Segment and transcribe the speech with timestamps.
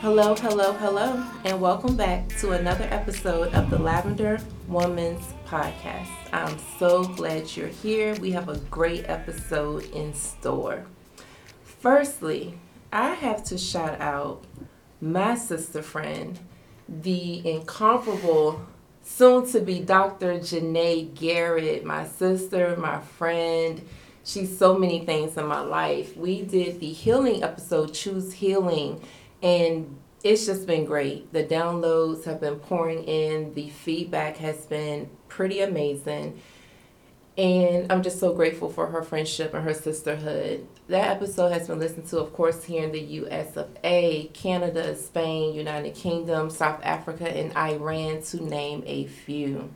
[0.00, 6.08] Hello, hello, hello, and welcome back to another episode of the Lavender Woman's Podcast.
[6.32, 8.14] I'm so glad you're here.
[8.14, 10.86] We have a great episode in store.
[11.62, 12.58] Firstly,
[12.90, 14.42] I have to shout out
[15.02, 16.38] my sister friend,
[16.88, 18.62] the incomparable
[19.02, 20.38] soon to be Dr.
[20.38, 23.86] Janae Garrett, my sister, my friend.
[24.24, 26.16] She's so many things in my life.
[26.16, 29.02] We did the healing episode, Choose Healing,
[29.42, 31.32] and it's just been great.
[31.32, 36.40] The downloads have been pouring in, the feedback has been pretty amazing.
[37.38, 40.66] And I'm just so grateful for her friendship and her sisterhood.
[40.88, 44.94] That episode has been listened to, of course, here in the US of A, Canada,
[44.96, 49.70] Spain, United Kingdom, South Africa, and Iran, to name a few.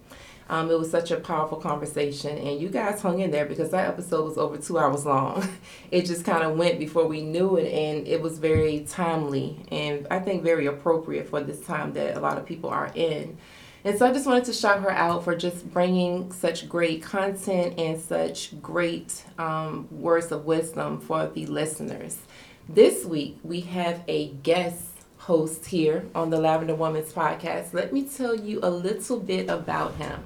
[0.49, 3.89] Um, it was such a powerful conversation, and you guys hung in there because that
[3.89, 5.49] episode was over two hours long.
[5.91, 10.07] it just kind of went before we knew it, and it was very timely and
[10.11, 13.39] I think very appropriate for this time that a lot of people are in.
[13.85, 17.79] And so I just wanted to shout her out for just bringing such great content
[17.79, 22.19] and such great um, words of wisdom for the listeners.
[22.67, 24.87] This week, we have a guest
[25.19, 27.75] host here on the Lavender Woman's podcast.
[27.75, 30.23] Let me tell you a little bit about him.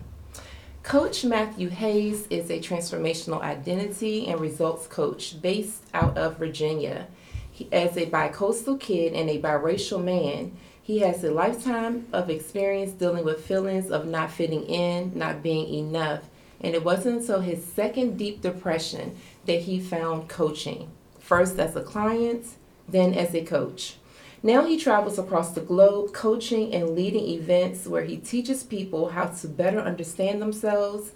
[0.88, 7.08] Coach Matthew Hayes is a transformational identity and results coach based out of Virginia.
[7.52, 12.92] He, as a bicoastal kid and a biracial man, he has a lifetime of experience
[12.92, 16.22] dealing with feelings of not fitting in, not being enough,
[16.62, 21.82] and it wasn't until his second deep depression that he found coaching, first as a
[21.82, 22.46] client,
[22.88, 23.96] then as a coach.
[24.42, 29.26] Now he travels across the globe coaching and leading events where he teaches people how
[29.26, 31.12] to better understand themselves,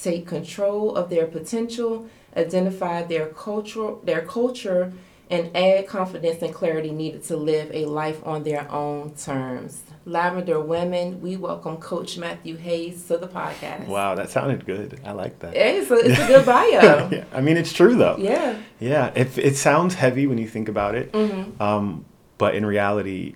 [0.00, 4.92] take control of their potential, identify their culture, their culture
[5.30, 9.82] and add confidence and clarity needed to live a life on their own terms.
[10.04, 13.86] Lavender Women, we welcome Coach Matthew Hayes to the podcast.
[13.86, 15.00] Wow, that sounded good.
[15.02, 15.56] I like that.
[15.56, 17.08] It's a, it's a good bio.
[17.10, 18.16] yeah, I mean, it's true though.
[18.18, 18.58] Yeah.
[18.80, 21.60] Yeah, it, it sounds heavy when you think about it, mm-hmm.
[21.62, 22.04] um,
[22.38, 23.34] but in reality,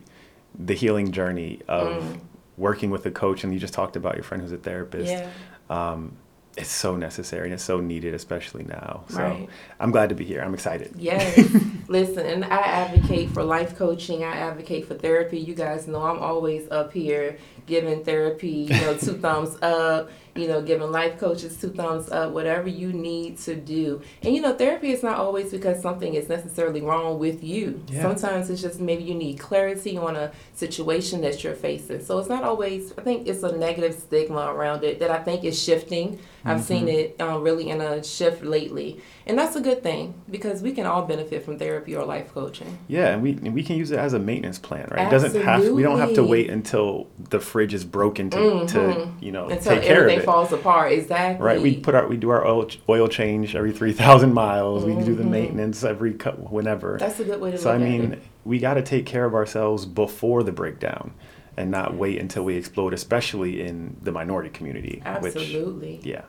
[0.59, 2.21] the healing journey of mm.
[2.57, 5.11] working with a coach, and you just talked about your friend who's a therapist.
[5.11, 5.31] Yeah.
[5.71, 6.17] Um,
[6.57, 9.05] it's so necessary and it's so needed, especially now.
[9.11, 9.49] So right.
[9.79, 10.43] I'm glad to be here.
[10.43, 10.93] I'm excited.
[10.99, 11.39] Yes.
[11.89, 14.25] Listen, and I advocate for life coaching.
[14.25, 15.39] I advocate for therapy.
[15.39, 17.39] You guys know I'm always up here
[17.69, 22.33] giving therapy, you know, two thumbs up you know, giving life coaches two thumbs up,
[22.33, 24.01] whatever you need to do.
[24.23, 27.83] And you know, therapy is not always because something is necessarily wrong with you.
[27.89, 28.03] Yeah.
[28.03, 32.05] Sometimes it's just maybe you need clarity on a situation that you're facing.
[32.05, 35.45] So it's not always, I think it's a negative stigma around it that I think
[35.45, 36.21] is shifting.
[36.45, 36.67] I've mm-hmm.
[36.67, 39.01] seen it um, really in a shift lately.
[39.27, 42.79] And that's a good thing because we can all benefit from therapy or life coaching.
[42.89, 45.01] Yeah, and we and we can use it as a maintenance plan, right?
[45.01, 45.41] Absolutely.
[45.41, 48.67] It doesn't have we don't have to wait until the fridge is broken to, mm-hmm.
[48.67, 50.25] to you know until take care of it.
[50.25, 50.93] falls apart.
[50.93, 51.45] Exactly.
[51.45, 51.61] Right.
[51.61, 54.85] We put our we do our oil oil change every three thousand miles.
[54.85, 54.99] Mm-hmm.
[54.99, 55.33] We do the mm-hmm.
[55.33, 56.99] maintenance every whenever.
[57.01, 57.57] That's a good way to.
[57.57, 57.63] Look at it.
[57.63, 58.23] So I mean, it.
[58.45, 61.15] we got to take care of ourselves before the breakdown
[61.57, 65.03] and not wait until we explode, especially in the minority community.
[65.05, 65.97] Absolutely.
[65.97, 66.23] Which, yeah.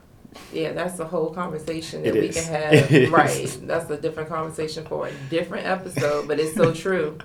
[0.52, 2.34] Yeah, that's a whole conversation that it we is.
[2.34, 2.44] can
[2.90, 3.12] have.
[3.12, 3.58] right.
[3.62, 7.18] That's a different conversation for a different episode, but it's so true.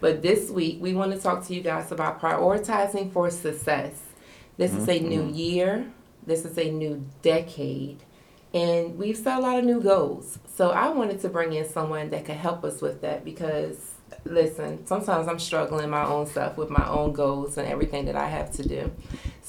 [0.00, 4.00] But this week, we want to talk to you guys about prioritizing for success.
[4.56, 4.80] This mm-hmm.
[4.80, 5.34] is a new mm-hmm.
[5.34, 5.92] year,
[6.26, 8.02] this is a new decade,
[8.52, 10.38] and we've set a lot of new goals.
[10.54, 13.92] So I wanted to bring in someone that could help us with that because
[14.24, 18.28] listen, sometimes I'm struggling my own stuff with my own goals and everything that I
[18.28, 18.92] have to do.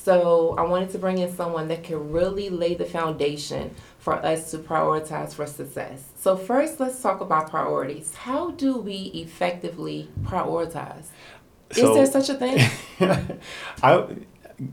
[0.04, 4.52] So I wanted to bring in someone that can really lay the foundation for us
[4.52, 6.04] to prioritize for success.
[6.18, 8.14] So first, let's talk about priorities.
[8.14, 11.06] How do we effectively prioritize?
[11.72, 12.70] So, Is there such a thing?
[13.82, 14.06] I,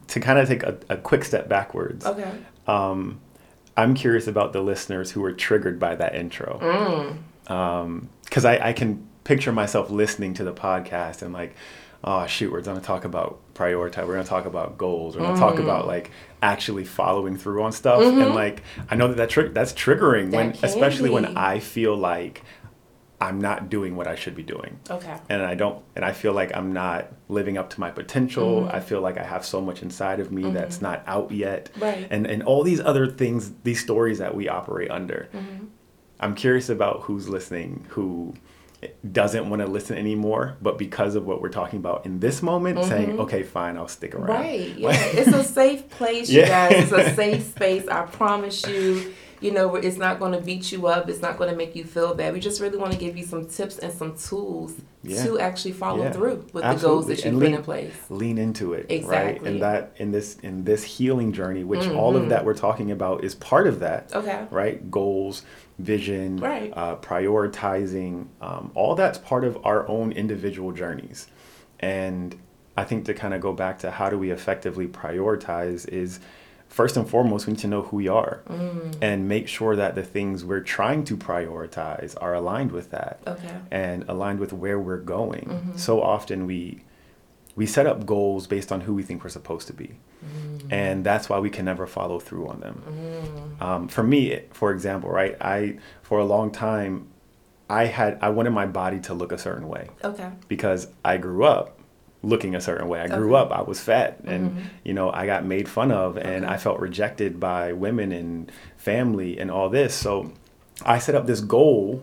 [0.09, 2.05] to kind of take a, a quick step backwards.
[2.05, 2.33] Okay.
[2.67, 3.21] Um,
[3.77, 6.59] I'm curious about the listeners who were triggered by that intro.
[7.45, 8.47] Because mm.
[8.47, 11.55] um, I, I can picture myself listening to the podcast and like,
[12.03, 14.07] oh shoot, we're gonna talk about prioritize.
[14.07, 15.17] We're gonna talk about goals.
[15.17, 16.11] We're gonna mm talk about like
[16.43, 18.01] actually following through on stuff.
[18.03, 18.21] Mm-hmm.
[18.21, 21.15] And like, I know that that tri- that's triggering that when, especially be.
[21.15, 22.43] when I feel like
[23.21, 24.81] I'm not doing what I should be doing.
[24.89, 25.15] Okay.
[25.29, 28.63] And I don't, and I feel like I'm not living up to my potential.
[28.63, 28.77] Mm-hmm.
[28.77, 30.55] I feel like I have so much inside of me mm-hmm.
[30.55, 31.71] that's not out yet.
[31.79, 32.07] Right.
[32.11, 35.29] And and all these other things, these stories that we operate under.
[35.35, 35.67] Mm-hmm.
[36.23, 38.35] I'm curious about who's listening, who
[39.13, 42.79] doesn't want to listen anymore, but because of what we're talking about in this moment,
[42.79, 42.89] mm-hmm.
[42.89, 44.29] saying, okay, fine, I'll stick around.
[44.29, 44.75] Right.
[44.81, 44.93] Yeah.
[44.93, 46.71] it's a safe place, you yeah.
[46.71, 46.91] guys.
[46.91, 47.87] It's a safe space.
[47.87, 49.15] I promise you.
[49.41, 51.09] You know, it's not going to beat you up.
[51.09, 52.35] It's not going to make you feel bad.
[52.35, 55.25] We just really want to give you some tips and some tools Yeah.
[55.25, 56.13] to actually follow Yeah.
[56.13, 57.93] through with the goals that you've And put lean- in place.
[58.11, 59.49] lean into it right Exactly.
[59.51, 63.25] and that in this in this healing journey which all of that we're talking about
[63.25, 64.41] is part of that Okay.
[64.51, 65.43] right goals
[65.79, 66.71] vision Right.
[66.77, 71.27] uh, prioritizing um, all that's part of our own individual journeys
[71.79, 72.37] and
[72.77, 76.21] i think to kind of go back to how do we effectively prioritize is
[76.71, 78.95] first and foremost we need to know who we are Mm.
[79.03, 83.57] and make sure that the things we're trying to prioritize are aligned with that Okay.
[83.73, 85.47] and aligned with where we're going.
[85.51, 85.77] Mm-hmm.
[85.77, 86.83] So often we
[87.57, 89.91] we set up goals based on who we think we're supposed to be,
[90.25, 90.73] Mm.
[90.73, 92.77] and that's why we can never follow through on them.
[93.61, 97.09] Um, for me, for example, right, I for a long time,
[97.69, 100.29] I had I wanted my body to look a certain way Okay.
[100.49, 101.77] because I grew up
[102.23, 103.01] looking a certain way.
[103.01, 103.43] I grew Okay.
[103.45, 104.63] up, I was fat and Mhm.
[104.85, 106.55] you know, I got made fun of and Okay.
[106.55, 109.95] I felt rejected by women and family and all this.
[109.95, 110.33] So
[110.85, 112.03] I set up this goal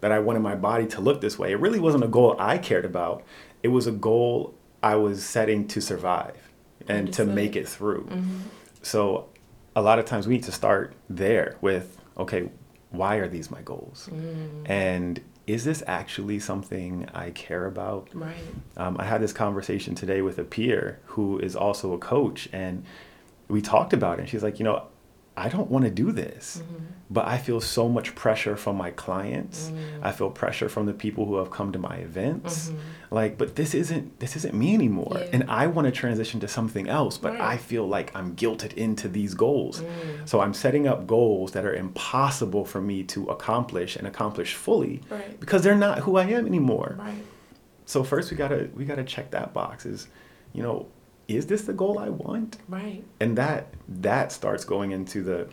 [0.00, 1.52] that I wanted my body to look this way.
[1.52, 3.22] It really wasn't a goal I cared about.
[3.62, 6.36] It was a goal I was setting to survive
[6.88, 8.04] and to make it through.
[8.10, 8.36] Mm-hmm.
[8.82, 9.26] So
[9.76, 12.48] a lot of times we need to start there with okay,
[12.90, 14.08] why are these my goals?
[14.12, 14.68] Mm.
[14.68, 18.10] And is this actually something I care about?
[18.12, 18.34] Right.
[18.76, 22.84] Um, I had this conversation today with a peer who is also a coach, and
[23.48, 24.22] we talked about it.
[24.22, 24.84] And she's like, you know,
[25.38, 26.84] I don't want to do this, Mm-hmm.
[27.10, 29.70] but I feel so much pressure from my clients.
[29.70, 29.78] Mm.
[30.02, 32.70] I feel pressure from the people who have come to my events.
[32.70, 32.76] Mhm.
[33.10, 35.26] Like, but this isn't this isn't me anymore, Yeah.
[35.34, 37.16] and I want to transition to something else.
[37.18, 37.40] But Right.
[37.54, 39.80] I feel like I'm guilted into these goals.
[39.80, 40.28] Mm.
[40.30, 45.00] So I'm setting up goals that are impossible for me to accomplish and accomplish fully
[45.10, 45.38] Right.
[45.40, 46.96] because they're not who I am anymore.
[46.98, 47.24] Right.
[47.86, 49.86] So first we gotta we gotta check that box.
[49.86, 50.08] Is
[50.52, 50.86] you know,
[51.28, 52.56] is this the goal I want?
[52.68, 53.04] Right.
[53.20, 55.48] And that that starts going into the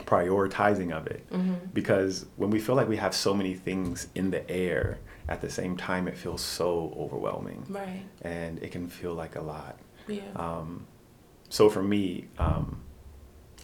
[0.00, 1.28] prioritizing of it.
[1.30, 1.54] Mm-hmm.
[1.72, 4.98] Because when we feel like we have so many things in the air
[5.28, 8.02] at the same time, it feels so overwhelming, Right.
[8.22, 9.78] and it can feel like a lot.
[10.06, 10.22] Yeah.
[10.36, 10.86] Um,
[11.48, 12.80] so for me, um,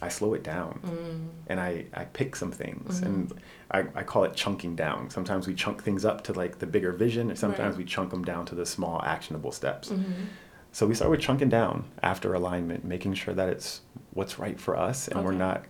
[0.01, 1.27] I slow it down mm.
[1.45, 3.05] and I, I pick some things Mhm.
[3.05, 3.33] and
[3.69, 5.11] I, I call it chunking down.
[5.11, 7.83] Sometimes we chunk things up to like the bigger vision and sometimes Right.
[7.83, 9.89] we chunk them down to the small actionable steps.
[9.89, 10.23] Mm-hmm.
[10.71, 13.81] So we start with chunking down after alignment, making sure that it's
[14.13, 15.65] what's right for us and we're not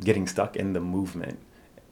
[0.00, 1.38] getting stuck in the movement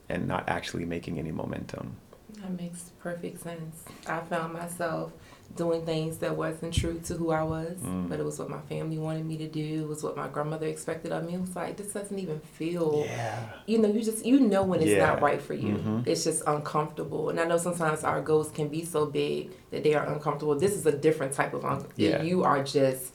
[0.07, 1.97] and not actually making any momentum.
[2.41, 3.83] That makes perfect sense.
[4.07, 5.13] I found myself
[5.55, 8.09] doing things that wasn't true to who I was, Mm.
[8.09, 9.83] but it was what my family wanted me to do.
[9.83, 11.33] It was what my grandmother expected of me.
[11.33, 13.03] It was like this doesn't even feel.
[13.05, 13.39] Yeah.
[13.65, 15.75] You know, you just you know when it's not right for you.
[15.77, 16.05] Mhm.
[16.07, 19.95] It's just uncomfortable, and I know sometimes our goals can be so big that they
[19.95, 20.55] are uncomfortable.
[20.55, 22.21] This is a different type of un- Yeah.
[22.21, 23.13] You are just,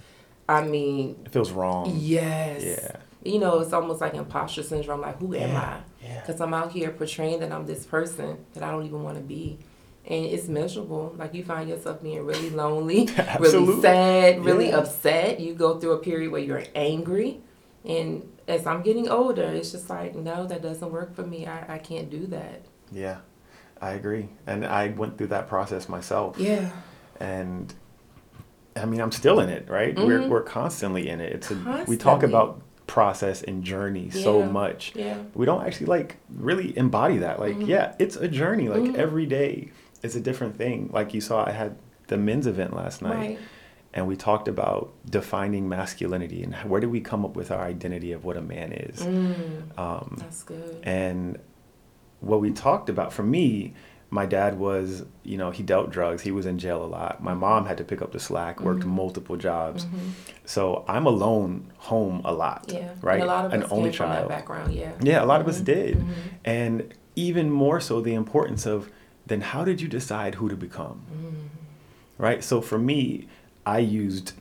[0.48, 1.92] I mean, It feels wrong.
[1.96, 2.62] yes.
[2.64, 2.96] Yeah.
[3.24, 5.00] You know, it's almost like imposter syndrome.
[5.02, 5.52] Like, who am I?
[5.52, 5.80] Yeah.
[6.02, 6.20] Yeah.
[6.26, 9.22] Because I'm out here portraying that I'm this person that I don't even want to
[9.22, 9.60] be.
[10.06, 11.14] And it's miserable.
[11.16, 13.08] Like you find yourself being really lonely,
[13.38, 14.78] really sad, really Yeah.
[14.78, 15.38] upset.
[15.40, 17.40] You go through a period where you're angry.
[17.84, 21.46] And as I'm getting older, it's just like, no, that doesn't work for me.
[21.46, 22.62] I, I can't do that.
[22.90, 23.18] Yeah.
[23.80, 24.28] I agree.
[24.46, 26.36] And I went through that process myself.
[26.38, 26.70] Yeah.
[27.20, 27.72] and
[28.74, 29.94] I mean, I'm still in it, right?
[29.96, 30.28] We're Mhm.
[30.30, 31.32] we're constantly in it.
[31.34, 34.92] It's a, we talk about process and journey so much.
[34.96, 35.18] Yeah.
[35.34, 37.38] We don't actually like really embody that.
[37.38, 37.66] Like, Mhm.
[37.68, 38.68] yeah, it's a journey.
[38.70, 38.94] Like Mhm.
[38.96, 39.70] every day
[40.02, 40.90] is a different thing.
[40.92, 41.76] Like you saw, I had
[42.08, 43.38] the men's event last night, Right.
[43.94, 48.12] and we talked about defining masculinity and where do we come up with our identity
[48.12, 49.00] of what a man is.
[49.02, 50.78] Mm, Um, that's good.
[50.82, 51.38] and
[52.20, 53.72] what we talked about for me,
[54.10, 56.22] my dad was, you know, he dealt drugs.
[56.22, 57.22] He was in jail a lot.
[57.22, 58.88] My mom had to pick up the slack, worked Mhm.
[58.88, 59.86] multiple jobs.
[59.86, 59.90] Mhm.
[60.44, 62.66] So I'm alone home a lot.
[62.68, 62.90] Yeah.
[63.00, 63.14] Right?
[63.14, 64.28] And a lot of An us only came from that child.
[64.28, 64.74] background.
[64.74, 64.92] Yeah.
[65.00, 65.64] Yeah, a lot of us Mhm.
[65.64, 65.96] did.
[65.98, 66.04] Mhm.
[66.44, 68.90] And even more so, the importance of
[69.32, 71.02] then how did you decide who to become?
[71.12, 71.34] Mm.
[72.18, 72.44] Right?
[72.44, 73.26] So for me,
[73.66, 74.32] I used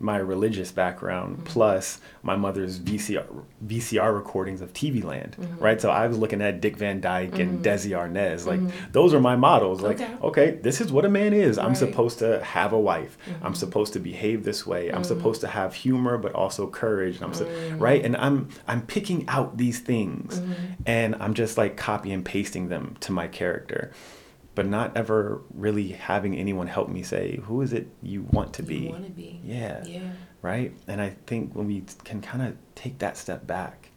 [0.00, 1.44] my religious background Mhm.
[1.44, 3.22] plus my mother's VCR
[3.64, 5.60] VCR recordings of TV Land, Mhm.
[5.60, 5.80] right?
[5.80, 7.62] So I was looking at Dick Van Dyke and Mhm.
[7.62, 8.70] Desi Arnaz, like Mhm.
[8.90, 9.80] those are my models.
[9.80, 10.10] Like, Okay.
[10.20, 11.56] okay, this is what a man is.
[11.56, 13.16] I'm supposed to have a wife.
[13.42, 13.56] I'm Mhm.
[13.56, 14.90] supposed to behave this way.
[14.90, 17.16] I'm supposed to have humor, but also courage.
[17.16, 17.46] And I'm so,
[17.78, 20.42] right, and I'm I'm picking out these things,
[20.84, 23.92] and I'm just like copy and pasting them to my character,
[24.54, 28.62] but not ever really having anyone help me say, who is it you want to
[28.62, 28.88] You be?
[28.88, 29.40] want to be.
[29.44, 30.12] Yeah Yeah.
[30.42, 30.72] right?
[30.86, 33.88] And I think when we can kind of take that step back,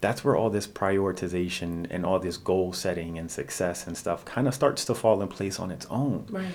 [0.00, 4.48] that's where all this prioritization and all this goal setting and success and stuff kind
[4.48, 6.26] of starts to fall in place on its own.
[6.30, 6.46] Right.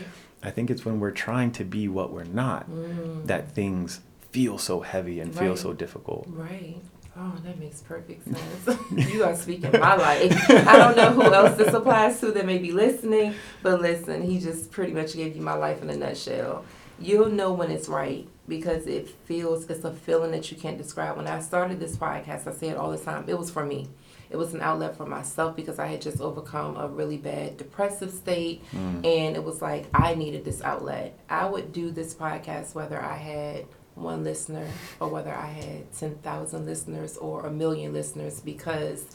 [0.41, 3.25] I think it's when we're trying to be what we're not Mm.
[3.27, 6.25] that things feel so heavy and feel so difficult.
[6.29, 6.77] Right.
[7.17, 8.79] Oh, that makes perfect sense.
[9.13, 10.49] you are speaking my life.
[10.49, 14.39] I don't know who else this applies to that may be listening, but listen, he
[14.39, 16.65] just pretty much gave you my life in a nutshell.
[16.99, 21.15] You'll know when it's right because it feels, it's a feeling that you can't describe.
[21.15, 23.87] When I started this podcast, I say it all the time, it was for me.
[24.29, 28.11] It was an outlet for myself because I had just overcome a really bad depressive
[28.11, 28.63] state.
[28.71, 29.05] Mm.
[29.05, 31.17] And it was like, I needed this outlet.
[31.29, 34.67] I would do this podcast whether I had one listener
[34.99, 39.05] or whether I had 10,000 listeners or a million listeners because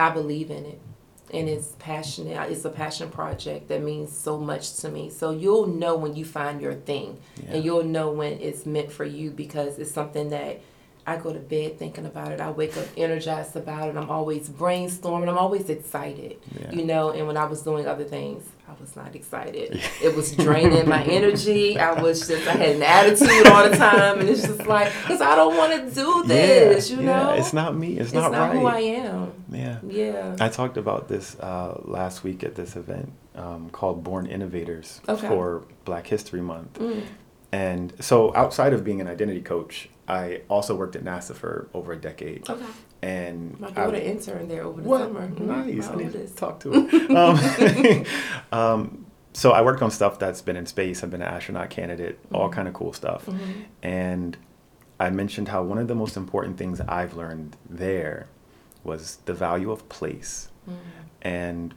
[0.00, 0.80] I believe in it
[1.32, 2.50] and it's passionate.
[2.50, 5.10] It's a passion project that means so much to me.
[5.10, 7.54] So you'll know when you find your thing yeah.
[7.54, 10.60] and you'll know when it's meant for you because it's something that
[11.06, 12.40] I go to bed thinking about it.
[12.40, 13.96] I wake up energized about it.
[13.96, 15.28] I'm always brainstorming.
[15.28, 16.70] I'm always excited, yeah.
[16.70, 17.10] you know.
[17.10, 19.80] And when I was doing other things, I was not excited.
[20.02, 21.78] it was draining my energy.
[21.78, 24.20] I was just, I had an attitude all the time.
[24.20, 27.32] And it's just like, because I don't want to do this, yeah, you know?
[27.34, 27.98] It's not me.
[27.98, 28.58] It's, it's not, not right.
[28.58, 29.32] who I am.
[29.50, 29.78] Yeah.
[29.86, 30.36] Yeah.
[30.40, 35.28] I talked about this uh, last week at this event um, called Born Innovators okay.
[35.28, 36.78] for Black History Month.
[36.78, 37.04] Mm.
[37.52, 41.92] And so, outside of being an identity coach, I also worked at NASA for over
[41.92, 42.48] a decade.
[42.48, 42.64] Okay.
[43.02, 45.00] And my daughter I, interned there over the what?
[45.00, 45.28] summer.
[45.28, 45.88] Nice.
[45.88, 47.16] I need to talk to her.
[47.16, 48.06] um,
[48.52, 51.02] um, so I worked on stuff that's been in space.
[51.02, 52.36] I've been an astronaut candidate, mm-hmm.
[52.36, 53.26] all kind of cool stuff.
[53.26, 53.60] Mm-hmm.
[53.82, 54.36] And
[55.00, 58.28] I mentioned how one of the most important things I've learned there
[58.84, 60.48] was the value of place.
[60.68, 60.78] Mm-hmm.
[61.22, 61.74] And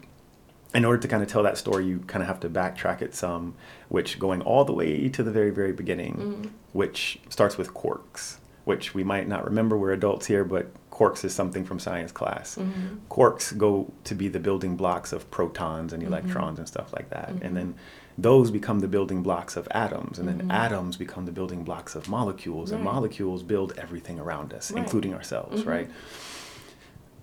[0.74, 3.16] in order to kind of tell that story, you kind of have to backtrack it
[3.16, 3.56] some,
[3.88, 6.48] which going all the way to the very, very beginning, mm-hmm.
[6.74, 9.78] which starts with quarks, which we might not remember.
[9.78, 12.56] We're adults here, but quarks is something from science class.
[12.56, 12.98] Mm-hmm.
[13.10, 16.14] Quarks go to be the building blocks of protons and mm-hmm.
[16.14, 16.62] electrons mm-hmm.
[16.62, 17.30] and stuff like that.
[17.30, 17.56] And mm-hmm.
[17.56, 17.76] then
[18.18, 20.20] those become the building blocks of atoms.
[20.20, 20.52] And then mm-hmm.
[20.52, 22.72] atoms become the building blocks of molecules.
[22.72, 22.78] Right.
[22.78, 24.84] And molecules build everything around us, right.
[24.84, 25.90] including ourselves, right?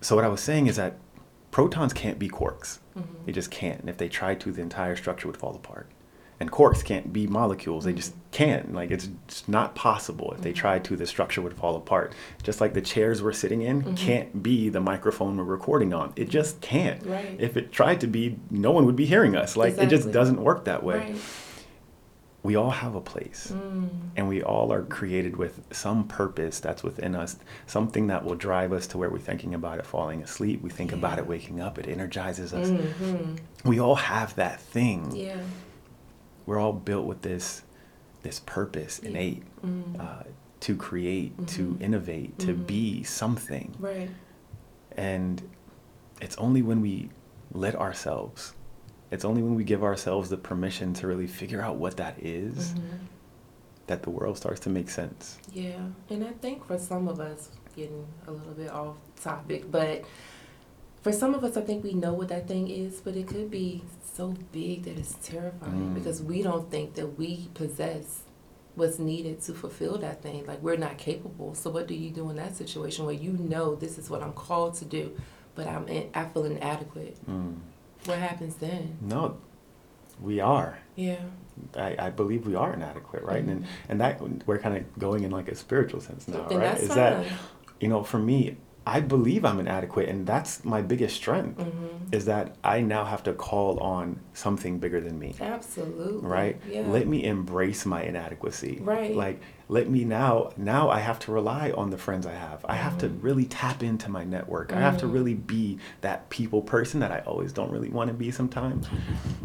[0.03, 0.99] So, what I was saying is that
[1.51, 2.79] protons can't be quarks.
[2.99, 3.25] Mm-hmm.
[3.25, 3.81] They just can't.
[3.81, 5.89] And if they tried to, the entire structure would fall apart.
[6.43, 7.85] And quarks can't be molecules.
[7.85, 8.75] They just can't.
[8.75, 10.33] Like it's just not possible.
[10.33, 10.59] If they mm-hmm.
[10.59, 12.15] tried to, the structure would fall apart.
[12.43, 13.95] Just like the chairs we're sitting in mm-hmm.
[13.95, 16.13] can't be the microphone we're recording on.
[16.17, 17.01] It just can't.
[17.07, 17.37] Right.
[17.39, 19.57] If it tried to be, no one would be hearing us.
[19.57, 19.87] Like exactly.
[19.87, 21.13] it just doesn't work that way.
[21.13, 21.17] Right
[22.45, 23.89] we all have a place mm.
[24.17, 28.73] and we all are created with some purpose that's within us something that will drive
[28.73, 30.97] us to where we're thinking about it falling asleep we think yeah.
[30.97, 33.37] about it waking up it energizes us mm-hmm.
[33.69, 35.39] we all have that thing yeah
[36.47, 37.63] we're all built with this
[38.23, 39.11] this purpose yeah.
[39.11, 40.01] innate mm.
[40.01, 40.25] uh,
[40.61, 41.45] to create mm-hmm.
[41.47, 42.63] to innovate to mm-hmm.
[42.65, 44.11] be something right
[44.97, 45.43] and
[46.21, 47.11] it's only when we
[47.53, 48.55] let ourselves
[49.13, 52.71] it's only when we give ourselves the permission to really figure out what that is,
[52.71, 52.97] mm-hmm.
[53.87, 55.39] that the world starts to make sense.
[55.53, 60.05] Yeah, and I think for some of us, getting a little bit off topic, but
[61.03, 63.51] for some of us, I think we know what that thing is, but it could
[63.51, 63.83] be
[64.15, 65.95] so big that it's terrifying Mm.
[65.95, 68.23] because we don't think that we possess
[68.75, 70.47] what's needed to fulfill that thing.
[70.47, 71.55] Like we're not capable.
[71.55, 74.33] So what do you do in that situation where you know this is what I'm
[74.33, 75.17] called to do,
[75.55, 77.19] but I'm in, I feel inadequate?
[77.29, 77.57] Mm.
[78.07, 78.97] What happens then?
[79.01, 79.37] No,
[80.21, 80.79] we are.
[80.97, 81.21] Yeah.
[81.77, 83.43] I, I believe we are inadequate, right?
[83.43, 83.51] Mm-hmm.
[83.51, 86.79] And and that we're kind of going in like a spiritual sense now, right?
[86.79, 86.97] Is fine.
[86.97, 87.27] that
[87.81, 91.61] you know, for me, I believe I'm inadequate, and that's my biggest strength.
[91.61, 91.89] Mm-hmm.
[92.13, 95.35] Is that I now have to call on something bigger than me.
[95.41, 96.29] Absolutely.
[96.29, 96.61] Right.
[96.71, 96.87] Yeah.
[96.87, 98.81] Let me embrace my inadequacy.
[98.83, 99.15] Right.
[99.15, 100.51] Like let me now.
[100.57, 102.65] Now I have to rely on the friends I have.
[102.69, 103.19] I have to Mhm.
[103.23, 104.73] really tap into my network.
[104.73, 105.13] I have to Mhm.
[105.13, 108.89] really be that people person that I always don't really want to be sometimes.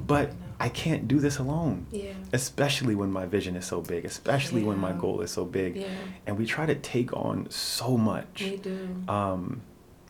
[0.05, 1.86] But I can't do this alone.
[1.91, 2.12] Yeah.
[2.33, 4.05] Especially when my vision is so big.
[4.05, 5.77] Especially when my goal is so big.
[5.77, 5.86] Yeah.
[6.25, 8.41] And we try to take on so much.
[8.51, 8.77] We do.
[9.07, 9.62] Um,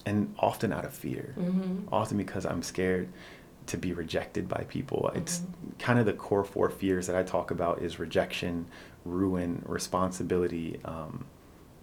[0.05, 1.93] and often out of fear Mm-hmm.
[1.93, 3.09] often because I'm scared
[3.65, 5.11] to be rejected by people.
[5.13, 5.71] It's Mm-hmm.
[5.79, 8.67] kind of the core four fears that I talk about is rejection,
[9.07, 11.25] ruin, responsibility, um,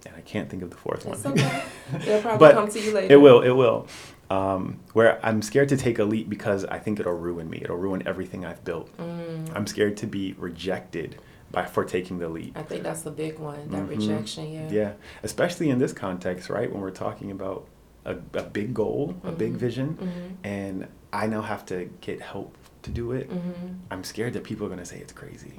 [0.05, 1.33] and I can't think of the fourth That's one.
[1.33, 1.63] okay.
[2.01, 3.13] It'll probably But come to you later.
[3.13, 3.87] It will, it will.
[4.29, 7.59] Um, where I'm scared to take a leap because I think it'll ruin me.
[7.63, 8.95] It'll ruin everything I've built.
[8.97, 9.55] Mm.
[9.55, 11.17] I'm scared to be rejected
[11.51, 12.57] by for taking the leap.
[12.57, 13.89] I think that's the big one, that Mhm.
[13.89, 14.69] rejection, yeah.
[14.71, 14.91] Yeah,
[15.23, 16.71] especially in this context, right?
[16.71, 17.67] When we're talking about
[18.03, 19.57] a, a big goal, a big Mhm.
[19.57, 20.35] vision, Mhm.
[20.43, 23.29] and I now have to get help to do it.
[23.31, 23.77] Mhm.
[23.91, 25.53] I'm scared that people are going to say it's crazy.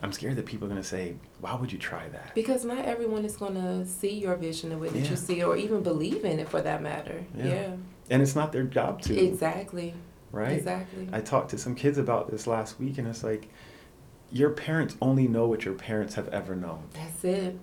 [0.00, 2.34] I'm scared that people are going to say, why would you try that?
[2.34, 5.10] Because not everyone is going to see your vision the way that Yeah.
[5.10, 7.24] you see it or even believe in it for that matter.
[7.36, 7.44] Yeah.
[7.46, 7.76] Yeah.
[8.10, 9.94] And it's not their job to, Exactly.
[10.30, 10.52] right?
[10.52, 11.08] Exactly.
[11.12, 13.48] I talked to some kids about this last week, and it's like,
[14.30, 16.82] your parents only know what your parents have ever known.
[16.92, 17.56] That's it.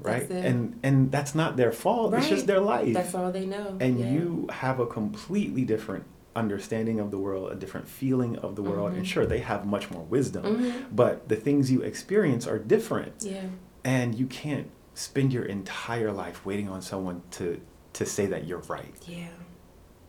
[0.00, 0.20] right?
[0.28, 0.44] That's it.
[0.44, 2.14] And and that's not their fault.
[2.14, 2.94] It's just their life.
[2.94, 3.76] That's all they know.
[3.80, 4.10] and Yeah.
[4.10, 6.04] you have a completely different
[6.36, 8.92] understanding of the world, a different feeling of the world.
[8.92, 9.06] And Mhm.
[9.06, 10.72] sure, they have much more wisdom, Mhm.
[10.92, 13.12] but the things you experience are different.
[13.20, 13.42] Yeah.
[13.84, 17.60] And you can't spend your entire life waiting on someone to
[17.94, 18.92] to say that you're right.
[19.06, 19.28] Yeah.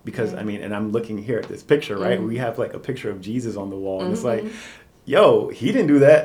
[0.03, 0.39] Because Yeah.
[0.39, 2.19] I mean, and I'm looking here at this picture, right?
[2.19, 2.27] Mhm.
[2.27, 4.51] We have like a picture of Jesus on the wall, and it's like, Mhm.
[5.05, 6.23] Yo, he didn't do that.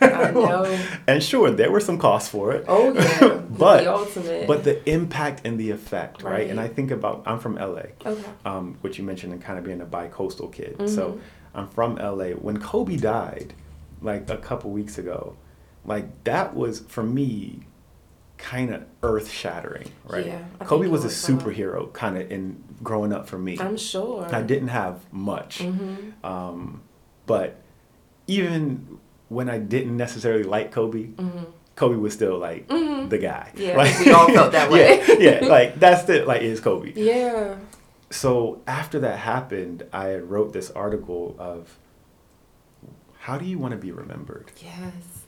[0.00, 0.78] I know.
[1.06, 2.64] and sure, there were some costs for it.
[2.68, 3.42] Oh yeah.
[3.56, 4.46] But- the ultimate.
[4.46, 6.50] But the impact and the effect, right?
[6.50, 8.22] And I think about, I'm from LA, okay.
[8.44, 10.76] um, which you mentioned, and kind of being a bi-coastal kid.
[10.78, 10.88] Mhm.
[10.94, 11.18] So
[11.54, 12.30] I'm from LA.
[12.32, 13.54] When Kobe died,
[14.02, 15.36] like a couple weeks ago,
[15.86, 17.60] like that was for me
[18.36, 20.26] kind of earth shattering, right?
[20.26, 23.58] Yeah, I Kobe was a superhero kind of in growing up for me.
[23.58, 24.28] I'm sure.
[24.30, 25.60] I didn't have much.
[25.60, 26.26] Mm-hmm.
[26.26, 26.82] Um,
[27.24, 27.56] but
[28.26, 31.46] even when I didn't necessarily like Kobe, Mhm.
[31.74, 33.08] Kobe was still like Mhm.
[33.10, 33.50] the guy.
[33.56, 35.00] Yeah, think we all felt that way.
[35.18, 36.92] yeah, yeah, like that's the like is Kobe.
[36.94, 37.56] Yeah.
[38.10, 41.76] So after that happened, I wrote this article of
[43.18, 44.52] how do you want to be remembered?
[44.62, 45.24] Yes.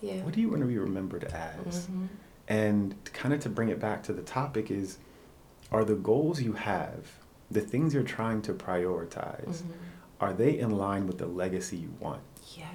[0.00, 0.22] Yeah.
[0.24, 1.86] What do you want to be remembered as?
[1.86, 2.08] Mhm.
[2.48, 4.98] And kind of to bring it back to the topic is
[5.72, 7.12] are the goals you have,
[7.50, 9.70] the things you're trying to prioritize, Mhm.
[10.20, 12.22] Are they in line with the legacy you want?
[12.56, 12.68] Yes.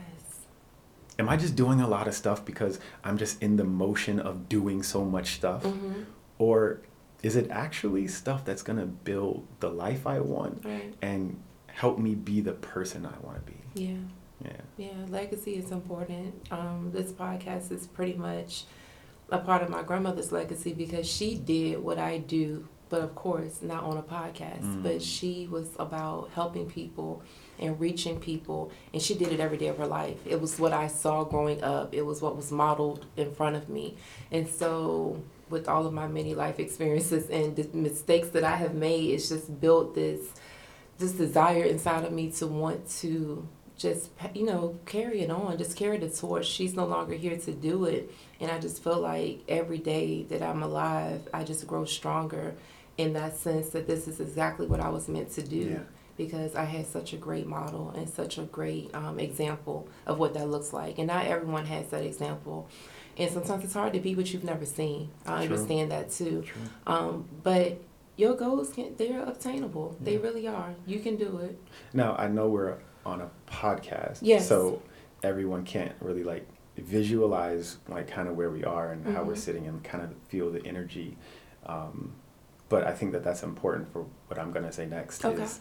[1.17, 4.47] Am I just doing a lot of stuff because I'm just in the motion of
[4.47, 5.63] doing so much stuff?
[5.63, 6.05] Mhm.
[6.37, 6.81] Or
[7.21, 10.93] is it actually stuff that's going to build the life I want Right.
[11.01, 13.57] and help me be the person I want to be?
[13.85, 13.97] Yeah.
[14.43, 14.61] Yeah.
[14.77, 16.33] Yeah, legacy is important.
[16.49, 18.63] Um, this podcast is pretty much
[19.29, 23.61] a part of my grandmother's legacy because she did what I do, but of course
[23.61, 24.63] not on a podcast.
[24.63, 24.83] Mm.
[24.83, 27.21] But she was about helping people
[27.59, 30.17] and reaching people, and she did it every day of her life.
[30.25, 31.93] It was what I saw growing up.
[31.93, 33.95] It was what was modeled in front of me,
[34.31, 38.73] and so with all of my many life experiences and the mistakes that I have
[38.73, 40.21] made, it's just built this
[40.97, 43.47] this desire inside of me to want to
[43.79, 46.45] just you know carry it on just carry the torch.
[46.45, 48.11] She's no longer here to do it.
[48.41, 52.53] And i just feel like every day that i'm alive i just grow stronger
[52.97, 55.79] in that sense that this is exactly what i was meant to do Yeah.
[56.15, 60.33] because i had such a great model and such a great um, example of what
[60.35, 60.99] that looks like.
[60.99, 62.69] And not everyone has that example.
[63.17, 65.09] And sometimes it's hard to be what you've never seen.
[65.25, 65.55] I True.
[65.57, 66.43] understand that too.
[66.87, 67.81] Um, but
[68.15, 69.97] your goals can they're obtainable.
[69.99, 70.73] They really are.
[70.85, 71.59] You can do it.
[71.93, 72.77] Now, I know we're
[73.09, 74.19] on a podcast.
[74.21, 74.47] Yes.
[74.47, 74.81] So
[75.23, 76.45] everyone can't really like
[76.77, 79.37] visualize like kind of where we are and how we're Mhm.
[79.37, 81.17] sitting and kind of feel the energy.
[81.65, 82.13] Um,
[82.69, 85.41] but I think that that's important for what I'm going to say next Okay.
[85.43, 85.59] is,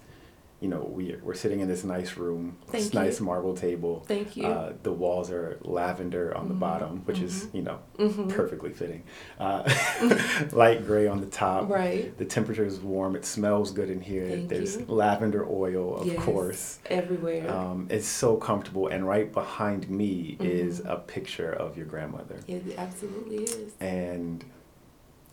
[0.61, 2.99] you know, we, we're sitting in this nice room, this you.
[2.99, 4.05] nice marble table.
[4.09, 7.55] thank you Uh, the walls are lavender on the Mhm, bottom, which is, mhm.
[7.55, 8.29] you know, Mhm.
[8.29, 9.05] perfectly fitting.
[9.39, 9.63] Uh,
[10.53, 11.71] light gray on the top.
[11.71, 13.15] right The temperature is warm.
[13.15, 14.29] It smells good in here.
[14.29, 14.85] Thank There's you.
[14.89, 16.79] lavender oil, of Yes, course.
[16.87, 18.89] everywhere Um, it's so comfortable.
[18.89, 20.93] And right behind me is Mhm.
[20.93, 22.37] a picture of your grandmother.
[22.49, 24.45] it absolutely is And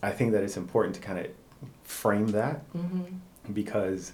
[0.04, 1.28] I think that it's important to kind of
[1.84, 3.02] frame that hmm
[3.54, 4.12] because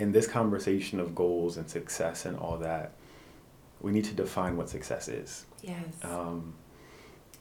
[0.00, 2.92] in this conversation of goals and success and all that,
[3.82, 5.44] we need to define what success is.
[5.62, 6.54] yes Um,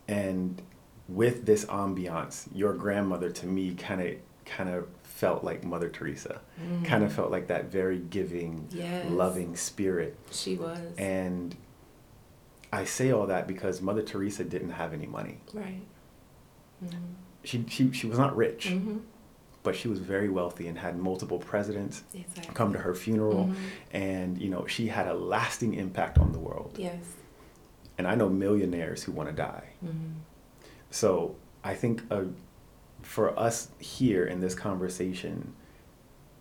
[0.09, 0.61] and
[1.07, 6.41] with this ambiance, your grandmother to me kind of kind of felt like Mother Teresa.
[6.61, 6.83] Mhm.
[6.85, 10.17] Kind of felt like that very giving, yes loving spirit.
[10.31, 11.55] she was And
[12.73, 15.37] I say all that because Mother Teresa didn't have any money.
[15.53, 15.81] right
[16.81, 18.97] hmm She she, she was not rich, hmm
[19.69, 23.55] but she was very wealthy and had multiple presidents exactly come to her funeral Mhm.
[23.91, 26.71] and you know, she had a lasting impact on the world.
[26.77, 27.03] yes
[27.99, 29.67] And I know millionaires who want to die.
[29.81, 30.13] hmm
[30.89, 32.23] So I think uh,
[33.03, 35.53] for us here in this conversation,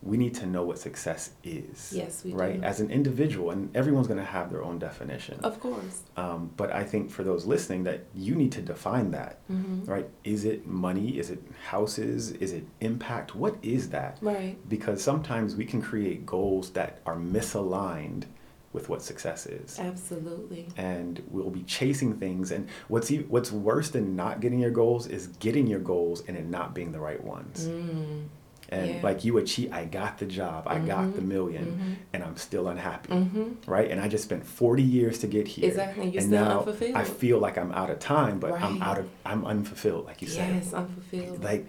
[0.03, 1.93] we need to know what success is.
[1.95, 2.61] Yes, we right?
[2.61, 2.67] do.
[2.67, 5.41] As an individual, and everyone's going to have their own definition.
[5.43, 9.41] of course Um, but I think for those listening, that you need to define that.
[9.49, 10.09] hmm Right?
[10.25, 11.19] Is it money?
[11.19, 12.33] Is it houses?
[12.33, 13.35] Is it impact?
[13.35, 14.19] What is that?
[14.21, 18.25] right Because sometimes we can create goals that are misaligned
[18.73, 24.15] with what success is absolutely and we'll be chasing things and what's what's worse than
[24.15, 27.67] not getting your goals is getting your goals and it not being the right ones
[27.67, 28.25] mm.
[28.71, 29.01] And yeah.
[29.03, 31.97] like you achieve i got the job i got the Mhm, 1000000 mhm.
[32.13, 35.69] and i'm still unhappy hmm right and i just spent 40 years to get here
[35.69, 36.95] Exactly, you're and still now unfulfilled.
[36.97, 40.29] i feel like i'm out of time but i'm out of i'm unfulfilled like you
[40.29, 41.67] said yes unfulfilled like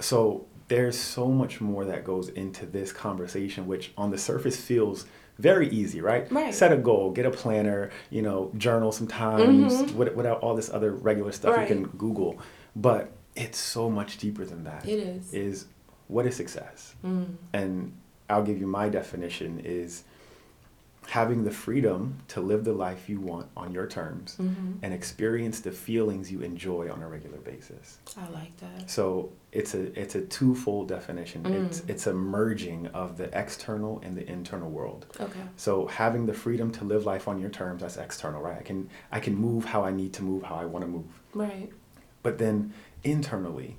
[0.00, 5.06] so there's so much more that goes into this conversation which on the surface feels
[5.38, 6.32] very easy, right?
[6.32, 6.54] Right.
[6.54, 9.98] Set a goal, get a planner, you know, journal sometimes, mm-hmm.
[9.98, 11.68] what, what all this other regular stuff Right.
[11.68, 12.38] you can Google.
[12.74, 14.88] But it's so much deeper than that.
[14.88, 15.34] It is.
[15.34, 15.66] Is
[16.08, 16.94] what is success?
[17.04, 17.36] Mm.
[17.52, 17.92] And
[18.28, 20.04] I'll give you my definition is
[21.08, 25.60] having the freedom to live the life you want on your terms hmm and experience
[25.60, 27.98] the feelings you enjoy on a regular basis.
[28.16, 28.90] I like that.
[28.90, 31.46] So it's a it's a twofold definition.
[31.46, 31.90] It's Mm.
[31.90, 35.06] it's a merging of the external and the internal world.
[35.20, 35.40] Okay.
[35.56, 38.58] So having the freedom to live life on your terms, that's external, right?
[38.58, 41.06] I can I can move how I need to move, how I want to move.
[41.34, 41.70] Right.
[42.24, 42.72] But then
[43.04, 43.76] internally,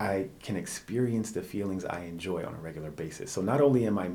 [0.00, 3.30] I can experience the feelings I enjoy on a regular basis.
[3.30, 4.10] So not only am I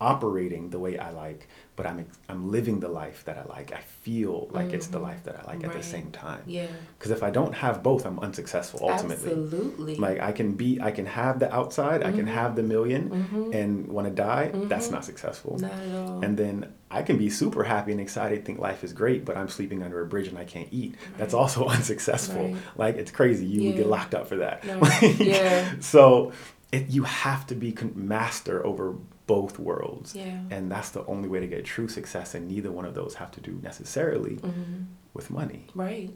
[0.00, 3.72] operating the way I like, but I'm I'm living the life that I like.
[3.72, 5.02] I feel like it's the Mhm.
[5.02, 6.42] life that I like at the same time.
[6.46, 6.66] Yeah.
[6.98, 9.32] Because if I don't have both, I'm unsuccessful ultimately.
[9.32, 9.94] Absolutely.
[9.96, 12.30] Like I can be, I can have the outside, I can Mhm.
[12.40, 13.54] have the 1000000 Mhm.
[13.54, 14.54] and want to die.
[14.68, 14.92] That's Mhm.
[14.92, 15.58] not successful.
[15.58, 16.18] Not at all.
[16.22, 19.48] And then I can be super happy and excited, think life is great, but I'm
[19.48, 20.96] sleeping under a bridge and I can't eat.
[21.16, 22.42] That's also unsuccessful.
[22.42, 22.56] Right.
[22.76, 23.46] Like it's crazy.
[23.46, 24.64] You would get locked up for that.
[24.80, 25.18] Right.
[25.20, 25.74] Yeah.
[25.80, 26.32] So
[26.72, 28.94] it, you have to be master over
[29.26, 30.14] both worlds.
[30.14, 30.38] Yeah.
[30.50, 32.34] And that's the only way to get true success.
[32.34, 34.82] And neither one of those have to do necessarily hmm
[35.14, 35.64] with money.
[35.76, 36.10] Right.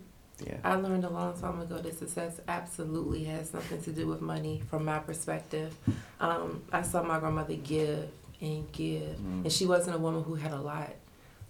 [0.44, 0.56] Yeah.
[0.64, 4.60] I learned a long time ago that success absolutely has something to do with money
[4.68, 5.72] from my perspective.
[6.20, 8.08] Um, I saw my grandmother give
[8.40, 9.44] and give, Mm.
[9.44, 10.90] and she wasn't a woman who had a lot.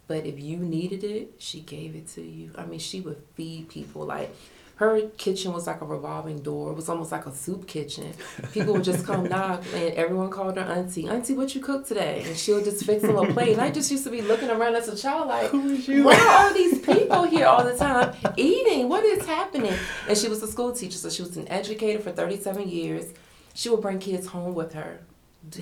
[0.07, 2.51] But if you needed it, she gave it to you.
[2.57, 4.07] I mean, she would feed people.
[4.07, 4.35] Like,
[4.79, 6.71] her kitchen was like a revolving door.
[6.71, 8.13] It was almost like a soup kitchen.
[8.53, 11.09] People would just come knock, and everyone called her auntie.
[11.09, 12.23] Auntie, what you cook today?
[12.25, 13.55] And she'll just fix them a plate.
[13.55, 16.05] And I just used to be looking around as a child like, Who is you?
[16.05, 18.89] why are all these people here all the time eating?
[18.89, 19.75] What is happening?
[20.09, 23.07] And she was a school teacher, so she was an educator for 37 years.
[23.55, 25.01] She would bring kids home with her,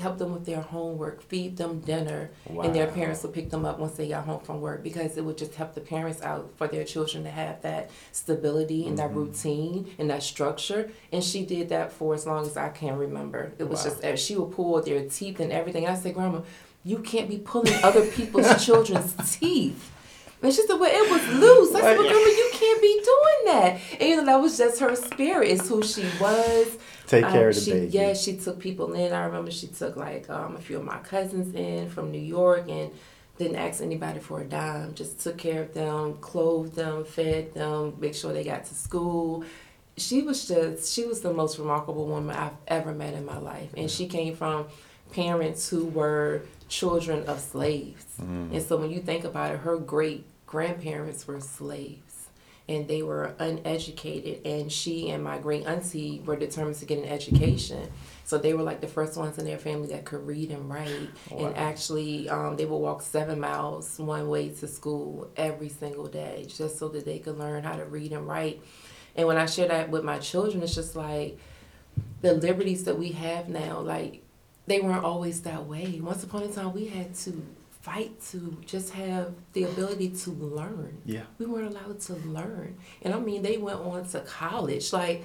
[0.01, 3.79] help them with their homework, feed them dinner, and their parents would pick them up
[3.79, 6.67] once they got home from work because it would just help the parents out for
[6.69, 9.15] their children to have that stability and that Mhm.
[9.17, 10.91] routine and that structure.
[11.13, 13.53] And she did that for as long as I can remember.
[13.59, 13.95] It was Wow.
[14.13, 15.87] just she would pull their teeth and everything.
[15.87, 16.41] I said, Grandma,
[16.85, 19.91] you can't be pulling other people's children's teeth.
[20.43, 21.75] And she said, Well, it was loose.
[21.75, 22.56] I said, Well, Grandma, you can't be doing
[23.47, 23.81] that.
[24.01, 26.77] And you know, that was just her spirit, it's who she was.
[27.07, 27.87] Take care Um, of the she, baby.
[27.89, 29.13] Yeah, she took people in.
[29.13, 32.65] I remember she took like um, a few of my cousins in from New York
[32.69, 32.91] and
[33.39, 34.95] didn't ask anybody for a dime.
[34.95, 39.45] Just took care of them, clothed them, fed them, make sure they got to school.
[39.97, 43.71] She was just she was the most remarkable woman I've ever met in my life,
[43.77, 44.67] and she came from
[45.13, 48.05] parents who were children of slaves.
[48.21, 48.53] Mm.
[48.53, 52.06] And so when you think about it, her great grandparents were slaves
[52.69, 57.05] and they were uneducated and she and my great auntie were determined to get an
[57.05, 57.91] education.
[58.25, 61.09] So they were like the first ones in their family that could read and write.
[61.31, 61.47] Wow.
[61.47, 66.47] and actually um, they would walk seven miles one way to school every single day
[66.49, 68.61] just so that they could learn how to read and write.
[69.15, 71.39] And when i share that with my children it's just like
[72.21, 74.23] the liberties that we have now like
[74.67, 76.01] they weren't always that way.
[76.03, 77.43] Once upon a time we had to
[77.87, 81.23] fight to just have the ability to learn Yeah.
[81.39, 82.71] we weren't allowed to learn.
[83.03, 84.93] And I mean, they went on to college.
[84.93, 85.23] Like,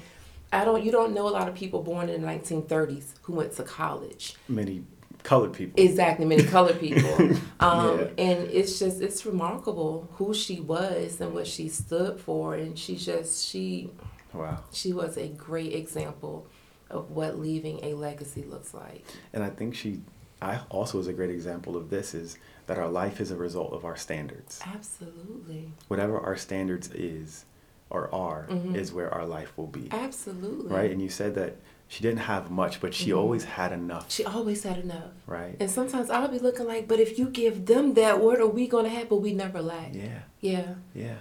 [0.53, 3.51] I don't, you don't know a lot of people born in the 1930s who went
[3.53, 4.35] to college.
[4.47, 4.83] Many
[5.23, 5.83] colored people.
[5.83, 7.15] Exactly, many colored people.
[7.59, 8.05] Um, Yeah.
[8.27, 12.55] And it's just, it's remarkable who she was and what she stood for.
[12.55, 13.91] And she just, she,
[14.33, 14.57] wow.
[14.71, 16.47] she was a great example
[16.89, 19.03] of what leaving a legacy looks like.
[19.33, 20.01] And I think she,
[20.41, 23.73] I also is a great example of this is that our life is a result
[23.73, 24.59] of our standards.
[24.65, 25.71] Absolutely.
[25.87, 27.45] Whatever our standards is
[27.89, 28.75] or are Mhm.
[28.75, 29.89] is where our life will be.
[29.91, 30.71] Absolutely.
[30.73, 30.91] Right?
[30.91, 33.17] And you said that she didn't have much, but she Mhm.
[33.17, 34.09] always had enough.
[34.09, 35.11] She always had enough.
[35.27, 35.57] Right?
[35.59, 38.67] And sometimes I'll be looking like, but if you give them that, what are we
[38.67, 39.09] going to have?
[39.09, 39.93] But we never lack.
[39.93, 40.21] Yeah.
[40.39, 40.75] Yeah.
[40.95, 41.15] Yeah.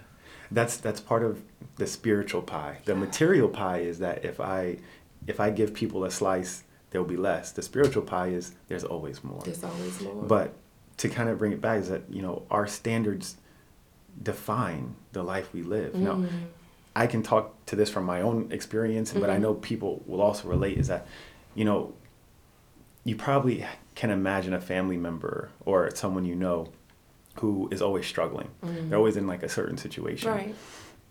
[0.52, 1.42] That's that's part of
[1.76, 2.78] the spiritual pie.
[2.84, 4.78] The material pie is that if I
[5.26, 7.52] if I give people a slice, there'll be less.
[7.52, 9.40] The spiritual pie is there's always more.
[9.44, 10.22] There's always more.
[10.24, 10.54] But
[10.98, 13.36] to kind of bring it back is that, you know, our standards
[14.22, 15.94] define the life we live.
[15.94, 16.28] Now, Mm.
[16.94, 19.40] I can talk to this from my own experience, but I Mhm.
[19.42, 21.06] know people will also relate is that,
[21.54, 21.94] you know,
[23.04, 26.68] you probably can imagine a family member or someone you know
[27.40, 28.48] who is always struggling.
[28.62, 28.88] Mhm.
[28.88, 30.30] They're always in like a certain situation.
[30.30, 30.54] Right.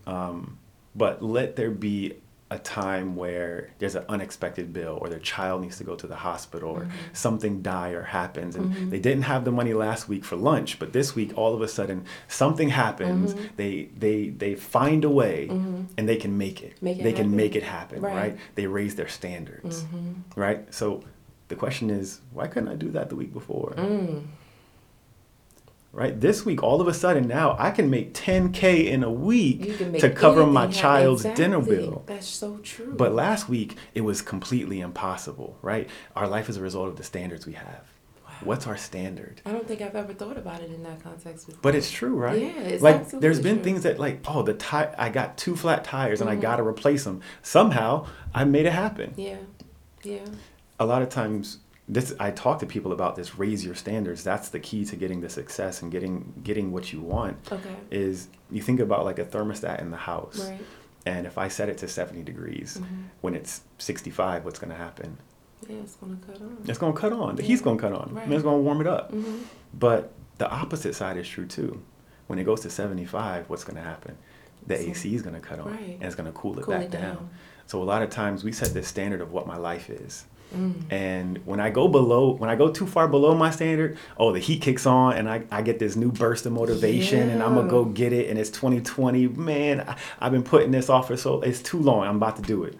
[0.05, 0.57] Um,
[0.95, 2.15] but let there be
[2.51, 6.15] a time where there's an unexpected bill or their child needs to go to the
[6.15, 6.89] hospital or Mhm.
[7.13, 8.89] something dire happens and Mhm.
[8.89, 11.67] they didn't have the money last week for lunch but this week all of a
[11.67, 13.39] sudden something happens Mhm.
[13.57, 15.85] they they they find a way Mhm.
[15.97, 17.35] and they can make it Make it they can happen.
[17.37, 18.15] make it happen right.
[18.15, 18.37] Right.
[18.55, 20.13] they raise their standards Mhm.
[20.35, 21.01] right so
[21.49, 24.23] the question is why couldn't i do that the week before Mm.
[25.91, 26.19] Right?
[26.19, 29.73] This week, all of a sudden now I can make 10K in a week You
[29.75, 32.03] can make to cover my child's dinner bill.
[32.05, 32.93] That's so true.
[32.95, 35.89] But last week, it was completely impossible, right?
[36.15, 37.83] Our life is a result of the standards we have.
[38.25, 38.33] Wow.
[38.43, 39.41] What's our standard?
[39.45, 41.59] I don't think I've ever thought about it in that context before.
[41.61, 42.39] But it's true, right?
[42.41, 43.63] Yeah, it's like there's been true.
[43.63, 46.41] things that like, oh, the tire I got two flat tires and I Mhm.
[46.41, 47.21] got to replace them.
[47.41, 49.13] Somehow, I made it happen.
[49.17, 49.37] yeah,
[50.03, 50.19] yeah,
[50.79, 51.57] A lot of times
[51.91, 54.23] this I talk to people about this raise your standards.
[54.23, 57.37] That's the key to getting the success and getting getting what you want.
[57.51, 60.47] okay, Is you think about like a thermostat in the house.
[60.49, 60.61] right.
[61.05, 63.05] And if I set it to 70 degrees, Mhm.
[63.21, 65.17] when it's 65, what's going to happen?
[65.67, 66.57] Yeah, it's gonna cut on.
[66.67, 67.35] It's going to cut on.
[67.37, 67.47] The Yeah.
[67.47, 68.13] heat's going to cut on.
[68.13, 68.25] Right.
[68.25, 69.09] And it's going to warm it up.
[69.11, 69.37] hmm
[69.73, 71.81] But the opposite side is true too.
[72.27, 74.17] When it goes to 75, what's going to happen?
[74.67, 75.95] The So- AC is going to cut on Right.
[75.95, 77.01] and it's going to cool it Cool back it down.
[77.15, 77.29] down.
[77.65, 80.25] So a lot of times we set this standard of what my life is.
[80.55, 80.91] Mm.
[80.91, 84.39] And when I go below, when I go too far below my standard, oh, the
[84.39, 87.67] heat kicks on and I, I get this new burst of motivation and I'm going
[87.67, 88.29] to go get it.
[88.29, 89.27] And it's 2020.
[89.27, 92.07] Man, I, I've been putting this off for so, it's too long.
[92.07, 92.77] I'm about to do it.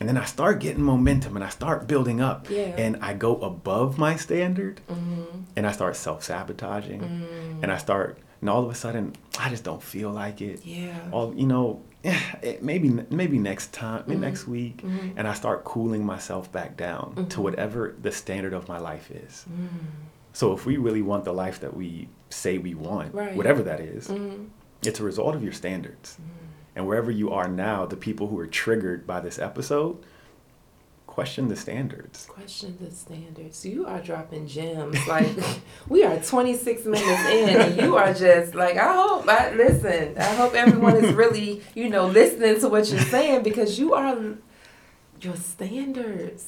[0.00, 2.48] And then I start getting momentum and I start building up.
[2.48, 2.74] Yeah.
[2.78, 5.24] And I go above my standard hmm
[5.56, 7.00] and I start self sabotaging.
[7.00, 7.62] Mm.
[7.62, 10.64] And I start, and all of a sudden, I just don't feel like it.
[10.64, 10.98] Yeah.
[11.12, 11.82] All, you know,
[12.60, 14.20] maybe maybe next time, Mhm.
[14.20, 15.14] next week, Mhm.
[15.16, 17.42] and I start cooling myself back down to Mhm.
[17.42, 19.44] whatever the standard of my life is.
[19.50, 19.68] Mm.
[20.32, 23.34] So if we really want the life that we say we want, Right.
[23.36, 24.46] whatever that is, Mhm.
[24.84, 26.16] it's a result of your standards.
[26.20, 26.24] Mm.
[26.76, 29.96] And wherever you are now, the people who are triggered by this episode,
[31.18, 32.26] question the standards.
[32.26, 33.66] Question the standards.
[33.66, 35.04] You are dropping gems.
[35.08, 35.26] Like
[35.88, 39.28] we are 26 minutes in, and you are just like, I hope.
[39.28, 40.16] I listen.
[40.16, 44.16] I hope everyone is really, you know, listening to what you're saying because you are
[45.20, 46.46] your standards.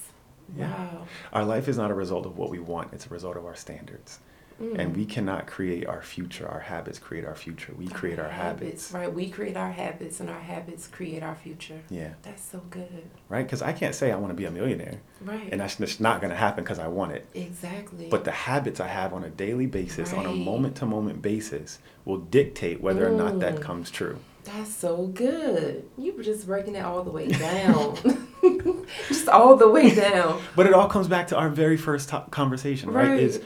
[0.56, 0.70] Yeah.
[0.70, 1.06] Wow.
[1.33, 3.56] Our life is not a result of what we want, it's a result of our
[3.56, 4.20] standards.
[4.61, 4.79] Mm.
[4.79, 6.46] And we cannot create our future.
[6.46, 7.73] Our habits create our future.
[7.79, 8.92] We create our habits.
[8.92, 9.11] Right.
[9.12, 11.81] We create our habits, and our habits create our future.
[11.88, 13.05] Yeah, That's so good.
[13.31, 13.42] right?
[13.46, 15.49] Because I can't say I want to be a millionaire, Right.
[15.51, 17.27] and that's just not going to happen because I want it.
[17.35, 18.09] exactly.
[18.11, 21.79] But the habits I have on a daily basis, on a moment to moment basis,
[22.05, 23.62] will dictate whether or not that Mm.
[23.62, 24.18] comes true.
[24.44, 25.88] That's so good.
[25.96, 27.96] You were just breaking it all the way down.
[29.09, 30.40] just all the way down.
[30.57, 33.09] But it all comes back to our very first to- conversation, right?
[33.11, 33.20] Right.
[33.20, 33.40] Is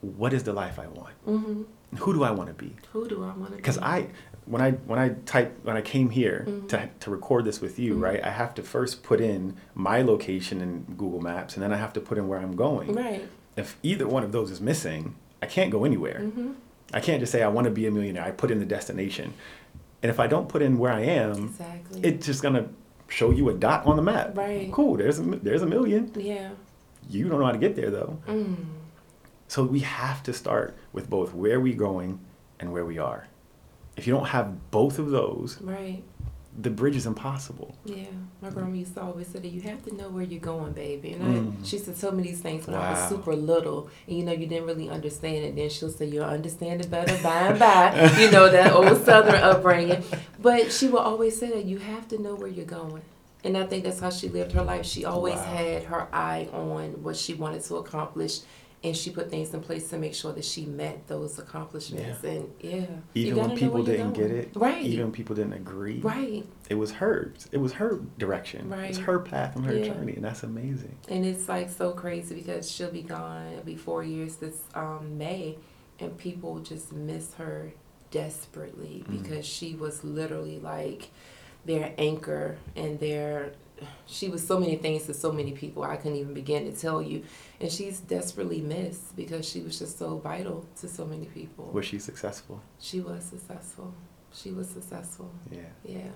[0.00, 1.14] what is the life I want?
[1.24, 1.62] hmm
[1.98, 2.76] Who do I want to be?
[2.92, 3.56] Who do I want to be?
[3.56, 4.08] Because I,
[4.46, 6.68] when I when I type when I came here Mhm.
[6.68, 8.02] to to record this with you, Mhm.
[8.02, 8.22] right?
[8.24, 11.92] I have to first put in my location in Google Maps, and then I have
[11.94, 12.92] to put in where I'm going.
[12.92, 13.26] Right.
[13.56, 16.20] If either one of those is missing, I can't go anywhere.
[16.20, 16.50] hmm
[16.92, 18.24] I can't just say I want to be a millionaire.
[18.24, 19.34] I put in the destination,
[20.02, 22.00] and if I don't put in where I am, Exactly.
[22.02, 22.68] it's just gonna
[23.08, 24.36] show you a dot on the map.
[24.38, 24.70] Right.
[24.72, 24.96] Cool.
[24.98, 26.12] There's a, there's a million.
[26.16, 26.50] yeah.
[27.10, 28.18] You don't know how to get there though.
[28.28, 28.56] Mm.
[29.48, 32.20] So we have to start with both where we're going
[32.60, 33.26] and where we are.
[33.96, 36.02] If you don't have both of those, Right.
[36.60, 37.74] the bridge is impossible.
[37.84, 38.04] Yeah.
[38.42, 41.12] My grandma used to always say that you have to know where you're going, baby.
[41.12, 41.60] And Mm.
[41.62, 43.88] I, she used to tell me these things when I was super little.
[44.06, 45.56] And you know, you didn't really understand it.
[45.56, 48.10] Then she'll say, You'll understand it better by and by.
[48.20, 50.02] you know, that old Southern upbringing.
[50.40, 53.02] But she will always say that you have to know where you're going.
[53.44, 54.84] And I think that's how she lived her life.
[54.84, 55.42] She always Wow.
[55.56, 58.40] had her eye on what she wanted to accomplish.
[58.84, 62.22] And she put things in place to make sure that she met those accomplishments.
[62.22, 62.86] And yeah.
[63.14, 64.84] Even when people didn't get it, Right.
[64.84, 66.46] even when people didn't agree, right.
[66.70, 67.48] it was hers.
[67.50, 68.72] It was her direction.
[68.72, 69.86] It was her path and her Yeah.
[69.92, 70.94] journey, and that's amazing.
[71.08, 73.48] And it's like so crazy because she'll be gone.
[73.52, 75.58] It'll be four years this um, May,
[75.98, 77.72] and people just miss her
[78.12, 79.22] desperately Mm.
[79.22, 81.08] because she was literally like
[81.64, 83.52] their anchor and their.
[84.06, 87.00] She was so many things to so many people I couldn't even begin to tell
[87.02, 87.24] you,
[87.60, 91.70] and she's desperately missed because she was just so vital to so many people.
[91.72, 92.60] Was she successful?
[92.80, 93.94] She was successful.
[94.32, 95.30] She was successful.
[95.50, 95.60] Yeah.
[95.84, 96.10] Yeah,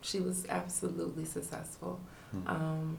[0.00, 2.00] she was absolutely successful.
[2.34, 2.48] Mm.
[2.48, 2.98] Um,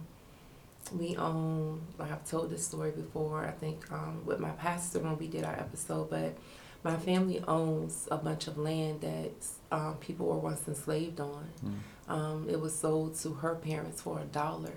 [0.91, 5.17] we own, like I've told this story before, I think um, with my pastor when
[5.17, 6.37] we did our episode, but
[6.83, 9.31] my family owns a bunch of land that
[9.71, 11.47] um, people were once enslaved on.
[11.65, 11.75] Mm.
[12.07, 14.73] Um, it was sold to her parents for a dollar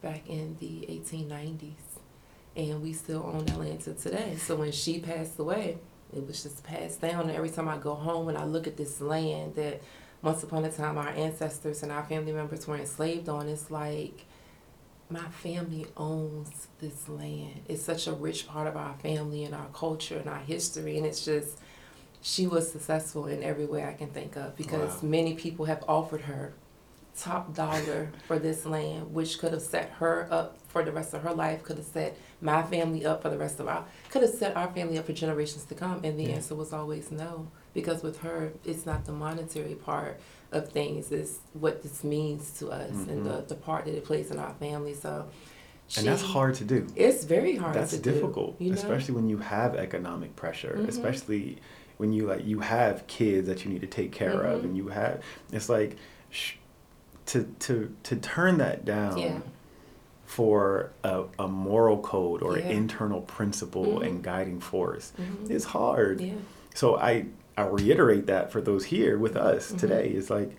[0.00, 1.74] back in the 1890s.
[2.56, 4.36] And we still own that land to today.
[4.36, 5.78] So when she passed away,
[6.14, 7.22] it was just passed down.
[7.22, 9.80] And every time I go home and I look at this land that
[10.22, 14.24] once upon a time our ancestors and our family members were enslaved on, it's like
[15.08, 17.62] my family owns this land.
[17.68, 20.96] It's such a rich part of our family and our culture and our history.
[20.96, 21.58] And it's just,
[22.20, 25.08] she was successful in every way I can think of because Wow.
[25.08, 26.52] many people have offered her
[27.16, 31.22] top dollar for this land, which could have set her up for the rest of
[31.22, 34.30] her life, could have set my family up for the rest of our, could have
[34.32, 36.00] set our family up for generations to come.
[36.04, 36.36] And the Yeah.
[36.36, 40.18] answer was always no, because with her, it's not the monetary part
[40.50, 43.48] of things, it's what this means to us and the, Mhm.
[43.48, 44.94] the part that it plays in our family.
[44.94, 45.26] So,
[45.98, 46.86] and that's hard to do.
[46.96, 47.74] It's very hard.
[47.74, 48.74] That's to do, difficult, you know?
[48.76, 50.88] especially when you have economic pressure, Mhm.
[50.88, 51.58] especially
[51.98, 54.64] when you like you have kids that you need to take care of, Mhm.
[54.64, 55.22] and you have
[55.52, 55.96] it's like
[56.30, 56.54] sh-
[57.26, 59.38] to to to turn that down Yeah.
[60.24, 62.68] for a, a moral code or Yeah.
[62.68, 64.06] internal principle Mhm.
[64.06, 65.50] and guiding force Mhm.
[65.50, 66.20] is hard.
[66.20, 66.32] Yeah.
[66.74, 69.78] So I I reiterate that for those here with us Mhm.
[69.78, 70.08] today.
[70.16, 70.52] It's like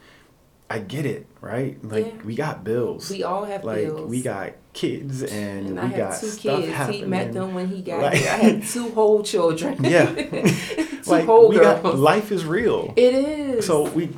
[0.70, 1.78] I get it, right?
[1.84, 2.12] Like Yeah.
[2.24, 3.10] we got bills.
[3.10, 4.10] We all have like bills.
[4.10, 6.74] we got kids and, And we I had got two stuff kids.
[6.74, 7.00] happening.
[7.02, 8.30] He met them when he got Like- here.
[8.32, 9.78] I had two whole children.
[9.84, 10.06] Yeah.
[10.14, 11.82] two like whole we girls.
[11.82, 12.94] got life is real.
[12.96, 13.66] it is.
[13.66, 14.10] So we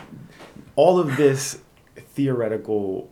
[0.76, 1.60] all of this
[2.16, 3.10] theoretical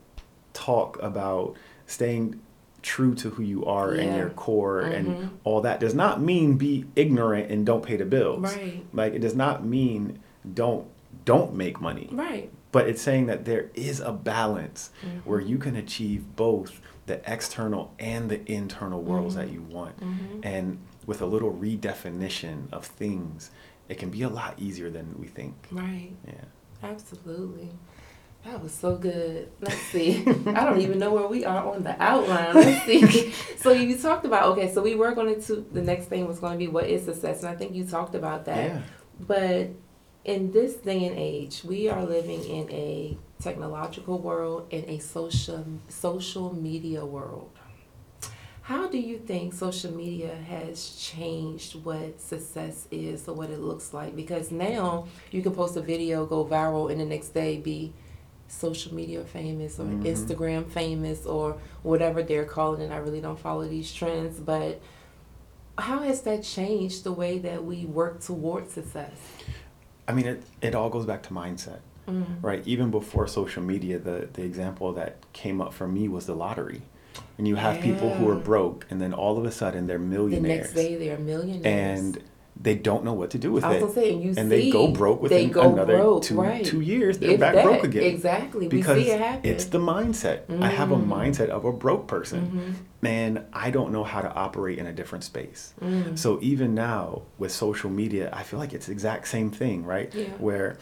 [0.54, 1.56] talk about
[1.88, 2.40] staying
[2.82, 4.94] true to who you are and your core Mhm.
[4.96, 8.42] and all that does not mean be ignorant and don't pay the bills.
[8.44, 8.84] Right.
[8.94, 10.20] Like it does not mean
[10.54, 10.88] don't
[11.26, 12.10] don't make money.
[12.12, 12.52] Right.
[12.74, 15.22] But it's saying that there is a balance Mhm.
[15.26, 19.38] where you can achieve both the external and the internal worlds Mhm.
[19.38, 20.00] that you want.
[20.02, 20.40] Mhm.
[20.44, 23.52] And with a little redefinition of things,
[23.88, 25.54] it can be a lot easier than we think.
[25.72, 26.12] Right.
[26.28, 26.34] Yeah.
[26.82, 27.70] Absolutely.
[28.46, 29.50] That was so good.
[29.62, 30.20] Let's see.
[30.48, 32.54] I don't even know where we are on the outline.
[32.54, 33.32] Let's see.
[33.58, 34.72] so you talked about okay.
[34.74, 35.66] So we were going to.
[35.72, 38.16] The next thing was going to be what is success, and I think you talked
[38.16, 38.58] about that.
[38.58, 38.82] Yeah.
[39.20, 39.70] But
[40.26, 45.66] in this day and age, we are living in a technological world and a social
[45.88, 47.50] social media world.
[48.64, 53.94] How do you think social media has changed what success is or what it looks
[53.94, 54.16] like?
[54.16, 57.94] Because now you can post a video, go viral, and the next day be
[58.54, 60.04] social media famous or Mhm.
[60.04, 62.92] Instagram famous or whatever they're calling it.
[62.92, 64.80] I really don't follow these trends, but
[65.78, 69.12] how has that changed the way that we work towards success?
[70.08, 72.26] I mean, it, it all goes back to mindset, Mm.
[72.42, 72.62] right?
[72.68, 76.82] Even before social media, the, the example that came up for me was the lottery.
[77.38, 80.42] And you have people who are broke, and then all of a sudden they're millionaires.
[80.44, 81.66] The next day they're millionaires.
[81.66, 82.24] and
[82.64, 83.80] they don't know what to do with I was it.
[83.82, 86.66] gonna say, and you and see, they go broke within go another broke, two, right.
[86.66, 87.20] two years.
[87.20, 88.04] They're If back that, broke again.
[88.04, 90.40] Exactly, Because we see it it's the mindset.
[90.62, 91.08] I have a Mm.
[91.08, 92.42] mindset of a broke person.
[92.76, 92.76] Mhm.
[93.06, 95.74] and I don't know how to operate in a different space.
[95.84, 96.18] Mm.
[96.18, 100.10] So even now with social media, I feel like it's the exact same thing, right?
[100.16, 100.28] Yeah.
[100.38, 100.78] Where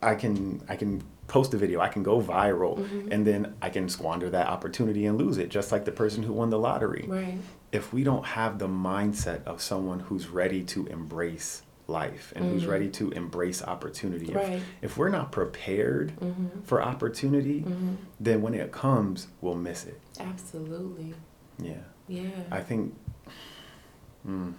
[0.00, 3.08] I can I can post a video, I can go viral, Mhm.
[3.10, 6.32] and then I can squander that opportunity and lose it, just like the person who
[6.32, 7.06] won the lottery.
[7.08, 7.38] Right.
[7.72, 12.64] If we don't have the mindset of someone who's ready to embrace life and who's
[12.64, 12.68] Mhm.
[12.70, 14.62] ready to embrace opportunity, if, Right.
[14.80, 16.64] if we're not prepared Mhm.
[16.64, 17.96] for opportunity, Mhm.
[18.20, 20.00] then when it comes, we'll miss it.
[20.20, 21.14] Absolutely.
[21.58, 21.82] Yeah.
[22.08, 22.28] Yeah.
[22.50, 22.94] I think
[24.26, 24.54] mm,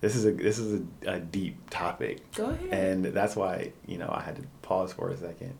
[0.00, 2.68] this is a this is a, a deep topic, Go ahead.
[2.72, 5.54] and that's why you know I had to pause for a second.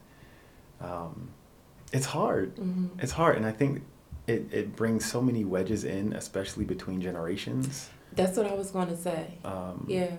[0.80, 1.28] Um,
[1.92, 2.56] it's hard.
[2.56, 2.90] Mhm.
[3.02, 3.82] It's hard, and I think
[4.26, 7.90] it it brings so many wedges in, especially between generations.
[8.14, 9.38] That's what I was going to say.
[9.44, 10.16] Um, Yeah.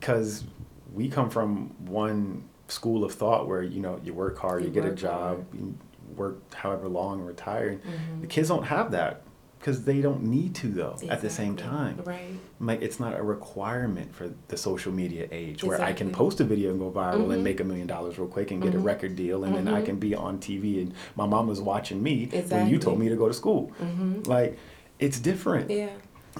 [0.00, 0.44] Because
[0.92, 4.74] we come from one school of thought where you know you work hard, you, You
[4.74, 5.46] get a job, hard.
[5.54, 5.74] you
[6.16, 7.74] work however long, and retire.
[7.76, 8.20] Mhm.
[8.22, 9.22] The kids don't have that
[9.64, 10.98] because they don't need to though.
[11.08, 12.02] At the same time.
[12.04, 12.20] Right.
[12.60, 16.44] like it's not a requirement for the social media age where I can post a
[16.44, 17.34] video and go viral Mhm.
[17.34, 18.84] and make a million dollars real quick and get a Mhm.
[18.84, 19.86] record deal and then I Mhm.
[19.86, 23.16] can be on TV and my mom was watching me when you told me to
[23.16, 23.70] go to school.
[23.78, 24.58] hmm Like
[24.98, 25.70] it's different.
[25.70, 25.88] Yeah.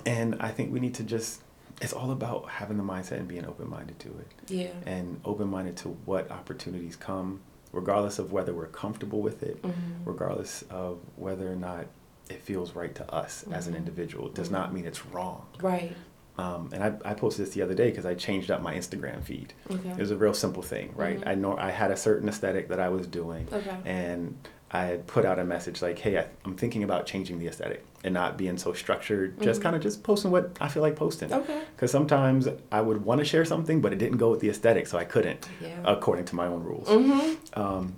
[0.04, 1.40] And I think we need to just
[1.80, 4.28] it's all about having the mindset and being open minded to it.
[4.48, 4.68] Yeah.
[4.86, 7.40] And open minded to what opportunities come,
[7.72, 9.62] regardless of whether we're comfortable with it,
[10.04, 11.86] regardless of whether or not
[12.30, 13.78] it feels right to us as an Mhm.
[13.78, 14.26] individual.
[14.28, 15.46] It does not mean it's wrong.
[15.60, 15.94] Right.
[16.36, 19.22] Um, and I, I posted this the other day because I changed up my Instagram
[19.22, 19.52] feed.
[19.70, 19.90] Okay.
[19.90, 21.20] It was a real simple thing, right?
[21.20, 21.28] Mhm.
[21.28, 23.76] I know I had a certain aesthetic that I was doing, Okay.
[23.84, 24.36] and
[24.72, 27.84] I had put out a message like, "Hey, I, I'm thinking about changing the aesthetic
[28.02, 29.40] and not being so structured.
[29.40, 29.62] Just Mhm.
[29.62, 31.32] kind of just posting what I feel like posting.
[31.32, 31.60] Okay.
[31.76, 34.88] Because sometimes I would want to share something, but it didn't go with the aesthetic,
[34.88, 35.76] so I couldn't, Yeah.
[35.84, 36.88] according to my own rules.
[36.88, 37.60] Mm-hmm.
[37.60, 37.94] Um,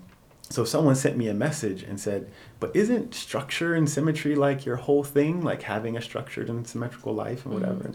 [0.49, 2.31] so someone sent me a message and said,
[2.61, 7.13] "But isn't structure and symmetry like your whole thing, like having a structured and symmetrical
[7.15, 7.95] life and whatever?" Mhm.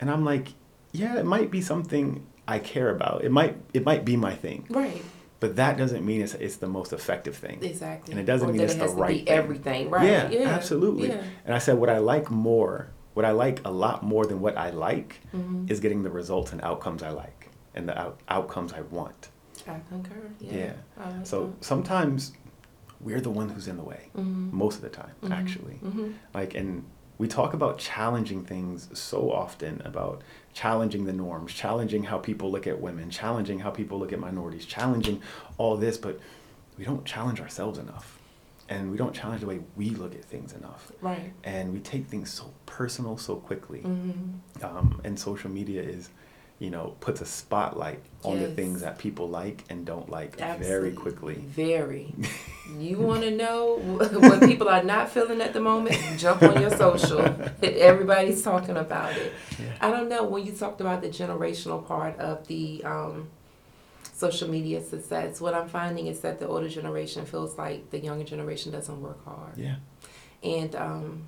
[0.00, 0.48] And I'm like,
[0.92, 3.22] "Yeah, it might be something I care about.
[3.24, 5.00] It might it might be my thing, Right.
[5.38, 8.10] but that doesn't mean it's it's the most effective thing." Exactly.
[8.12, 9.28] And it doesn't Or mean it's it the right be thing.
[9.28, 9.90] everything.
[9.90, 10.06] Right.
[10.06, 10.48] Yeah, Yeah.
[10.48, 11.08] absolutely.
[11.08, 11.22] Yeah.
[11.44, 14.56] And I said, what I like more, what I like a lot more than what
[14.58, 15.70] I like, Mhm.
[15.70, 19.28] is getting the results and outcomes I like and the out- outcomes I want.
[19.68, 20.30] I concur.
[20.40, 20.52] Yeah.
[20.56, 20.72] Yeah.
[20.96, 22.32] Like So sometimes
[23.00, 24.52] we're the one who's in the way Mhm.
[24.52, 25.30] most of the time, Mhm.
[25.30, 25.80] actually.
[25.84, 26.14] Mhm.
[26.34, 26.84] Like, and
[27.18, 32.66] we talk about challenging things so often about challenging the norms, challenging how people look
[32.66, 35.20] at women, challenging how people look at minorities, challenging
[35.58, 36.18] all this, but
[36.78, 38.18] we don't challenge ourselves enough.
[38.68, 40.90] And we don't challenge the way we look at things enough.
[41.00, 41.32] Right.
[41.44, 43.80] And we take things so personal so quickly.
[43.82, 44.64] Mhm.
[44.64, 46.08] Um, and social media is,
[46.62, 50.92] you know, puts a spotlight on the things that people like and don't like very
[50.92, 51.34] quickly.
[51.34, 52.14] Very.
[52.78, 55.96] You want to know what people are not feeling at the moment?
[56.16, 57.20] Jump on your social.
[57.62, 59.32] Everybody's talking about it.
[59.80, 60.22] I don't know.
[60.22, 63.28] When you talked about the generational part of the um,
[64.14, 68.24] social media success, what I'm finding is that the older generation feels like the younger
[68.24, 69.58] generation doesn't work hard.
[69.58, 69.76] Yeah.
[70.42, 71.24] And um,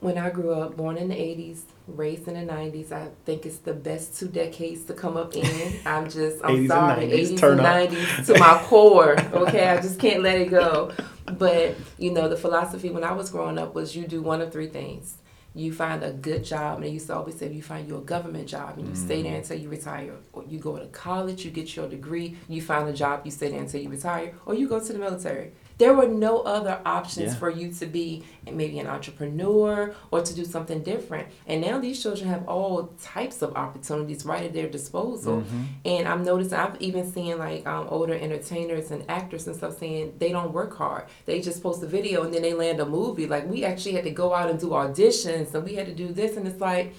[0.00, 1.60] when I grew up, born in the 80s,
[1.96, 5.74] raised in the 90s, I think it's the best two decades to come up in.
[5.86, 7.90] I'm just, I'm 80s and sorry, 90s, 80s turn and up.
[7.90, 9.20] 90s to my core.
[9.32, 10.92] Okay, I just can't let it go.
[11.38, 14.52] But, you know, the philosophy when I was growing up was you do one of
[14.52, 15.16] three things.
[15.52, 18.00] You find a good job, and they used to always say you find you a
[18.00, 19.38] government job and you stay there mm.
[19.38, 20.14] until you retire.
[20.32, 23.50] Or you go to college, you get your degree, you find a job, you stay
[23.50, 25.52] there until you retire, or you go to the military.
[25.80, 27.38] There were no other options Yeah.
[27.38, 28.22] for you to be
[28.60, 31.28] maybe an entrepreneur or to do something different.
[31.46, 35.36] And now these children have all types of opportunities right at their disposal.
[35.38, 35.62] Mm-hmm.
[35.86, 40.14] And I'm noticing, I've even seen like um, older entertainers and actors and stuff saying
[40.18, 41.04] they don't work hard.
[41.24, 43.26] They just post a video and then they land a movie.
[43.26, 46.08] Like we actually had to go out and do auditions and we had to do
[46.12, 46.36] this.
[46.36, 46.92] And it's like,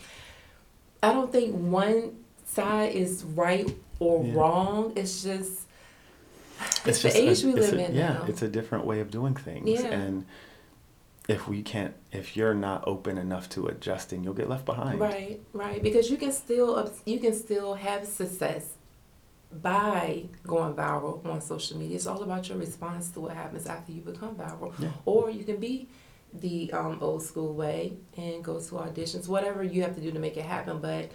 [1.03, 3.69] I don't think one side is right
[3.99, 4.33] or Yeah.
[4.33, 4.93] wrong.
[4.95, 5.67] It's just,
[6.85, 8.25] it's the just age a, we live a- in yeah now.
[8.27, 9.87] it's a different way of doing things Yeah.
[9.87, 10.25] and
[11.27, 15.39] if we can't if you're not open enough to adjusting you'll get left behind Right,
[15.53, 15.81] right.
[15.81, 18.65] Because you can still you can still have success
[19.61, 21.97] by going viral on social media.
[21.97, 24.73] It's all about your response to what happens after you become viral.
[24.79, 24.91] Yeah.
[25.05, 25.89] Or you can be
[26.33, 30.19] the um, old school way and go to auditions, whatever you have to do to
[30.19, 30.79] make it happen.
[30.79, 31.11] But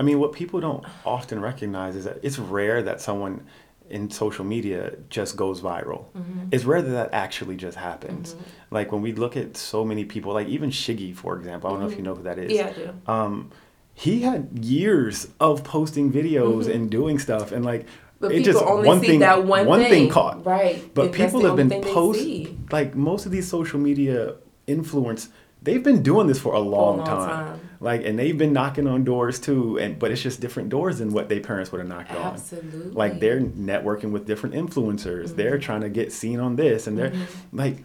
[0.00, 3.46] i mean what people don't often recognize is that it's rare that someone
[3.92, 4.80] in social media
[5.10, 8.34] just goes viral mm-hmm, it's rare that that actually just happens
[8.70, 11.80] like when we look at so many people like even shiggy for example i don't
[11.82, 12.86] know if you know who that is yeah, I do.
[13.16, 13.50] um
[13.94, 14.42] he had
[14.76, 16.74] years of posting videos Mhm.
[16.74, 17.84] and doing stuff and like
[18.20, 19.90] But it just only one see thing that one, one thing.
[19.90, 20.76] thing caught Right.
[20.94, 22.24] But that's people have been post
[22.76, 24.18] like most of these social media
[24.66, 25.28] influence
[25.64, 27.28] they've been doing this for a for a long, long time.
[27.28, 27.60] time.
[27.82, 31.12] Like and they've been knocking on doors too and but it's just different doors than
[31.12, 32.92] what their parents would have knocked on Absolutely.
[32.92, 35.62] like they're networking with different influencers they're Mhm.
[35.62, 37.26] trying to get seen on this and they're Mhm.
[37.52, 37.76] like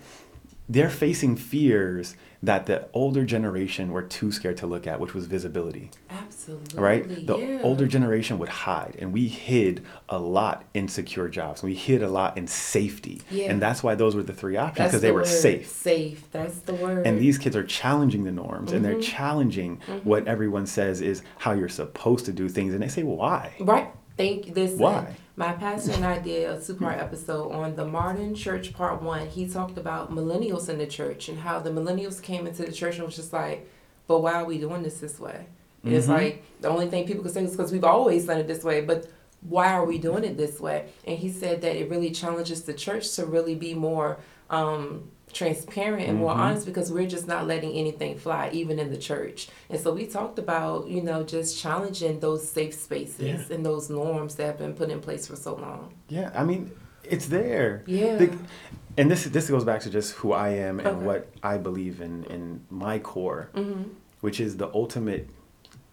[0.70, 5.26] they're facing fears that the older generation were too scared to look at which was
[5.26, 6.80] visibility Absolutely.
[6.80, 7.26] right?
[7.28, 7.60] The yeah.
[7.64, 11.64] older generation would hide, and we hid a lot in secure jobs.
[11.64, 13.50] We hid a lot in safety, Yeah.
[13.52, 15.28] and that's why those were the three options because they the were word.
[15.28, 15.68] safe.
[15.68, 16.32] Safe.
[16.32, 17.08] That's the word.
[17.08, 19.04] And these kids are challenging the norms, and they're Mhm.
[19.04, 20.06] challenging Mhm.
[20.06, 23.54] what everyone says is how you're supposed to do things, and they say why?
[23.60, 23.88] Right.
[24.16, 24.78] Thank listen.
[24.80, 25.16] Why?
[25.40, 29.28] My pastor and I did a two part episode on the Martin Church Part One.
[29.28, 32.96] He talked about millennials in the church and how the millennials came into the church
[32.96, 33.70] and was just like,
[34.08, 35.46] but why are we doing this this way?
[35.84, 38.48] And it's like the only thing people could say is because we've always done it
[38.48, 39.12] this way, but
[39.42, 40.90] why are we doing it this way?
[41.06, 44.18] And he said that it really challenges the church to really be more
[44.50, 46.38] um, transparent and more Mhm.
[46.44, 49.40] honest because we're just not letting anything fly, even in the church.
[49.70, 53.20] And so we talked about, you know, just challenging those safe spaces
[53.50, 53.56] Yeah.
[53.56, 55.94] and those norms that have been put in place for so long.
[56.10, 56.72] Yeah, I mean,
[57.04, 57.84] it's there.
[57.86, 58.16] Yeah.
[58.18, 58.38] The-
[59.00, 61.06] and this this goes back to just who I am and Okay.
[61.06, 63.84] what I believe in in my core, mm-hmm.
[64.22, 65.30] which is the ultimate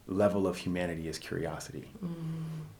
[0.07, 1.87] level of humanity is curiosity.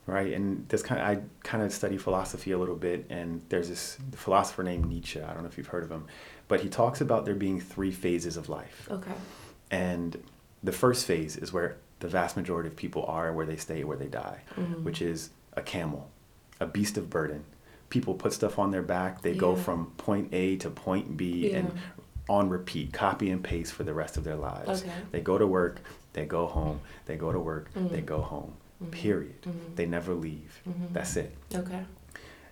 [0.07, 0.33] right?
[0.37, 1.13] And this kind of, I
[1.43, 5.19] kind of study philosophy a little bit, and there's this philosopher named Nietzsche.
[5.19, 6.05] I don't know if you've heard of him,
[6.47, 9.11] but he talks about there being three phases of life, Okay.
[9.71, 10.21] and
[10.63, 13.97] the first phase is where the vast majority of people are, where they stay, where
[13.97, 14.83] they die, Mhm.
[14.83, 16.09] which is a camel,
[16.59, 17.45] a beast of burden.
[17.89, 19.21] People put stuff on their back.
[19.21, 21.71] They go from point A to point B and
[22.27, 24.81] on repeat, copy and paste for the rest of their lives.
[24.81, 24.91] Okay.
[25.11, 25.79] They go to work,
[26.13, 28.05] they go home, they go to work, they Mhm.
[28.05, 28.53] go home.
[28.83, 28.91] Mhm.
[28.91, 29.41] Period.
[29.43, 29.75] Mhm.
[29.75, 30.61] They never leave.
[30.67, 30.91] Mhm.
[30.93, 31.35] That's it.
[31.53, 31.85] Okay.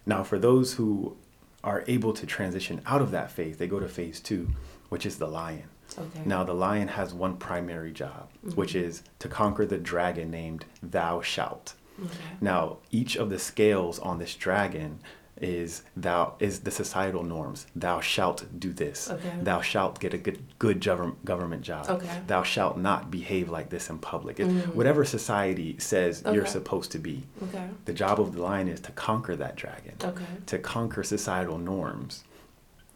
[0.05, 1.17] Now, for those who
[1.63, 4.49] are able to transition out of that phase, they go to phase two,
[4.89, 5.63] which is the lion.
[5.97, 6.21] Okay.
[6.25, 8.83] Now, the lion has one primary job, which Mhm.
[8.83, 11.75] is to conquer the dragon named Thou Shalt.
[12.03, 12.09] Okay.
[12.41, 14.99] Now, each of the scales on this dragon
[15.43, 17.67] is thou is the societal norms.
[17.75, 19.09] Thou shalt do this.
[19.09, 19.33] Okay.
[19.41, 21.89] Thou shalt get a good good govern, government job.
[21.89, 22.21] Okay.
[22.27, 24.39] Thou shalt not behave like this in public.
[24.39, 27.23] It, Whatever society says you're supposed to be.
[27.43, 27.67] Okay.
[27.85, 29.95] The job of the lion is to conquer that dragon.
[30.03, 30.25] Okay.
[30.47, 32.23] To conquer societal norms.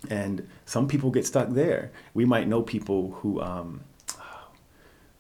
[0.10, 1.91] And some people get stuck there.
[2.14, 3.82] We might know people who um,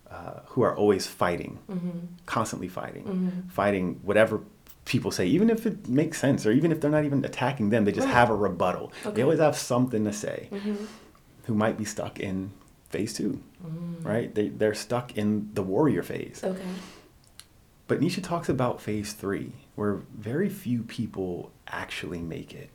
[0.09, 1.99] uh, who are always fighting, Mm-hmm.
[2.25, 4.41] constantly fighting, fighting whatever
[4.87, 7.83] people say, even if it makes sense, or even if they're not even attacking them,
[7.85, 8.13] they just Right.
[8.13, 8.91] have a rebuttal.
[9.05, 9.15] Okay.
[9.15, 10.47] They always have something to say.
[10.51, 10.75] Mm-hmm.
[11.45, 12.51] Who might be stuck in
[12.89, 14.03] phase two, Mm.
[14.05, 14.33] right?
[14.33, 16.41] They they're stuck in the warrior phase.
[16.43, 16.61] Okay.
[17.87, 22.69] But Nietzsche talks about phase three, where very few people actually make it.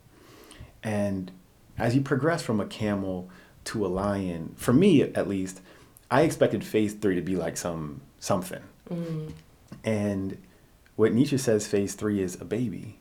[0.83, 1.31] And
[1.77, 3.29] as you progress from a camel
[3.65, 5.61] to a lion, for me at least,
[6.11, 8.61] I expected phase three to be like some something.
[8.89, 9.31] Mm.
[9.83, 10.37] And
[10.95, 12.99] what Nietzsche says phase three is a baby.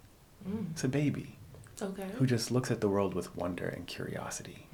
[0.48, 0.70] Mm.
[0.72, 1.36] It's a baby
[1.80, 2.06] Okay.
[2.16, 4.66] who just looks at the world with wonder and curiosity.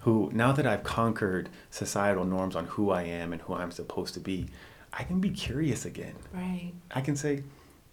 [0.00, 4.12] Who, now that I've conquered societal norms on who I am and who I'm supposed
[4.14, 4.46] to be,
[4.92, 6.14] I can be curious again.
[6.32, 6.72] Right.
[6.90, 7.42] I can say,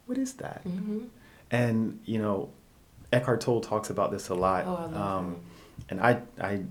[0.06, 0.64] what is that?
[0.66, 1.06] Mm-hmm.
[1.52, 2.50] And you know,
[3.14, 4.66] Eckhart Tolle talks about this a lot.
[4.66, 5.40] Oh, I love um,
[5.90, 6.64] and I, I,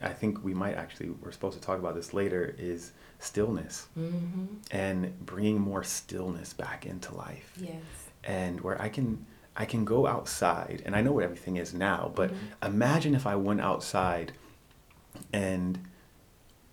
[0.00, 2.54] I think we might actually we're supposed to talk about this later.
[2.58, 2.92] Is
[3.24, 4.44] stillness Mm-hmm.
[4.70, 7.82] and bringing more stillness back into life, Yes.
[8.24, 12.10] and where I can I can go outside, and I know what everything is now.
[12.14, 12.66] But Mhm.
[12.74, 14.32] imagine if I went outside,
[15.32, 15.78] and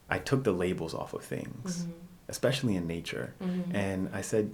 [0.09, 1.91] I took the labels off of things, Mhm.
[2.27, 3.65] especially in nature Mhm.
[3.75, 4.51] and I said,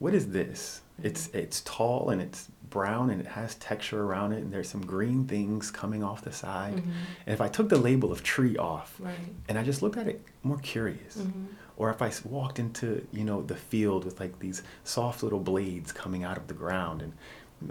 [0.00, 0.82] "What is this?
[1.02, 4.84] It's it's tall and it's brown and it has texture around it, and there's some
[4.86, 6.92] green things coming off the side." Mhm.
[7.26, 9.16] And if I took the label of tree off, Right.
[9.48, 11.46] and I just looked at it more curious, Mhm.
[11.76, 15.90] or if I walked into you know the field with like these soft little blades
[15.92, 17.12] coming out of the ground, and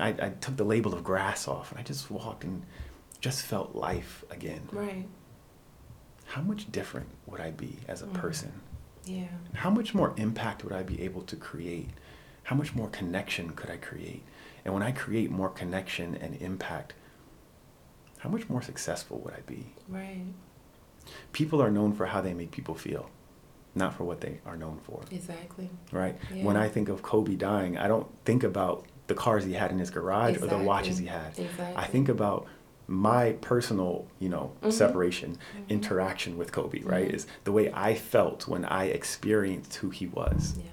[0.02, 2.64] I, I took the label of grass off, and I just walked and
[3.22, 4.68] just felt life again.
[4.72, 5.08] Right.
[6.26, 8.14] How much different would I be as a Mhm.
[8.14, 8.52] person?
[9.06, 9.28] Yeah.
[9.54, 11.90] how much more impact would I be able to create?
[12.50, 14.24] How much more connection could I create?
[14.66, 16.96] And when I create more connection and impact,
[18.18, 19.68] how much more successful would I be?
[19.88, 20.26] Right.
[21.32, 23.12] People are known for how they make people feel,
[23.76, 25.70] not for what they are known for, Exactly.
[25.92, 26.18] right?
[26.36, 26.44] Yeah.
[26.44, 29.78] When I think of Kobe dying, I don't think about the cars he had in
[29.78, 31.38] his garage or the watches he had.
[31.38, 31.76] Exactly.
[31.76, 32.48] I think about
[32.88, 34.74] my personal, you know, Mhm.
[34.74, 35.70] separation, Mhm.
[35.70, 37.08] interaction with Kobe, right?
[37.10, 37.14] Mhm.
[37.14, 40.56] Is the way I felt when I experienced who he was.
[40.58, 40.64] Yeah.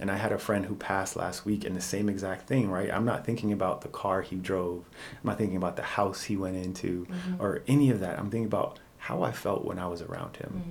[0.00, 2.90] And I had a friend who passed last week and the same exact thing, right?
[2.92, 4.84] I'm not thinking about the car he drove.
[5.12, 7.40] I'm not thinking about the house he went into Mhm.
[7.40, 8.18] or any of that.
[8.18, 10.62] I'm thinking about how I felt when I was around him,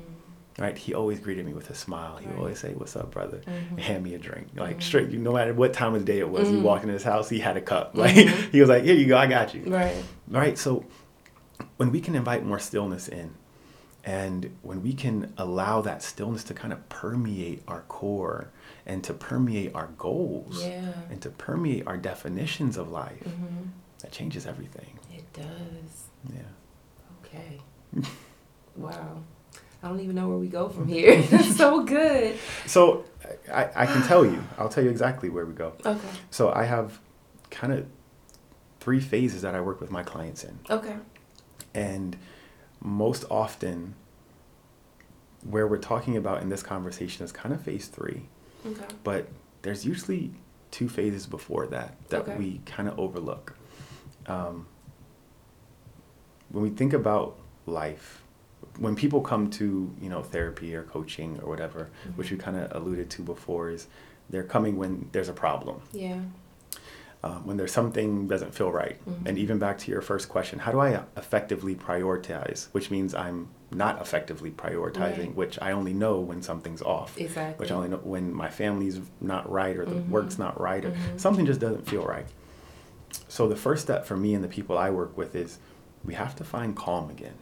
[0.58, 0.62] Mhm.
[0.64, 0.78] right?
[0.78, 2.18] He always greeted me with a smile.
[2.18, 2.38] He Right.
[2.38, 3.42] always say, What's up, brother?
[3.46, 3.80] Mhm.
[3.80, 4.48] Hand me a drink.
[4.56, 4.84] Like, Mhm.
[4.84, 6.62] straight, no matter what time of the day it was, he Mhm.
[6.64, 7.92] walked in his house, he had a cup.
[7.98, 8.52] Like, Mhm.
[8.52, 9.64] he was like, Here you go, I got you.
[9.68, 9.96] Right.
[10.28, 10.58] Right?
[10.58, 10.84] So,
[11.78, 13.32] when we can invite more stillness in,
[14.04, 18.50] and when we can allow that stillness to kind of permeate our core
[18.86, 20.92] and to permeate our goals Yeah.
[21.10, 23.68] and to permeate our definitions of life, Mm-hmm.
[24.00, 24.98] that changes everything.
[25.14, 26.06] It does.
[26.34, 26.42] Yeah.
[27.26, 27.62] Okay.
[28.76, 29.22] wow.
[29.84, 31.22] I don't even know where we go from here.
[31.30, 32.38] That's so good.
[32.68, 33.04] So
[33.52, 35.74] I, I can tell you, I'll tell you exactly where we go.
[35.86, 36.08] Okay.
[36.30, 37.00] So I have
[37.50, 37.88] kind of
[38.80, 40.60] three phases that I work with my clients in.
[40.70, 40.96] Okay.
[41.74, 42.16] And
[42.80, 43.96] most often,
[45.44, 48.28] where we're talking about in this conversation is kind of phase three.
[48.66, 48.86] Okay.
[49.04, 49.28] but
[49.64, 50.32] there's usually
[50.72, 52.36] two phases before that that Okay.
[52.38, 53.56] we kind of overlook.
[54.28, 54.68] Um,
[56.50, 58.22] when we think about life,
[58.78, 62.42] when people come to you know therapy or coaching or whatever, which we Mhm.
[62.42, 63.88] kind of alluded to before, is
[64.30, 66.22] they're coming when there's a problem, Yeah.
[67.24, 69.28] Um, when there's something doesn't feel right, Mhm.
[69.28, 72.68] and even back to your first question, how do I effectively prioritize?
[72.72, 75.36] Which means I'm not effectively prioritizing, Right.
[75.36, 77.64] which I only know when something's off Exactly.
[77.64, 80.10] which I only know when my family's not right or the Mhm.
[80.10, 81.20] work's not right or Mhm.
[81.20, 82.26] something just doesn't feel right.
[83.28, 85.60] So the first step for me and the people I work with is
[86.04, 87.36] we have to find calm again,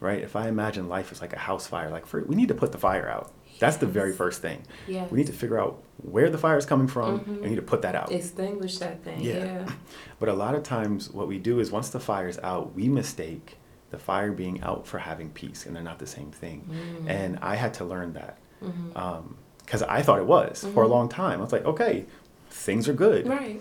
[0.00, 0.22] right?
[0.22, 2.72] If I imagine life is like a house fire, like for, we need to put
[2.72, 3.32] the fire out.
[3.58, 4.62] That's the very first thing.
[4.86, 5.10] Yes.
[5.10, 7.40] We need to figure out where the fire is coming from and Mhm.
[7.42, 8.10] we need to put that out.
[8.12, 9.20] extinguish that thing.
[9.20, 9.44] Yeah.
[9.44, 9.68] Yeah.
[10.18, 13.56] But a lot of times, what we do is once the fire's out, we mistake
[13.90, 16.68] the fire being out for having peace, and they're not the same thing.
[16.70, 17.08] Mm.
[17.10, 19.24] And I had to learn that Mhm.
[19.64, 20.90] because I thought it was for a Mhm.
[20.90, 21.38] long time.
[21.40, 22.06] I was like, okay,
[22.50, 23.26] things are good.
[23.28, 23.60] right.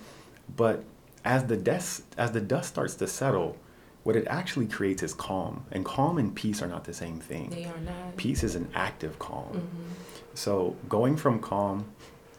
[0.56, 0.84] But
[1.24, 3.58] as the dust as the dust starts to settle,
[4.06, 7.50] what it actually creates is calm, and calm and peace are not the same thing.
[7.50, 8.16] They are not.
[8.18, 9.54] Peace is an active calm.
[9.54, 10.36] Mhm.
[10.36, 11.86] So going from calm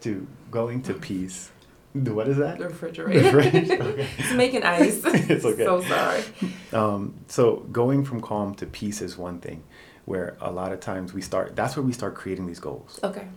[0.01, 1.51] to going to peace
[1.93, 2.57] What is that?
[2.59, 3.39] The refrigerator.
[3.41, 4.07] Okay.
[4.17, 5.01] it's making ice.
[5.05, 5.65] It's okay.
[5.65, 6.23] So sorry.
[6.71, 9.63] Um, so going from calm to peace is one thing,
[10.05, 11.55] where a lot of times we start.
[11.55, 12.99] That's where we start creating these goals.
[13.03, 13.27] Okay.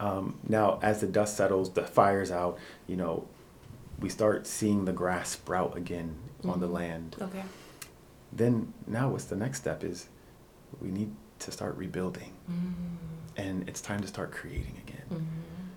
[0.00, 2.56] Um, now, as the dust settles, the fire's out.
[2.86, 3.26] You know,
[4.00, 6.14] we start seeing the grass sprout again
[6.44, 6.72] on the Mhm.
[6.80, 7.16] land.
[7.20, 7.42] Okay.
[8.32, 9.82] Then now, what's the next step?
[9.84, 10.08] Is
[10.80, 12.72] we need to start rebuilding, Mm.
[13.36, 15.04] and it's time to start creating again.
[15.10, 15.24] Mhm.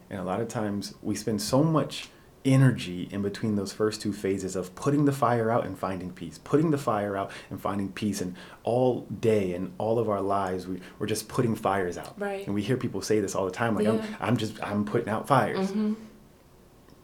[0.10, 2.10] And a lot of times we spend so much
[2.43, 6.39] energy in between those first two phases of putting the fire out and finding peace,
[6.43, 8.20] putting the fire out and finding peace.
[8.20, 12.20] And all day and all of our lives, we, we're just putting fires out.
[12.20, 12.43] Right.
[12.47, 13.91] And we hear people say this all the time like, Yeah.
[14.20, 15.72] I'm, I'm just, I'm putting out fires.
[15.72, 15.95] Mhm.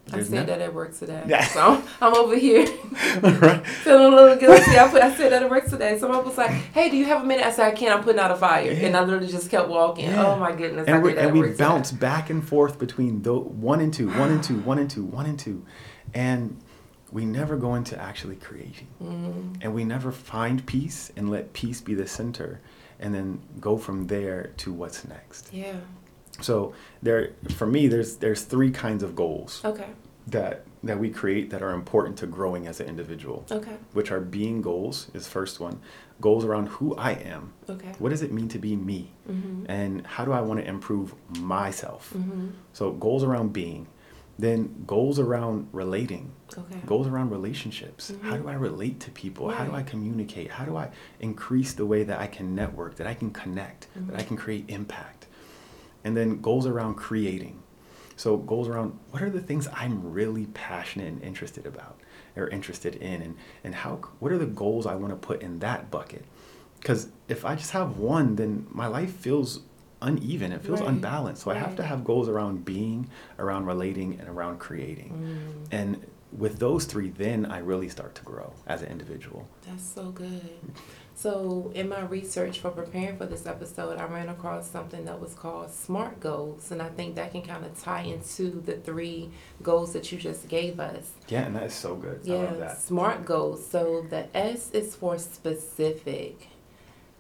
[0.08, 1.24] I There's said nev- that at work today.
[1.28, 1.46] Yeah.
[1.46, 2.66] So I'm, over here
[3.22, 3.66] right?
[3.68, 4.78] feeling a little guilty.
[4.78, 6.00] I, put, I said that at work today.
[6.00, 7.98] Someone was like, "Hey, do you have a minute?" I said, "I can't.
[7.98, 10.06] I'm putting out a fire," and I literally just kept walking.
[10.06, 10.26] Yeah.
[10.26, 10.88] Oh my goodness!
[10.88, 11.58] And, we and we today.
[11.58, 15.04] bounce back and forth between the one and two, one and two, one and two,
[15.04, 15.66] one and two.
[16.14, 16.58] And
[17.12, 18.88] we never go into actually creating.
[19.04, 22.62] Mm, and we never find peace and let peace be the center
[23.00, 25.76] and then go from there to what's next yeah.
[26.42, 29.90] So there for me there's there's three kinds of goals Okay.
[30.28, 33.76] that that we create that are important to growing as an individual Okay.
[33.94, 35.80] which are being goals is first one
[36.22, 37.92] goals around who i am Okay.
[38.00, 39.66] what does it mean to be me Mhm.
[39.68, 42.52] and how do i want to improve myself Mhm.
[42.74, 43.88] so goals around being
[44.40, 46.80] then goals around relating Okay.
[46.86, 48.14] goals around relationships.
[48.22, 48.44] How Mhm.
[48.44, 49.50] do I relate to people?
[49.50, 50.52] How do I communicate?
[50.52, 54.16] How do I increase the way that I can network, that I can connect, that
[54.16, 54.28] I Mhm.
[54.28, 55.17] can create impact?
[56.08, 57.62] And then goals around creating.
[58.16, 62.00] So goals around what are the things I'm really passionate and interested about
[62.38, 63.36] or interested in and
[63.66, 66.24] and how what are the goals I want to put in that bucket?
[66.82, 69.60] Cuz if I just have one then my life feels
[70.02, 70.54] uneven.
[70.54, 70.90] It feels Right.
[70.92, 71.42] unbalanced.
[71.44, 75.10] So I have to have goals around being, around relating and around creating.
[75.12, 79.42] Mm, And with those three, then I really start to grow as an individual.
[79.68, 80.60] that's so good.
[81.18, 85.34] So, in my research for preparing for this episode, I ran across something that was
[85.34, 89.32] called SMART goals, and I think that can kind of tie into the three
[89.64, 91.10] goals that you just gave us.
[91.28, 92.22] Yeah, and that is so good.
[92.28, 92.82] I love Yeah, that.
[92.84, 93.66] SMART goals.
[93.66, 96.50] So the S is for specific.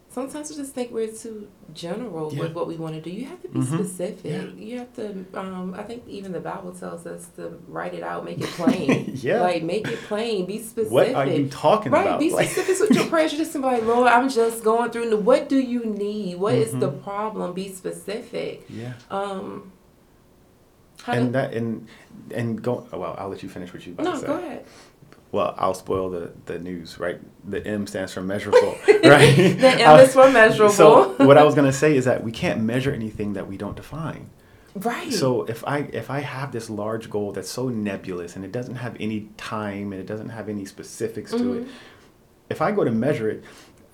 [0.09, 2.43] Sometimes we just think we're too general Yeah.
[2.43, 3.11] with what we want to do.
[3.11, 3.73] You have to be Mhm.
[3.75, 4.19] specific.
[4.23, 4.43] Yeah.
[4.65, 5.25] You have to.
[5.35, 9.11] Um, I think even the Bible tells us to write it out, make it plain.
[9.21, 9.41] Yeah.
[9.41, 10.45] Like make it plain.
[10.45, 10.91] Be specific.
[10.91, 12.19] What are you talking Right, about?
[12.19, 13.31] be Like- specific with your prayers.
[13.33, 15.09] You just be like, Lord, I'm just going through.
[15.11, 16.39] the- What do you need?
[16.39, 17.03] What is the Mhm.
[17.03, 17.53] problem?
[17.53, 18.63] Be specific.
[18.69, 18.93] yeah.
[19.11, 19.71] Um,
[21.05, 21.85] And do, that and
[22.33, 22.87] and go.
[22.91, 24.27] oh, Well, I'll let you finish what you about to no, say.
[24.27, 24.65] go ahead.
[25.31, 26.99] Well, I'll spoil the the news.
[26.99, 28.77] Right, the M stands for measurable.
[28.87, 29.35] right.
[29.35, 30.73] The M is for measurable.
[30.73, 33.75] So what I was gonna say is that we can't measure anything that we don't
[33.75, 34.29] define.
[34.75, 35.11] Right.
[35.13, 38.75] So if I if I have this large goal that's so nebulous and it doesn't
[38.75, 41.69] have any time and it doesn't have any specifics to it, Mhm.
[42.49, 43.43] if I go to measure it,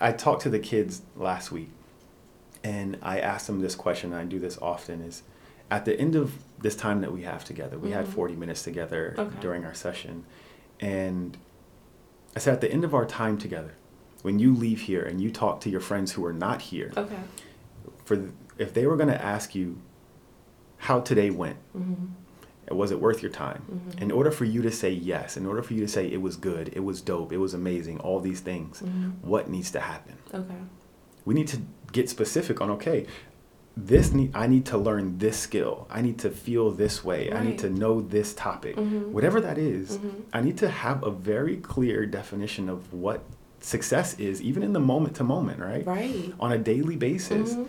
[0.01, 1.69] I talked to the kids last week
[2.63, 5.23] and I asked them this question, and I do this often is
[5.71, 8.09] at the end of this time that we have together, we had Mhm.
[8.13, 9.35] 40 minutes together Okay.
[9.41, 10.23] during our session.
[10.79, 11.37] And
[12.35, 13.73] I said, at the end of our time together,
[14.21, 17.17] when you leave here and you talk to your friends who are not here, Okay.
[18.05, 19.77] for if they were going to ask you
[20.77, 22.75] how today went, Mm-hmm.
[22.75, 23.61] was it worth your time?
[23.71, 24.01] Mhm.
[24.01, 26.37] In order for you to say yes, in order for you to say it was
[26.37, 29.13] good, it was dope, it was amazing, all these things, Mhm.
[29.21, 30.15] what needs to happen?
[30.33, 30.55] Okay.
[31.25, 31.57] We need to
[31.91, 33.05] get specific on okay,
[33.75, 35.87] this need I need to learn this skill.
[35.89, 37.31] I need to feel this way.
[37.31, 38.75] I need to know this topic.
[38.75, 39.09] Mhm.
[39.11, 40.11] Whatever that is, Mhm.
[40.31, 43.21] I need to have a very clear definition of what
[43.59, 45.85] success is even in the moment to moment, right?
[45.87, 46.33] Right.
[46.39, 47.55] On a daily basis.
[47.55, 47.67] Mhm.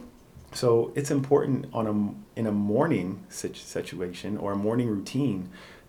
[0.53, 5.49] So it's important on a in a morning situ- situation or a morning routine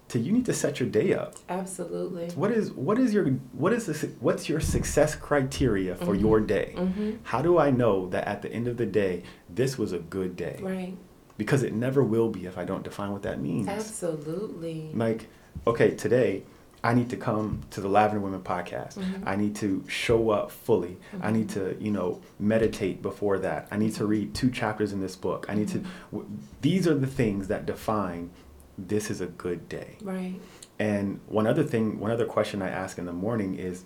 [0.09, 1.35] to you need to set your day up.
[1.49, 2.27] Absolutely.
[2.35, 6.21] What is what is your what is this what's your success criteria for Mhm.
[6.21, 6.73] your day?
[6.77, 7.11] Mm-hmm.
[7.23, 10.35] How do I know that at the end of the day this was a good
[10.35, 10.59] day?
[10.61, 10.95] Right.
[11.37, 13.67] Because it never will be if I don't define what that means.
[13.67, 14.91] Absolutely.
[14.93, 15.27] Like,
[15.67, 16.43] okay, today
[16.83, 18.99] I need to come to the Lavender Women podcast.
[18.99, 19.23] Mhm.
[19.25, 20.97] I need to show up fully.
[21.19, 23.67] I need to, you know, meditate before that.
[23.71, 25.47] I need to read two chapters in this book.
[25.49, 25.79] I need to.
[25.79, 25.85] Mhm.
[26.11, 26.29] W-
[26.61, 28.29] these are the things that define
[28.77, 29.97] this is a good day.
[30.01, 30.39] Right.
[30.79, 33.83] And one other thing, one other question I ask in the morning is,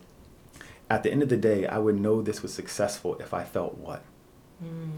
[0.89, 3.77] at the end of the day, I would know this was successful if I felt
[3.77, 4.03] what.
[4.63, 4.89] Mm.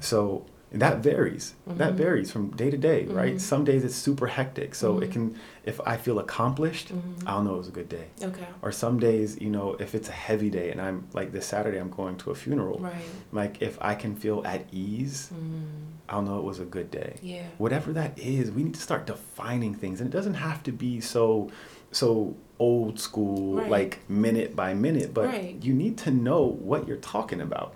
[0.00, 1.54] So And that varies.
[1.66, 1.96] That Mhm.
[1.96, 3.36] varies from day to day, right?
[3.36, 3.40] Mhm.
[3.40, 4.74] Some days it's super hectic.
[4.74, 5.12] So it Mhm.
[5.12, 7.22] can, if I feel accomplished, Mhm.
[7.26, 8.08] I'll know it was a good day.
[8.22, 8.44] Okay.
[8.60, 11.78] Or some days, you know, if it's a heavy day and I'm like this Saturday,
[11.78, 12.78] I'm going to a funeral.
[12.80, 12.92] Right.
[13.32, 15.62] Like if I can feel at ease, Mm.
[16.10, 17.16] I'll know it was a good day.
[17.22, 17.44] Yeah.
[17.56, 21.00] Whatever that is, we need to start defining things, and it doesn't have to be
[21.00, 21.48] so,
[21.92, 23.70] so old school, Right.
[23.70, 25.14] like minute by minute.
[25.14, 25.56] But Right.
[25.62, 27.74] you need to know what you're talking about,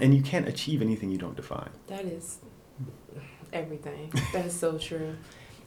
[0.00, 1.70] and you can't achieve anything you don't define.
[1.88, 2.38] That is
[3.52, 4.12] everything.
[4.32, 5.16] that is so true.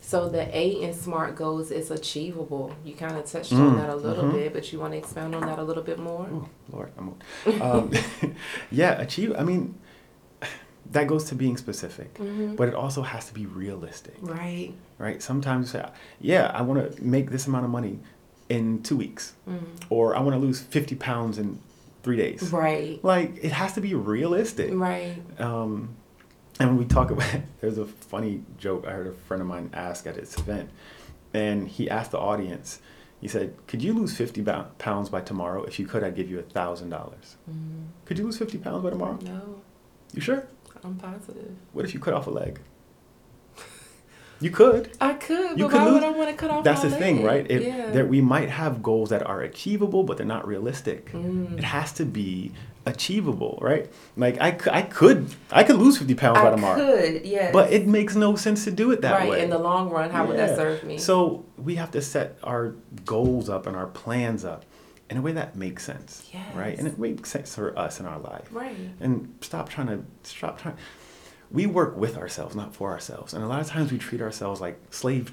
[0.01, 2.73] So the A in SMART goals is achievable.
[2.83, 4.33] You kind of touched on Mm, that a little mhm.
[4.33, 6.27] bit, but you want to expound on that a little bit more?
[6.31, 7.61] Oh Lord, I'm.
[7.61, 7.91] Um,
[8.71, 9.33] yeah, achieve.
[9.37, 9.75] I mean,
[10.91, 12.55] that goes to being specific, Mhm.
[12.55, 14.15] but it also has to be realistic.
[14.21, 14.73] Right.
[14.97, 15.21] right?
[15.21, 17.99] Sometimes you say, yeah, I want to make this amount of money
[18.47, 19.59] in two weeks, Mm.
[19.91, 21.59] or I want to lose 50 pounds in
[22.03, 22.51] three days.
[22.51, 23.03] Right.
[23.03, 24.71] Like, it has to be realistic.
[24.73, 25.17] Right.
[25.39, 25.95] Um,
[26.59, 29.69] and when we talk about, there's a funny joke I heard a friend of mine
[29.73, 30.69] ask at this event,
[31.33, 32.81] and he asked the audience,
[33.21, 34.43] he said, could you lose 50
[34.77, 35.63] pounds by tomorrow?
[35.63, 36.89] If you could, I'd give you a $1,000.
[36.89, 37.87] Mm.
[38.05, 39.19] Could you lose 50 pounds by tomorrow?
[39.21, 39.61] No,
[40.13, 40.47] You sure?
[40.83, 41.51] I'm positive.
[41.73, 42.61] What if you cut off a leg?
[44.41, 44.91] You could.
[45.01, 46.89] I could, You but could why lose- would I want to cut off That's the
[46.89, 47.45] thing, right?
[47.49, 47.89] It, yeah.
[47.91, 51.11] That we might have goals that are achievable, but they're not realistic.
[51.11, 51.57] Mm.
[51.57, 52.53] It has to be
[52.85, 53.91] achievable, right?
[54.15, 57.51] Like I, I could, I could lose fifty pounds by I tomorrow, could, yes.
[57.53, 59.35] but it makes no sense to do it that right way.
[59.37, 59.43] Right.
[59.43, 60.97] In the long run, how would that serve me?
[60.97, 62.75] So we have to set our
[63.05, 64.65] goals up and our plans up
[65.09, 66.55] in a way that makes sense, yes.
[66.55, 66.77] right?
[66.77, 68.47] And it makes sense for us in our life.
[68.51, 68.75] right.
[69.01, 70.77] And stop trying to stop trying.
[71.51, 73.33] We work with ourselves, not for ourselves.
[73.33, 75.31] And a lot of times we treat ourselves like slaves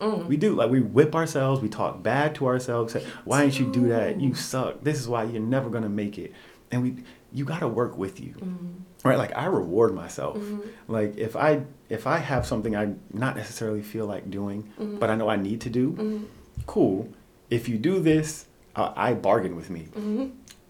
[0.00, 0.26] Mm.
[0.26, 1.62] we do like we whip ourselves.
[1.62, 2.92] We talk bad to ourselves.
[2.92, 4.20] Say, "Why didn't you do that?
[4.20, 4.82] You suck.
[4.82, 6.32] This is why you're never gonna make it."
[6.72, 6.96] And we,
[7.32, 8.56] you gotta work with you, Mm.
[9.04, 9.16] right?
[9.16, 10.36] Like I reward myself.
[10.36, 10.62] Mhm.
[10.88, 14.98] Like if I if I have something I not necessarily feel like doing, Mhm.
[14.98, 16.22] but I know I need to do, Mhm.
[16.66, 17.08] cool.
[17.48, 19.86] If you do this, I, I bargain with me.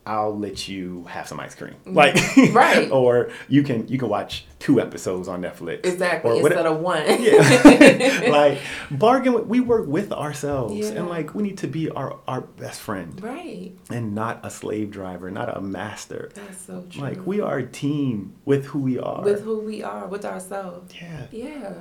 [0.07, 1.95] I'll let you have some ice cream, Mhm.
[1.95, 2.17] like
[2.55, 2.91] Right.
[2.91, 6.31] or you can you can watch two episodes on Netflix, Exactly.
[6.31, 6.75] or Instead whatever.
[6.77, 7.03] of one.
[7.23, 8.29] Yeah.
[8.31, 8.59] like
[8.91, 10.99] bargain with, we work with ourselves Yeah.
[10.99, 13.73] and like we need to be our our best friend right.
[13.91, 16.31] and not a slave driver, not a master.
[16.35, 17.03] That's so true.
[17.03, 19.23] Like we are a team with who we are.
[19.23, 20.93] with who we are, with ourselves.
[21.01, 21.27] yeah.
[21.33, 21.75] Yeah.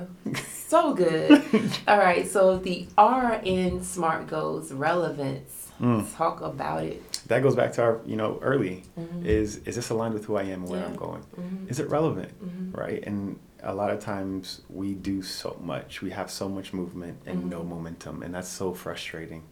[0.48, 1.42] so good.
[1.86, 2.26] All right.
[2.26, 5.68] So the R in SMART goes relevance.
[5.80, 6.06] Mm.
[6.16, 7.13] Talk about it.
[7.28, 9.24] That goes back to our, you know, early Mhm.
[9.24, 10.86] is is this aligned with who I am and where Yeah.
[10.86, 11.22] I'm going?
[11.36, 11.70] Mhm.
[11.70, 12.30] Is it relevant?
[12.44, 12.76] Mhm.
[12.76, 13.02] Right?
[13.06, 16.02] And a lot of times we do so much.
[16.02, 17.68] We have so much movement and no Mhm.
[17.68, 19.42] momentum and that's so frustrating.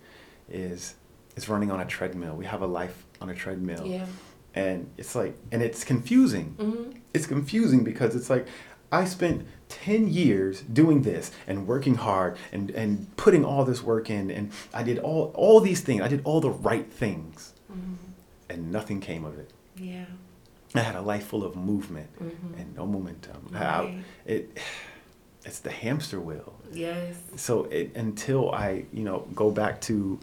[0.51, 0.95] Is
[1.35, 2.35] is running on a treadmill.
[2.37, 3.87] We have a life on a treadmill.
[3.87, 4.07] Yeah.
[4.55, 6.93] and it's like and it's confusing Mhm.
[7.15, 8.47] it's confusing because it's like
[8.93, 14.11] i spent 10 years doing this and working hard and and putting all this work
[14.11, 17.97] in and i did all all these things i did all the right things Mhm.
[18.51, 20.05] and nothing came of it Yeah.
[20.75, 22.61] i had a life full of movement Mhm.
[22.61, 24.05] and no momentum I- Right.
[24.27, 24.59] it
[25.45, 27.17] it's the hamster wheel Yes.
[27.37, 30.19] so it, until i you know go back to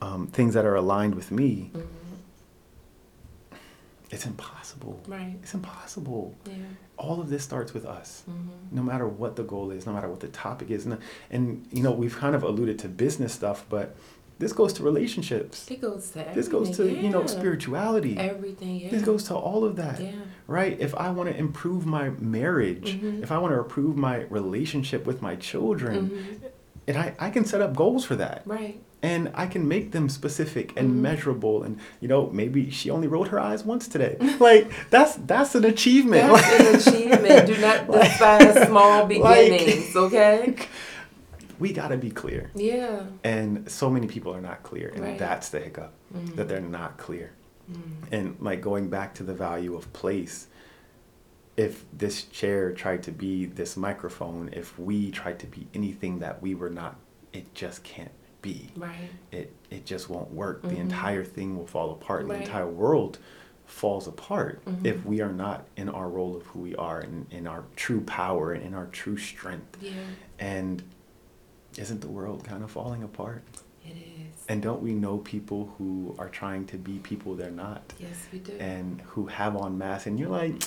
[0.00, 1.82] um, things that are aligned with me Mhm.
[4.10, 5.36] it's impossible Right.
[5.42, 6.54] it's impossible Yeah.
[6.96, 8.48] all of this starts with us Mhm.
[8.72, 10.98] no matter what the goal is no matter what the topic is and,
[11.30, 13.96] and you know we've kind of alluded to business stuff but
[14.44, 16.34] this goes to relationships It goes to everything.
[16.38, 18.74] this goes to you know spirituality Everything.
[18.80, 18.90] Yeah.
[18.94, 20.10] this goes to all of that Yeah.
[20.58, 22.06] right if i want to improve my
[22.38, 23.22] marriage Mhm.
[23.24, 26.50] if i want to improve my relationship with my children Mhm.
[26.88, 28.76] and I, I can set up goals for that Right.
[29.12, 30.96] and i can make them specific and Mhm.
[31.08, 31.72] measurable and
[32.02, 34.14] you know maybe she only rolled her eyes once today
[34.48, 34.64] like
[34.94, 36.66] that's that's an achievement That's an
[36.96, 37.46] achievement.
[37.52, 39.96] Do not Like- despise small like- beginnings.
[40.06, 40.36] Okay.
[41.58, 43.06] we got to be clear Yeah.
[43.22, 45.18] and so many people are not clear and Right.
[45.18, 46.36] that's the hiccup Mhm.
[46.36, 47.32] that they're not clear
[47.70, 47.78] Mhm.
[48.12, 50.48] and like going back to the value of place
[51.56, 56.42] if this chair tried to be this microphone if we tried to be anything that
[56.42, 56.96] we were not
[57.32, 58.10] it just can't
[58.42, 59.08] be Right.
[59.32, 60.78] it it just won't work the Mhm.
[60.80, 62.38] entire thing will fall apart Right.
[62.38, 63.18] the entire world
[63.66, 64.84] falls apart Mhm.
[64.84, 68.02] if we are not in our role of who we are and in our true
[68.02, 69.92] power and in our true strength Yeah.
[70.38, 70.82] and
[71.78, 73.42] isn't the world kind of falling apart
[73.84, 74.44] It is.
[74.48, 78.38] and don't we know people who are trying to be people they're not yes, we
[78.38, 78.52] do.
[78.58, 80.62] and who have on masks and you're like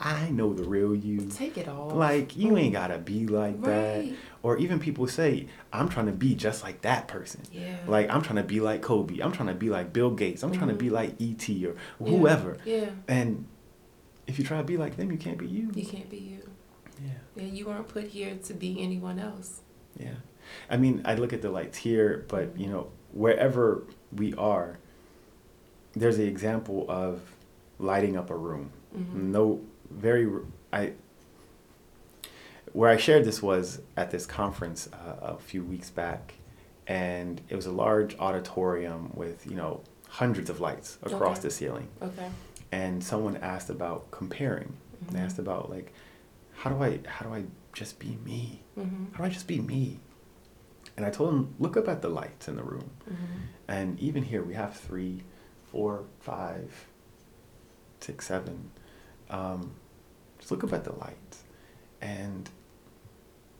[0.00, 1.90] i know the real you Take it all.
[1.90, 4.14] like you ain't gotta be like that Right.
[4.42, 7.76] or even people say i'm trying to be just like that person Yeah.
[7.86, 10.52] like i'm trying to be like kobe i'm trying to be like bill gates i'm
[10.52, 10.94] trying to be mm-hmm.
[10.94, 11.72] like et or Yeah.
[11.98, 12.90] whoever Yeah.
[13.08, 13.46] and
[14.26, 15.70] if you try to be like them, you can't be you.
[15.74, 16.48] You can't be you.
[17.04, 17.10] Yeah.
[17.36, 19.60] Yeah, you weren't put here to be anyone else.
[19.98, 20.14] Yeah.
[20.70, 23.82] I mean, I look at the lights here, but you know, wherever
[24.14, 24.78] we are,
[25.94, 27.20] there's the example of
[27.78, 28.70] lighting up a room.
[28.96, 29.32] Mm-hmm.
[29.32, 30.28] No, very,
[30.72, 30.92] I,
[32.72, 36.34] where I shared this was at this conference uh, a few weeks back,
[36.86, 41.48] and it was a large auditorium with, you know, hundreds of lights across Okay.
[41.48, 41.88] the ceiling.
[42.02, 42.28] Okay.
[42.72, 44.76] And someone asked about comparing.
[45.10, 45.24] They Mhm.
[45.24, 45.92] asked about like,
[46.54, 48.62] how do I, how do I just be me?
[48.78, 49.04] Mm-hmm.
[49.12, 50.00] How do I just be me?
[50.96, 52.90] And I told him, look up at the lights in the room.
[53.10, 53.24] Mm-hmm.
[53.68, 55.22] And even here, we have three,
[55.70, 56.86] four, five,
[58.00, 58.70] six, seven.
[59.28, 59.72] Um,
[60.38, 61.42] just look up at the lights.
[62.00, 62.48] And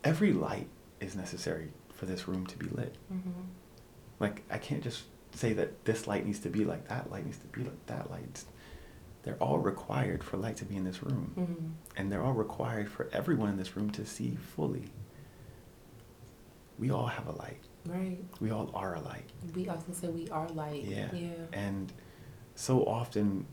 [0.05, 0.69] every light
[1.01, 2.95] is necessary for this room to be lit.
[3.13, 3.31] Mm-hmm.
[4.21, 7.39] Like, I can't just say that this light needs to be like that light needs
[7.39, 8.45] to be like that light.
[9.25, 11.33] They're all required for light to be in this room.
[11.37, 11.67] Mm-hmm.
[11.97, 14.85] And they're all required for everyone in this room to see fully.
[16.79, 17.61] We all have a light.
[17.87, 18.19] Right.
[18.41, 19.29] We all are a light.
[19.55, 20.85] We often say we are light.
[20.85, 21.09] Yeah.
[21.15, 21.29] Yeah.
[21.53, 21.93] And
[22.55, 23.47] so often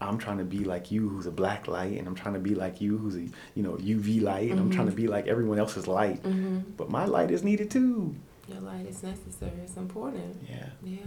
[0.00, 2.54] I'm trying to be like you who's a black light and I'm trying to be
[2.54, 3.20] like you who's a
[3.54, 4.96] you know UV light and I'm trying to Mhm.
[4.96, 6.22] be like everyone else's light.
[6.22, 6.58] Mm-hmm.
[6.76, 8.14] But my light is needed too.
[8.48, 9.52] Your light is necessary.
[9.62, 10.36] It's important.
[10.48, 10.68] Yeah.
[10.82, 10.98] Yeah.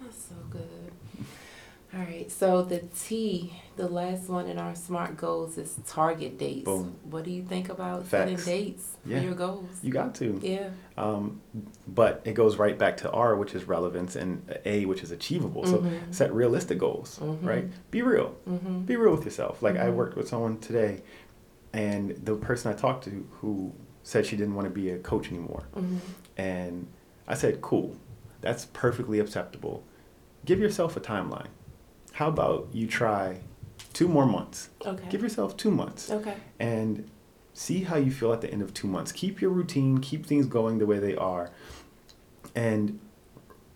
[0.00, 0.92] That's so good.
[1.94, 2.30] All right.
[2.30, 6.66] So the T, the last one in our SMART goals is target dates.
[6.66, 6.96] Boom.
[7.04, 8.10] What do you think about Facts.
[8.10, 9.18] setting dates Yeah.
[9.20, 9.70] for your goals?
[9.82, 10.38] You got to.
[10.42, 10.68] Yeah.
[10.98, 11.40] Um,
[11.86, 15.64] but it goes right back to R, which is relevance, and A, which is achievable.
[15.64, 16.14] So Mhm.
[16.14, 17.46] set realistic goals, Mhm.
[17.46, 17.90] right?
[17.90, 18.34] Be real.
[18.46, 18.80] Mm-hmm.
[18.82, 19.62] Be real with yourself.
[19.62, 19.94] Like I Mhm.
[19.94, 21.02] worked with someone today,
[21.72, 23.72] and the person I talked to who
[24.02, 25.64] said she didn't want to be a coach anymore.
[25.74, 25.96] Mm-hmm.
[26.36, 26.86] And
[27.26, 27.96] I said, cool,
[28.42, 29.84] that's perfectly acceptable.
[30.44, 31.48] Give yourself a timeline.
[32.18, 33.38] How about you try
[33.92, 34.70] two more months?
[34.84, 35.04] Okay.
[35.08, 36.34] Give yourself two months okay.
[36.58, 37.08] and
[37.54, 39.12] see how you feel at the end of two months.
[39.12, 41.52] Keep your routine, keep things going the way they are,
[42.56, 42.98] and,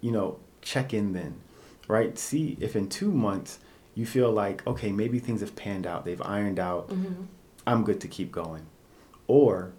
[0.01, 1.37] you know, check in then,
[1.87, 2.19] right?
[2.19, 3.61] See if in two months
[3.95, 7.27] you feel like, okay, maybe things have panned out, they've ironed out, Mm-hmm.
[7.65, 8.67] I'm good to keep going.
[9.29, 9.73] Or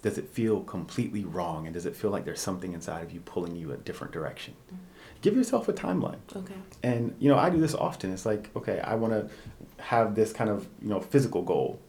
[0.00, 3.20] does it feel completely wrong and does it feel like there's something inside of you
[3.20, 4.54] pulling you a different direction?
[5.22, 6.18] Give yourself a timeline.
[6.36, 6.54] Okay.
[6.82, 8.12] And you know, I do this often.
[8.12, 9.30] It's like, okay, I want to
[9.82, 11.80] have this kind of, you know, physical goal.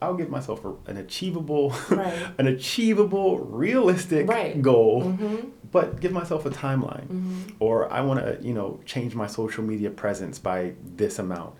[0.00, 2.12] I'll give myself a, an achievable Right.
[2.38, 4.60] an achievable, realistic Right.
[4.60, 5.48] goal, Mm-hmm.
[5.70, 7.06] but give myself a timeline.
[7.06, 7.42] Mm-hmm.
[7.60, 11.54] Or I want to, you know, change my social media presence by this amount.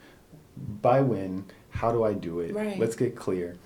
[0.82, 1.44] By when?
[1.70, 2.52] How do I do it?
[2.54, 2.78] Right.
[2.78, 3.56] Let's get clear.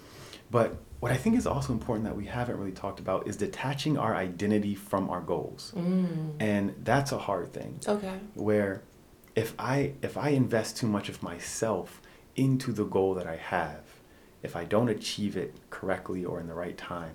[0.50, 3.98] But what I think is also important that we haven't really talked about is detaching
[3.98, 5.72] our identity from our goals.
[5.76, 6.34] Mm.
[6.40, 8.18] And that's a hard thing Okay.
[8.34, 8.82] where
[9.34, 12.00] if I if I invest too much of myself
[12.34, 13.82] into the goal that I have,
[14.42, 17.12] if I don't achieve it correctly or in the right time,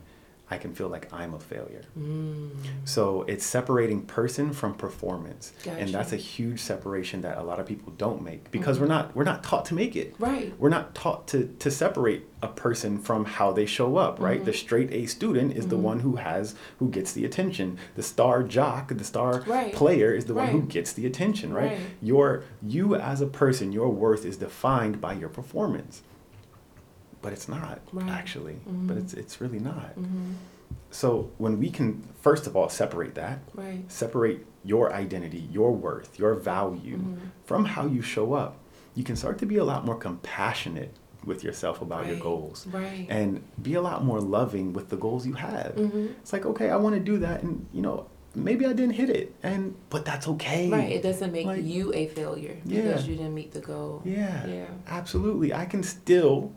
[0.51, 1.83] I can feel like I'm a failure.
[1.97, 2.49] Mm.
[2.83, 5.53] So it's separating person from performance.
[5.65, 8.81] And that's a huge separation that a lot of people don't make because Mhm.
[8.81, 10.13] we're not we're not taught to make it.
[10.19, 10.53] Right.
[10.59, 14.41] We're not taught to, to separate a person from how they show up, right?
[14.41, 14.45] Mhm.
[14.45, 15.81] The straight A student is the Mhm.
[15.83, 17.77] one who has who gets the attention.
[17.95, 19.73] The star jock, the star Right.
[19.73, 21.71] player is the one who gets the attention, right?
[21.71, 21.79] Right.
[22.01, 26.01] Your you as a person, your worth is defined by your performance.
[27.21, 28.09] But it's not Right.
[28.09, 28.57] actually.
[28.65, 29.01] But Mhm.
[29.01, 29.95] it's it's really not.
[29.97, 30.31] Mm-hmm.
[30.89, 33.83] So when we can first of all separate that, Right.
[33.91, 37.17] separate your identity, your worth, your value Mhm.
[37.45, 38.57] from how you show up,
[38.95, 40.93] you can start to be a lot more compassionate
[41.25, 43.05] with yourself about your goals Right.
[43.09, 45.75] and be a lot more loving with the goals you have.
[45.75, 46.07] mm-hmm.
[46.21, 49.09] It's like, okay, I want to do that and you know, maybe I didn't hit
[49.09, 50.69] it and but that's okay.
[50.69, 50.91] Right.
[50.91, 52.81] It doesn't make Like- you a failure Yeah.
[52.81, 54.01] because you didn't meet the goal.
[54.03, 54.45] Yeah.
[54.47, 54.65] Yeah.
[54.87, 55.53] Absolutely.
[55.53, 56.51] I can still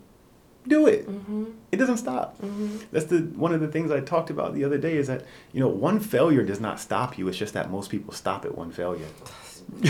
[0.67, 1.09] do it.
[1.09, 1.45] Mm-hmm.
[1.73, 2.41] It doesn't stop.
[2.41, 2.79] Mm-hmm.
[2.93, 5.61] That's the one of the things I talked about the other day is that, you
[5.61, 7.29] know, one failure does not stop you.
[7.29, 9.07] It's just that most people stop at one failure.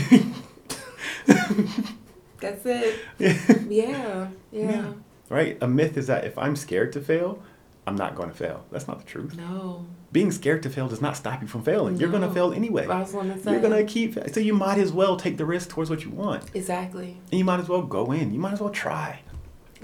[2.40, 2.98] That's it.
[3.70, 4.28] Yeah.
[4.52, 4.70] Yeah.
[4.70, 4.92] Yeah.
[5.28, 5.56] Right?
[5.60, 7.42] A myth is that if I'm scared to fail,
[7.86, 8.64] I'm not going to fail.
[8.70, 9.36] That's not the truth.
[9.36, 9.86] No.
[10.12, 11.96] Being scared to fail does not stop you from failing.
[11.96, 12.86] You're going to fail anyway.
[12.86, 13.52] I was gonna say.
[13.52, 16.10] You're going to keep so you might as well take the risk towards what you
[16.10, 16.44] want.
[16.54, 17.18] Exactly.
[17.30, 18.32] And you might as well go in.
[18.32, 19.20] You might as well try.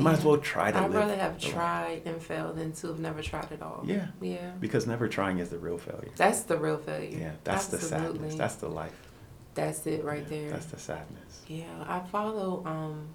[0.01, 1.55] Might as well try to I'd rather have the life.
[1.55, 3.83] tried and failed than to have never tried at all.
[3.87, 4.07] Yeah.
[4.21, 4.53] Yeah.
[4.61, 6.11] Because never trying is the real failure.
[6.17, 7.17] That's the real failure.
[7.19, 8.35] Yeah, that's the sadness.
[8.35, 8.95] That's the life.
[9.55, 10.51] That's it right Yeah, there.
[10.51, 11.43] That's the sadness.
[11.49, 13.09] Yeah, I follow um,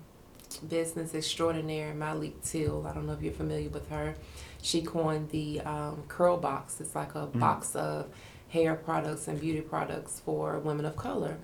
[0.67, 2.85] business extraordinaire Myleik Teele.
[2.85, 4.15] I don't know if you're familiar with her.
[4.61, 6.79] She coined the um, curl box.
[6.81, 7.39] It's like a Mm.
[7.39, 8.07] box of
[8.49, 11.37] hair products and beauty products for women of color.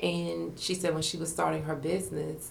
[0.00, 2.50] And she said when she was starting her business,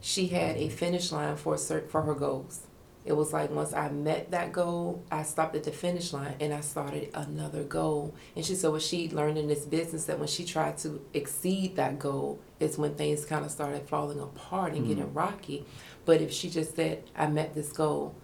[0.00, 2.62] she had a finish line for cert for her goals.
[3.04, 6.52] It was like once I met that goal, I stopped at the finish line and
[6.52, 8.14] I started another goal.
[8.36, 11.76] And she said what she learned in this business that when she tried to exceed
[11.76, 15.18] that goal, is when things kind of started falling apart and getting mm-hmm.
[15.18, 15.64] rocky.
[16.04, 18.14] But if she just said, I met this goal,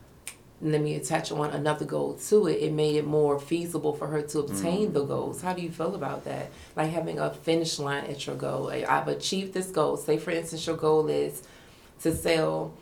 [0.61, 4.22] let me attach on another goal to it, it made it more feasible for her
[4.22, 5.09] to obtain the mm.
[5.09, 5.43] goals.
[5.43, 6.51] How do you feel about that?
[6.75, 8.70] Like having a finish line at your goal.
[8.70, 9.97] Eh, I've achieved this goal.
[9.97, 11.43] Say, for instance, your goal is
[12.03, 12.74] to sell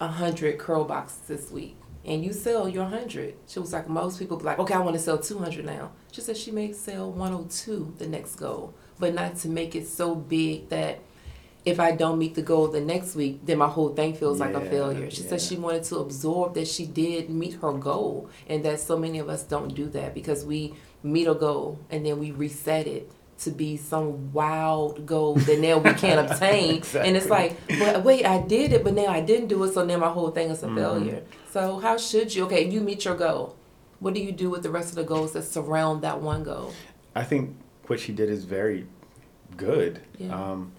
[0.00, 3.34] a hundred curl boxes this week, and you sell your hundred.
[3.46, 5.92] She was like, most people be like, okay, I want to sell two hundred now.
[6.10, 9.74] She said she may sell one hundred two the next goal, but not to make
[9.74, 11.00] it so big that
[11.64, 14.54] if I don't meet the goal the next week, then my whole thing feels like
[14.54, 15.08] a failure.
[15.10, 18.98] She said she wanted to absorb that she did meet her goal, and that so
[18.98, 22.86] many of us don't do that because we meet a goal and then we reset
[22.86, 26.82] it to be some wild goal that now we can't obtain.
[26.94, 29.84] And it's like, but wait, I did it, but now I didn't do it, so
[29.84, 30.76] now my whole thing is a Mm-hmm.
[30.76, 31.22] failure.
[31.50, 32.44] So how should you?
[32.44, 33.56] Okay, you meet your goal.
[34.00, 36.72] What do you do with the rest of the goals that surround that one goal?
[37.14, 37.56] I think
[37.88, 38.86] what she did is very
[39.56, 40.00] good.
[40.18, 40.34] Yeah.
[40.34, 40.72] Um,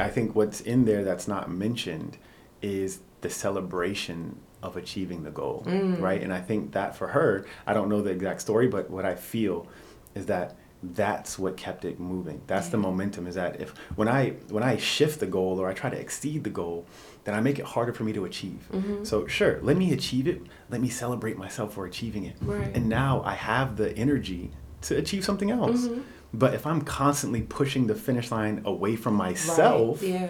[0.00, 2.16] I think what's in there that's not mentioned
[2.62, 6.00] is the celebration of achieving the goal, Mm.
[6.00, 6.22] right?
[6.22, 9.14] And I think that for her, I don't know the exact story, but what I
[9.14, 9.66] feel
[10.14, 10.56] is that
[10.94, 12.40] that's what kept it moving.
[12.46, 13.26] That's the momentum.
[13.26, 16.44] Is that if when I when I shift the goal or I try to exceed
[16.44, 16.86] the goal,
[17.24, 18.68] then I make it harder for me to achieve.
[18.72, 19.04] Mm-hmm.
[19.04, 20.42] So sure, let me achieve it.
[20.70, 22.36] Let me celebrate myself for achieving it.
[22.40, 22.74] Right.
[22.74, 24.50] And now I have the energy
[24.82, 25.86] to achieve something else.
[25.88, 26.00] Mm-hmm.
[26.34, 30.10] But if I'm constantly pushing the finish line away from myself, Right.
[30.10, 30.28] Yeah.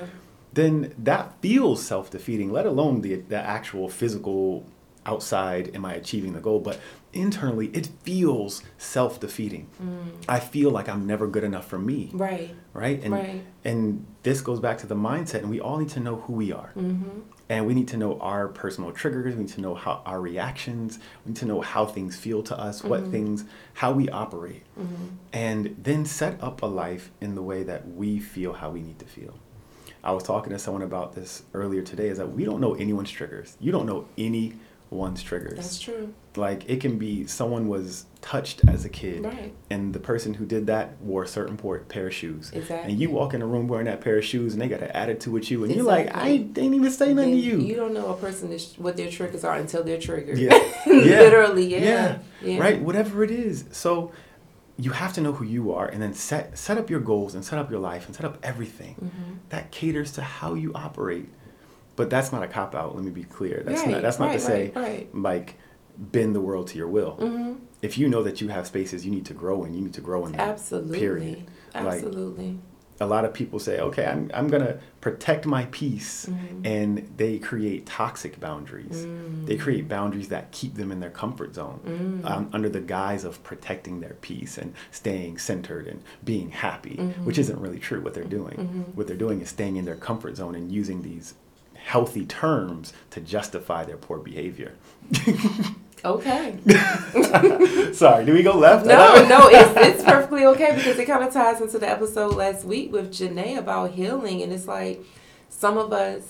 [0.53, 4.65] then that feels self defeating, let alone the, the actual physical
[5.05, 6.61] outside, am I achieving the goal?
[6.61, 6.81] But
[7.17, 9.69] internally, it feels self defeating.
[9.83, 10.25] Mm.
[10.29, 12.11] I feel like I'm never good enough for me.
[12.13, 12.55] Right.
[12.73, 13.03] Right?
[13.03, 13.45] And, Right.
[13.65, 16.53] and this goes back to the mindset, and we all need to know who we
[16.53, 16.73] are.
[16.77, 17.21] Mm-hmm.
[17.49, 19.37] And we need to know our personal triggers.
[19.37, 20.99] We need to know how our reactions.
[21.25, 23.13] We need to know how things feel to us, what mm-hmm.
[23.13, 23.45] things,
[23.75, 25.07] how we operate, mm-hmm.
[25.33, 28.99] and then set up a life in the way that we feel how we need
[28.99, 29.39] to feel.
[30.03, 32.09] I was talking to someone about this earlier today.
[32.09, 33.57] Is that we don't know anyone's triggers.
[33.61, 34.07] You don't know
[34.91, 35.57] anyone's triggers.
[35.57, 36.15] That's true.
[36.37, 39.55] Like it can be someone was touched as a kid, Right.
[39.71, 42.51] and the person who did that wore a certain pair of shoes.
[42.53, 42.93] Exactly.
[42.93, 44.91] And you walk in a room wearing that pair of shoes, and they got an
[44.91, 46.63] attitude with you, and you're like, I Exactly.
[46.65, 47.75] ain't even say nothing to Then you.
[47.77, 50.39] don't know a person is, what their triggers are until they're triggered.
[50.39, 50.59] Yeah.
[50.87, 50.93] Yeah.
[51.21, 52.19] Literally, yeah.
[52.43, 52.59] Yeah.
[52.59, 52.81] Right?
[52.81, 53.65] Whatever it is.
[53.73, 54.13] So
[54.79, 57.43] you have to know who you are and then set set up your goals and
[57.45, 59.35] set up your life and set up everything Mm-hmm.
[59.49, 61.29] that caters to how you operate.
[61.97, 63.63] But that's not a cop out, let me be clear.
[63.65, 65.55] That's Right, not that's not right, to say right, like
[65.99, 67.17] bend the world to your will.
[67.21, 67.55] Mm-hmm.
[67.83, 70.01] If you know that you have spaces you need to grow in, you need to
[70.03, 70.41] grow in them.
[70.41, 70.99] Absolutely.
[70.99, 71.47] Period.
[71.75, 72.59] Like, Absolutely.
[73.01, 76.27] a lot of people say, okay, I'm, I'm going to protect my peace.
[76.27, 76.67] Mm-hmm.
[76.67, 79.05] And they create toxic boundaries.
[79.07, 79.47] Mm.
[79.47, 82.31] They create boundaries that keep them in their comfort zone Mm.
[82.31, 87.25] um, under the guise of protecting their peace and staying centered and being happy, Mm-hmm.
[87.25, 88.87] which isn't really true what they're doing.
[88.95, 91.35] What they're doing is staying in their comfort zone and using these
[91.87, 94.75] healthy terms to justify their poor behavior.
[96.05, 96.59] Okay.
[97.93, 98.87] Sorry, do we go left?
[98.87, 102.65] No, no, it's, it's perfectly okay because it kind of ties into the episode last
[102.65, 104.43] week with Janae about healing.
[104.43, 105.03] And it's like
[105.49, 106.23] some of us,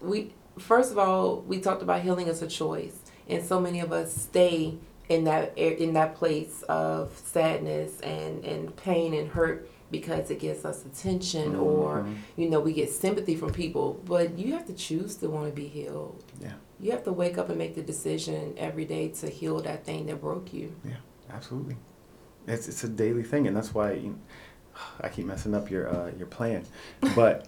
[0.00, 2.98] we, first of all, we talked about healing as a choice.
[3.28, 4.74] And so many of us stay
[5.08, 10.64] in that in that place of sadness and, and pain and hurt because it gets
[10.64, 12.04] us attention or
[12.36, 15.52] you know we get sympathy from people but you have to choose to want to
[15.52, 19.28] be healed Yeah, you have to wake up and make the decision every day to
[19.28, 20.96] heal that thing that broke you yeah,
[21.30, 21.76] absolutely.
[22.48, 24.18] It's it's a daily thing, and that's why you
[25.00, 26.64] I keep messing up your uh, your plan.
[27.14, 27.46] But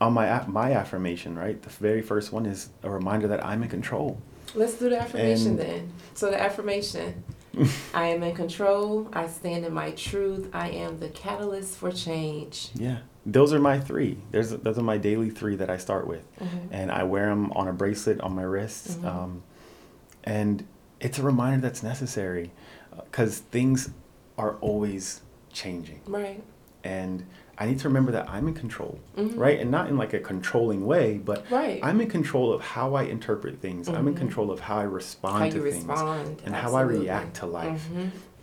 [0.00, 3.68] on my my affirmation, right, the very first one is a reminder that I'm in
[3.68, 4.16] control.
[4.54, 5.92] Let's do the affirmation And- then.
[6.14, 7.22] So the affirmation.
[7.94, 9.08] I am in control.
[9.12, 10.48] I stand in my truth.
[10.52, 12.70] I am the catalyst for change.
[12.74, 14.18] Yeah, those are my three.
[14.30, 16.68] There's those are my daily three that I start with, Mhm.
[16.70, 19.04] and I wear them on a bracelet on my wrists, Mhm.
[19.06, 19.42] um,
[20.24, 20.64] and
[21.00, 22.52] it's a reminder that's necessary,
[22.96, 23.90] because things
[24.38, 25.20] are always
[25.52, 26.42] changing, Right.
[26.84, 27.26] and
[27.58, 29.38] I need to remember that I'm in control, Mhm.
[29.38, 31.80] right, and not in like a controlling way, but Right.
[31.82, 33.88] I'm in control of how I interpret things.
[33.88, 34.18] I'm in Mhm.
[34.18, 36.42] control of how I respond How to things respond.
[36.44, 37.86] and how I react to life.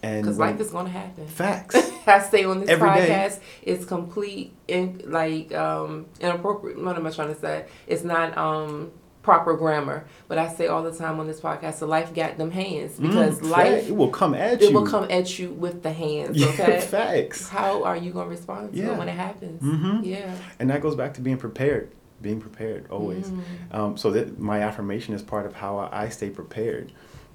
[0.01, 1.27] And Because life is going to happen.
[1.27, 1.75] facts.
[2.07, 3.09] I say on this Every day.
[3.09, 6.81] podcast, it's complete in like um inappropriate.
[6.81, 7.65] What am I trying to say?
[7.85, 8.91] It's not um
[9.21, 12.51] proper grammar, but I say all the time on this podcast, so life got them
[12.51, 13.87] hands because Mm, life fact.
[13.89, 14.67] it will come at it you.
[14.69, 16.37] It will come at you with the hands.
[16.37, 16.79] Yeah, Okay.
[16.95, 17.49] facts.
[17.49, 18.93] How are you gonna respond to Yeah.
[18.93, 19.61] it when it happens?
[19.61, 20.03] Mm-hmm.
[20.05, 20.33] Yeah.
[20.59, 21.91] And that goes back to being prepared.
[22.21, 23.29] being prepared always.
[23.29, 23.41] Mm.
[23.71, 26.91] Um, so that my affirmation is part of how I stay prepared.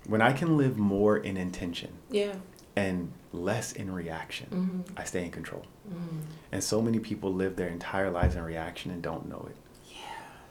[0.06, 2.34] When I can live more in intention Yeah.
[2.76, 4.92] and less in reaction, Mhm.
[5.00, 5.62] I stay in control.
[5.90, 6.20] Mm.
[6.52, 9.56] And so many people live their entire lives in reaction and don't know it.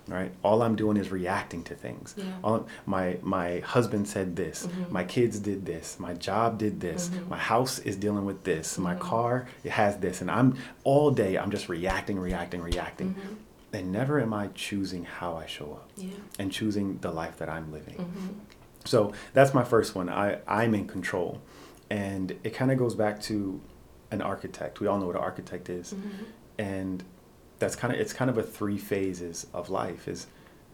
[0.07, 0.31] Right?
[0.43, 2.13] All I'm doing is reacting to things.
[2.17, 2.25] Yeah.
[2.43, 4.67] All, my my husband said this.
[4.67, 4.89] Mhm.
[4.91, 5.97] My kids did this.
[5.99, 7.09] My job did this.
[7.09, 7.29] Mhm.
[7.29, 8.77] My house is dealing with this.
[8.77, 8.99] My Mhm.
[8.99, 10.19] car it has this.
[10.21, 13.15] And I'm all day I'm just reacting, reacting, reacting.
[13.15, 13.35] Mhm.
[13.77, 16.09] And never am I choosing how I show up Yeah.
[16.37, 17.95] and choosing the life that I'm living.
[17.97, 18.35] Mhm.
[18.85, 20.09] So that's my first one.
[20.09, 21.39] I, I'm in control.
[21.89, 23.61] And it kind of goes back to
[24.11, 24.79] an architect.
[24.81, 25.93] We all know what an architect is.
[25.93, 26.25] Mhm.
[26.59, 27.03] And
[27.63, 30.27] that's kind of it's kind of a three phases of life is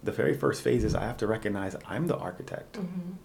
[0.03, 2.73] the very first phase is I have to recognize I'm the architect.
[2.79, 3.15] Mhm.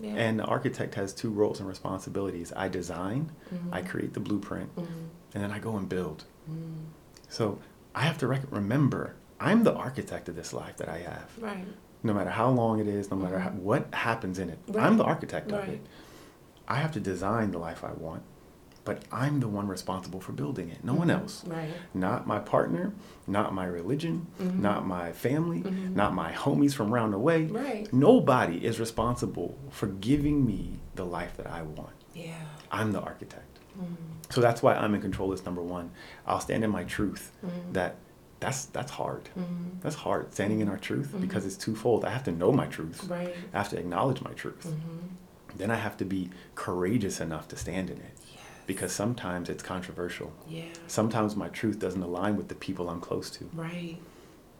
[0.00, 0.14] Yeah.
[0.14, 2.52] And the architect has two roles and responsibilities.
[2.54, 3.32] I design,
[3.72, 3.88] I Mhm.
[3.88, 4.86] create the blueprint, Mhm.
[5.34, 6.24] and then I go and build.
[6.50, 6.84] Mm.
[7.28, 7.58] So
[7.94, 11.30] I have to rec- remember I'm the architect of this life that I have.
[11.40, 11.64] Right.
[12.02, 13.60] No matter how long it is, no matter how, Mhm.
[13.60, 14.84] what happens in it, Right.
[14.84, 15.68] I'm the architect of Right.
[15.74, 15.86] it.
[16.66, 18.22] I have to design the life I want,
[18.88, 21.20] but I'm the one responsible for building it, no one Mhm.
[21.20, 21.44] else.
[21.46, 21.74] Right.
[21.92, 22.94] Not my partner,
[23.26, 24.60] not my religion, Mhm.
[24.60, 25.94] not my family, Mhm.
[25.94, 27.44] not my homies from round the way.
[27.48, 27.92] Right.
[27.92, 31.92] Nobody is responsible for giving me the life that I want.
[32.14, 32.32] Yeah.
[32.72, 33.58] I'm the architect.
[33.78, 33.84] Mm.
[34.30, 35.90] So that's why I'm in control is number one.
[36.26, 37.30] I'll stand in my truth.
[37.44, 37.74] Mhm.
[37.74, 37.96] That
[38.40, 39.28] that's that's hard.
[39.38, 39.82] Mhm.
[39.82, 41.20] That's hard standing in our truth Mhm.
[41.20, 42.06] because it's twofold.
[42.06, 43.06] I have to know my truth.
[43.06, 43.34] Right.
[43.52, 44.66] I have to acknowledge my truth.
[44.66, 45.56] Mhm.
[45.58, 48.12] Then I have to be courageous enough to stand in it.
[48.68, 50.30] Because sometimes it's controversial.
[50.46, 50.64] Yeah.
[50.86, 53.48] Sometimes my truth doesn't align with the people I'm close to.
[53.54, 53.96] Right.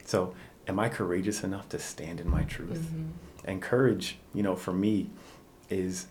[0.07, 0.35] So,
[0.67, 2.91] am I courageous enough to stand in my truth?
[2.91, 3.11] Mhm.
[3.45, 5.11] And courage, you know, for me
[5.69, 6.07] is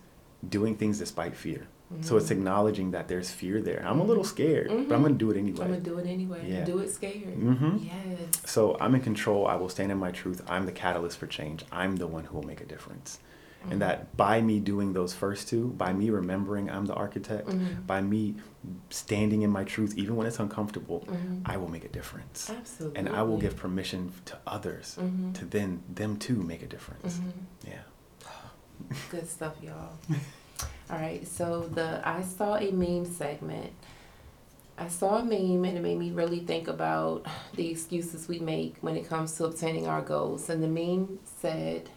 [0.48, 1.66] doing things despite fear.
[2.02, 2.32] So it's Mhm.
[2.32, 3.82] acknowledging that there's fear there.
[3.84, 5.64] I'm a little scared, but I'm to do it anyway.
[5.64, 6.42] I'm gonna do it anyway.
[6.46, 6.64] Yeah.
[6.64, 7.34] Do it scared.
[7.34, 7.78] Mm-hmm.
[7.78, 8.42] Yes.
[8.44, 9.46] So I'm in control.
[9.46, 10.42] I will stand in my truth.
[10.46, 11.64] I'm the catalyst for change.
[11.72, 13.18] I'm the one who will make a difference.
[13.66, 13.72] Mhm.
[13.72, 17.86] And that by me doing those first two, by me remembering I'm the architect, Mhm.
[17.86, 18.36] by me
[18.90, 21.42] standing in my truth, even when it's uncomfortable, Mhm.
[21.44, 22.50] I will make a difference.
[22.50, 22.98] Absolutely.
[22.98, 25.34] And I will give permission to others Mhm.
[25.34, 27.18] to then them too make a difference.
[27.18, 27.32] Mhm.
[27.72, 27.82] Yeah.
[29.10, 29.92] Good stuff, y'all.
[30.90, 33.72] All right, so the I saw a meme segment.
[34.78, 38.76] I saw a meme and it made me really think about the excuses we make
[38.80, 40.48] when it comes to obtaining our goals.
[40.48, 41.90] And the meme said,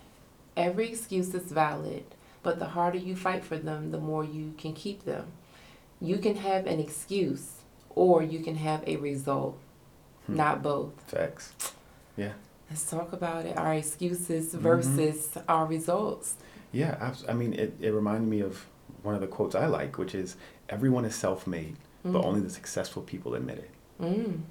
[0.58, 2.04] Every excuse is valid,
[2.44, 5.28] but the harder you fight for them, the more you can keep them.
[6.00, 7.54] You can have an excuse
[7.90, 9.58] or you can have a result,
[10.26, 10.36] Hmm.
[10.36, 10.94] not both.
[11.08, 11.54] Facts.
[12.18, 12.34] Yeah.
[12.70, 13.58] Let's talk about it.
[13.58, 14.60] Our excuses Mhm.
[14.60, 16.36] versus our results.
[16.72, 16.98] Yeah.
[17.00, 18.66] Abs- I mean, it, it reminded me of
[19.04, 20.36] one of the quotes I like, which is
[20.70, 22.26] everyone is self made, but Mm.
[22.26, 23.70] only the successful people admit it.
[24.02, 24.42] Mm.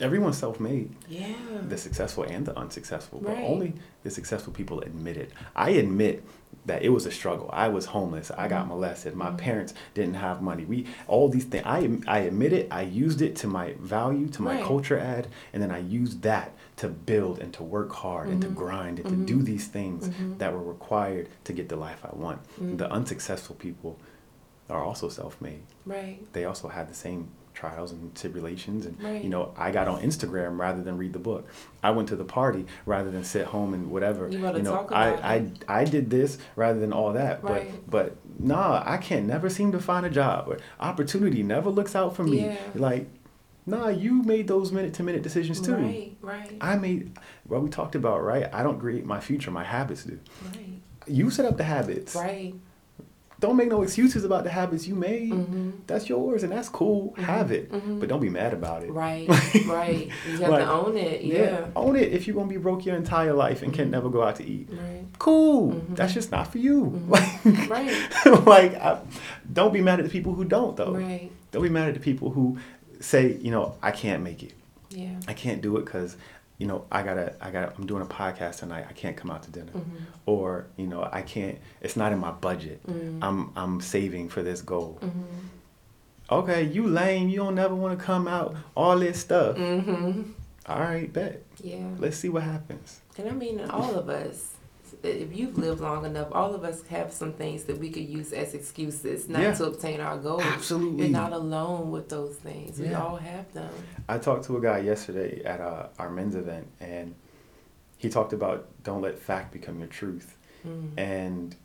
[0.00, 0.94] Everyone's self made.
[1.08, 1.34] Yeah.
[1.68, 3.44] the successful and the unsuccessful, but Right.
[3.44, 3.74] only
[4.04, 5.30] the successful people admit it.
[5.56, 6.24] I admit
[6.66, 7.50] that it was a struggle.
[7.52, 8.30] I was homeless.
[8.30, 8.68] I got Mhm.
[8.68, 9.14] molested.
[9.16, 9.38] My Mhm.
[9.38, 10.64] parents didn't have money.
[10.64, 11.64] We all these things.
[11.66, 12.68] I I admit it.
[12.70, 14.64] I used it to my value, to my Right.
[14.64, 18.48] culture ad, and then I used that to build and to work hard and to
[18.48, 18.54] Mhm.
[18.54, 20.38] grind and to do these things Mhm.
[20.38, 22.40] that were required to get the life I want.
[22.78, 23.98] The unsuccessful people
[24.70, 25.62] are also self-made.
[25.84, 26.20] Right.
[26.34, 27.28] They also had the same
[27.58, 29.20] trials and tribulations and Right.
[29.24, 31.48] you know i got on instagram rather than read the book
[31.82, 34.92] i went to the party rather than sit home and whatever You gotta know talk
[34.92, 37.68] I, about I i did this rather than all that Right.
[37.90, 41.96] but but nah i can't never seem to find a job or opportunity never looks
[41.96, 42.56] out for me Yeah.
[42.76, 43.08] like
[43.66, 46.16] nah you made those minute to minute decisions too Right.
[46.20, 46.56] Right.
[46.60, 50.16] i made what we talked about right i don't create my future my habits do
[50.54, 50.80] right.
[51.08, 52.54] you set up the habits Right.
[53.40, 55.70] Don't make no excuses about the habits you made Mm-hmm.
[55.86, 58.00] that's yours and that's cool have it mhm.
[58.00, 59.28] but don't be mad about it Right.
[59.66, 60.08] right.
[60.30, 61.22] You have Like, to own it.
[61.22, 61.66] Yeah.
[61.76, 63.90] Own it if you're gonna be broke your entire life and can Mhm.
[63.90, 64.68] never go out to eat.
[64.72, 65.04] Right.
[65.18, 65.72] Cool.
[65.74, 65.96] Mhm.
[65.96, 66.80] That's just not for you.
[67.44, 67.68] Mhm.
[67.68, 67.92] Right.
[68.26, 68.98] Like, like I,
[69.52, 70.94] don't be mad at the people who don't though.
[70.94, 71.30] Right.
[71.52, 72.58] Don't be mad at the people who
[73.00, 74.52] say, you know, I can't make it.
[74.90, 75.14] Yeah.
[75.28, 76.16] I can't do it because,
[76.58, 78.84] you know, I gotta, I gotta, I'm doing a podcast tonight.
[78.88, 79.72] I can't come out to dinner.
[79.72, 79.84] Mhm.
[80.26, 81.58] Or, you know, I can't.
[81.80, 82.84] It's not in my budget.
[82.86, 83.18] Mm.
[83.22, 84.98] I'm, I'm saving for this goal.
[85.00, 85.12] Mhm.
[86.30, 87.28] Okay, you lame.
[87.28, 88.54] You don't never want to come out.
[88.76, 89.56] All this stuff.
[89.56, 90.32] Mhm.
[90.66, 91.42] All right, bet.
[91.62, 91.86] Yeah.
[91.98, 93.00] Let's see what happens.
[93.16, 94.54] And I mean, all of us,
[95.02, 98.32] if you've lived long enough, all of us have some things that we could use
[98.32, 99.54] as excuses not Yeah.
[99.54, 100.42] to obtain our goals.
[100.42, 101.04] Absolutely.
[101.06, 102.78] You're not alone with those things.
[102.78, 103.72] We all have them.
[104.08, 107.14] I talked to a guy yesterday at uh, our men's event, and
[107.96, 110.90] he talked about don't let fact become your truth, Mm.
[110.98, 111.56] and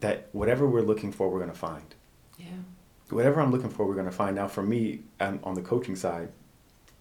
[0.00, 1.94] that whatever we're looking for, we're gonna find.
[2.38, 2.46] Yeah.
[3.10, 4.34] Whatever I'm looking for, we're gonna find.
[4.34, 6.30] Now, for me, um, on the coaching side,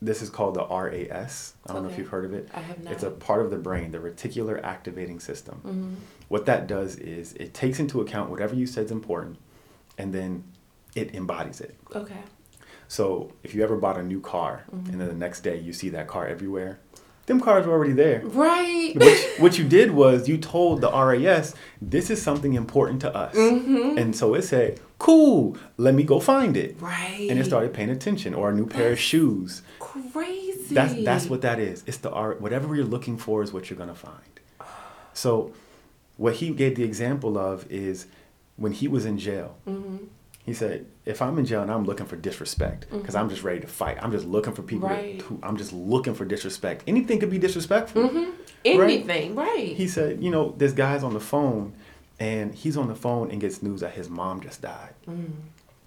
[0.01, 1.53] this is called the RAS.
[1.67, 2.49] I don't know if you've heard of it.
[2.53, 2.93] I have not.
[2.93, 5.61] It's a part of the brain, the reticular activating system.
[5.65, 5.95] Mhm.
[6.27, 9.37] What that does is it takes into account whatever you said is important
[9.97, 10.43] and then
[10.95, 11.75] it embodies it.
[11.95, 12.15] Okay.
[12.87, 14.91] So if you ever bought a new car Mm-hmm.
[14.91, 16.79] and then the next day you see that car everywhere,
[17.27, 18.21] them cars were already there.
[18.25, 18.93] Right.
[18.95, 23.35] What, what you did was you told the RAS, this is something important to us.
[23.35, 23.97] Mm-hmm.
[23.97, 26.75] And so it said, cool, let me go find it.
[26.79, 27.27] right.
[27.29, 29.63] And it started paying attention or a new pair of shoes.
[29.79, 30.75] Crazy.
[30.75, 31.83] That's that's what that is.
[31.87, 32.39] It's the art.
[32.39, 34.39] Whatever you're looking for is what you're gonna find.
[35.13, 35.53] So,
[36.17, 38.05] what he gave the example of is
[38.57, 39.57] when he was in jail.
[39.67, 40.05] Mm-hmm.
[40.45, 43.59] He said, "If I'm in jail and I'm looking for disrespect, because I'm just ready
[43.59, 43.97] to fight.
[44.01, 44.87] I'm just looking for people.
[44.89, 45.19] Right.
[45.19, 46.83] To, I'm just looking for disrespect.
[46.85, 48.31] Anything could be disrespectful." Mm-hmm.
[48.65, 49.35] Anything.
[49.35, 49.75] Right.
[49.75, 51.73] He said, "You know, this guy's on the phone,
[52.29, 55.31] and he's on the phone and gets news that his mom just died." Mm.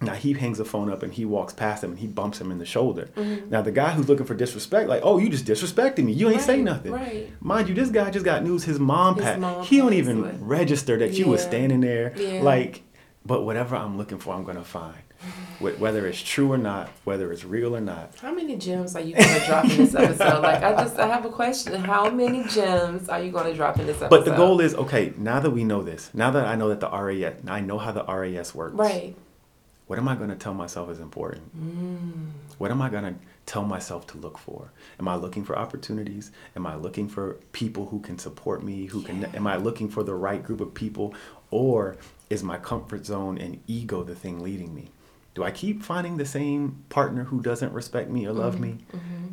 [0.01, 2.51] Now he hangs the phone up and he walks past him and he bumps him
[2.51, 3.05] in the shoulder.
[3.15, 3.49] Mhm.
[3.49, 6.11] Now the guy who's looking for disrespect, like, oh, you just disrespected me.
[6.11, 6.91] You ain't say nothing.
[6.91, 7.29] right.
[7.41, 9.39] Mind you, this guy just got news his mom His passed.
[9.39, 10.35] mom he don't even away.
[10.41, 12.13] register that you was standing there.
[12.17, 12.41] Yeah.
[12.43, 12.83] Like,
[13.25, 14.97] but whatever I'm looking for, I'm gonna find.
[15.59, 18.13] Wh- Whether it's true or not, whether it's real or not.
[18.21, 20.41] How many gems are you going to drop in this episode?
[20.41, 21.73] Like, I just, I have a question.
[21.83, 24.09] How many gems are you going to drop in this episode?
[24.09, 25.13] But the goal is okay.
[25.17, 27.91] Now that we know this, now that I know that the RAS, I know how
[27.91, 28.75] the RAS works.
[28.75, 29.15] Right.
[29.87, 31.55] What am I gonna tell myself is important?
[31.55, 32.31] Mm.
[32.57, 33.13] What am I going to
[33.45, 34.71] tell myself to look for?
[34.99, 36.31] Am I looking for opportunities?
[36.55, 38.85] Am I looking for people who can support me?
[38.87, 41.13] Who can am I looking for the right group of people
[41.51, 41.97] or
[42.31, 44.89] is my comfort zone and ego the thing leading me?
[45.35, 48.77] Do I keep finding the same partner who doesn't respect me or love me?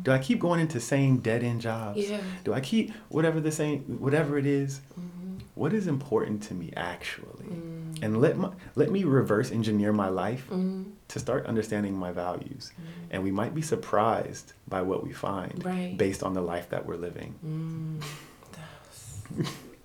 [0.03, 1.97] Do I keep going into same dead-end jobs?
[1.99, 2.13] Mm-hmm.
[2.13, 2.21] Yeah.
[2.43, 4.81] Do I keep whatever the same whatever it is?
[4.99, 5.37] Mm-hmm.
[5.55, 7.45] What is important to me actually?
[7.45, 8.03] Mm.
[8.03, 10.91] And let my let me reverse engineer my life Mm.
[11.07, 12.73] to start understanding my values.
[13.11, 15.95] And we might be surprised by what we find Right.
[15.97, 17.35] based on the life that we're living.
[17.45, 18.03] Mm.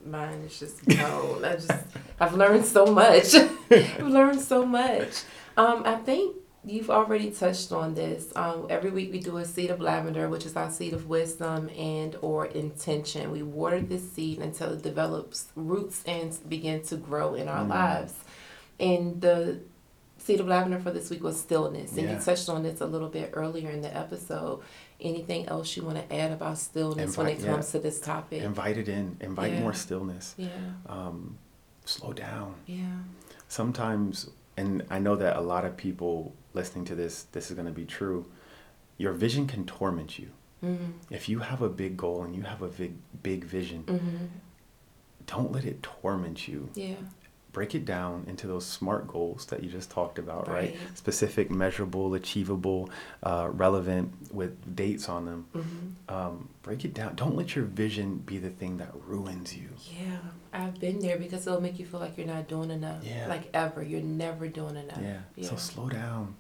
[0.04, 1.44] Mine is just gone.
[1.44, 1.70] I just,
[2.18, 3.34] I've learned so much.
[3.70, 5.22] I've learned so much.
[5.58, 8.32] Um, I think you've already touched on this.
[8.36, 11.68] Um, every week we do a seed of lavender, which is our seed of wisdom
[11.76, 13.30] and or intention.
[13.32, 17.68] We water this seed until it develops roots and begin to grow in our Mm.
[17.70, 18.14] lives.
[18.78, 19.60] And the
[20.18, 22.16] seed of lavender for this week was stillness, and Yeah.
[22.18, 24.60] you touched on this a little bit earlier in the episode.
[25.00, 27.52] Anything else you want to add about stillness when it Invite- yeah.
[27.52, 28.42] comes to this topic?
[28.42, 29.60] Invite it in, invite Yeah.
[29.60, 30.34] more stillness.
[30.36, 30.48] Yeah,
[30.86, 31.38] Um,
[31.84, 32.54] slow down.
[32.66, 32.98] yeah,
[33.50, 34.28] Sometimes,
[34.58, 37.78] and I know that a lot of people listening to this, this is going to
[37.82, 38.26] be true.
[38.96, 40.30] Your vision can torment you.
[40.64, 40.90] mm-hmm.
[41.18, 44.26] If you have a big goal and you have a big, big vision, Mm-hmm.
[45.26, 46.60] don't let it torment you.
[46.74, 46.96] yeah,
[47.52, 50.70] break it down into those smart goals that you just talked about, right?
[50.70, 50.76] Right.
[50.94, 52.90] Specific, measurable, achievable,
[53.22, 55.46] uh, relevant with dates on them.
[55.54, 56.14] mm-hmm.
[56.14, 57.14] Um, break it down.
[57.14, 59.70] Don't let your vision be the thing that ruins you.
[59.98, 60.18] yeah.
[60.52, 63.04] I've been there because it'll make you feel like you're not doing enough.
[63.04, 63.26] Yeah.
[63.28, 64.98] Like ever, you're never doing enough.
[65.36, 65.46] Yeah.
[65.46, 66.36] So slow down.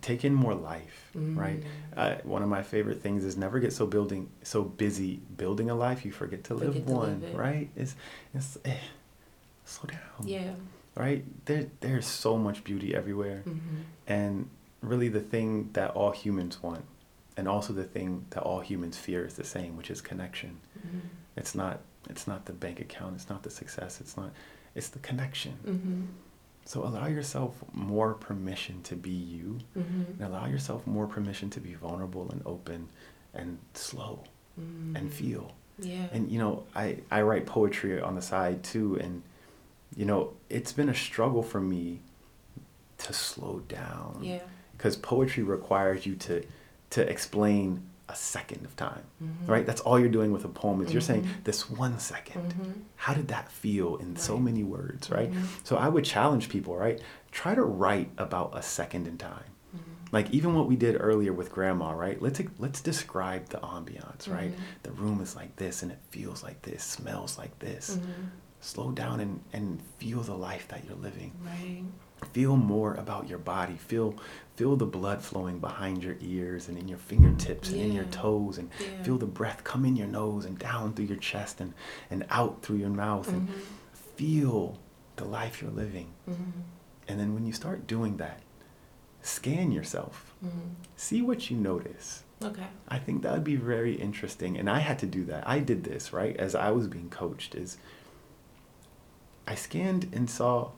[0.00, 1.62] Take in more life, right?
[1.62, 1.66] Mm.
[1.96, 5.74] Uh, one of my favorite things is never get so building so busy building a
[5.74, 7.68] life you forget to live to one, live right?
[7.76, 7.94] It's
[8.34, 8.74] it's eh,
[9.72, 10.28] slow down.
[10.28, 10.52] Yeah.
[10.94, 11.24] Right?
[11.46, 13.42] There there's so much beauty everywhere.
[13.46, 13.76] Mm-hmm.
[14.06, 14.50] And
[14.82, 16.84] really, the thing that all humans want,
[17.36, 20.58] and also the thing that all humans fear, is the same, which is connection.
[20.78, 20.98] Mm-hmm.
[21.36, 21.80] It's not.
[22.10, 23.14] It's not the bank account.
[23.14, 24.00] It's not the success.
[24.00, 24.32] It's not.
[24.74, 25.54] It's the connection.
[25.66, 26.02] Mm-hmm.
[26.64, 30.22] So allow yourself more permission to be you, Mm-hmm.
[30.22, 32.88] and allow yourself more permission to be vulnerable and open,
[33.34, 34.22] and slow,
[34.60, 34.96] mm-hmm.
[34.96, 35.52] and feel.
[35.78, 36.06] Yeah.
[36.12, 39.22] And you know, I I write poetry on the side too, and
[39.96, 42.00] you know, it's been a struggle for me
[42.98, 44.18] to slow down.
[44.22, 44.40] yeah.
[44.76, 46.42] because poetry requires you to
[46.90, 49.48] to explain a second of time Mhm.
[49.48, 51.44] right that's all you're doing with a poem is you're saying Mhm.
[51.44, 52.54] this one second.
[52.54, 52.72] Mhm.
[52.96, 55.46] how did that feel in so many words right Mhm.
[55.62, 57.00] so i would challenge people right
[57.30, 60.12] try to write about a second in time Mhm.
[60.12, 64.52] like even what we did earlier with grandma right let's let's describe the ambiance right
[64.82, 67.98] the room is like this and it feels like this smells like this.
[68.62, 71.84] Slow down and and feel the life that you're living Right.
[72.32, 74.14] feel more about your body feel
[74.56, 78.58] feel the blood flowing behind your ears and in your fingertips and in your toes
[78.58, 79.02] and Yeah.
[79.02, 81.74] feel the breath come in your nose and down through your chest and
[82.10, 83.54] and out through your mouth and Mhm.
[84.16, 84.78] feel
[85.16, 86.36] the life you're living Mhm.
[87.08, 88.40] and then when you start doing that
[89.22, 90.74] scan yourself Mhm.
[90.96, 92.66] see what you notice Okay.
[92.88, 95.84] i think that would be very interesting and i had to do that i did
[95.84, 97.78] this right as i was being coached is
[99.46, 100.70] i scanned and saw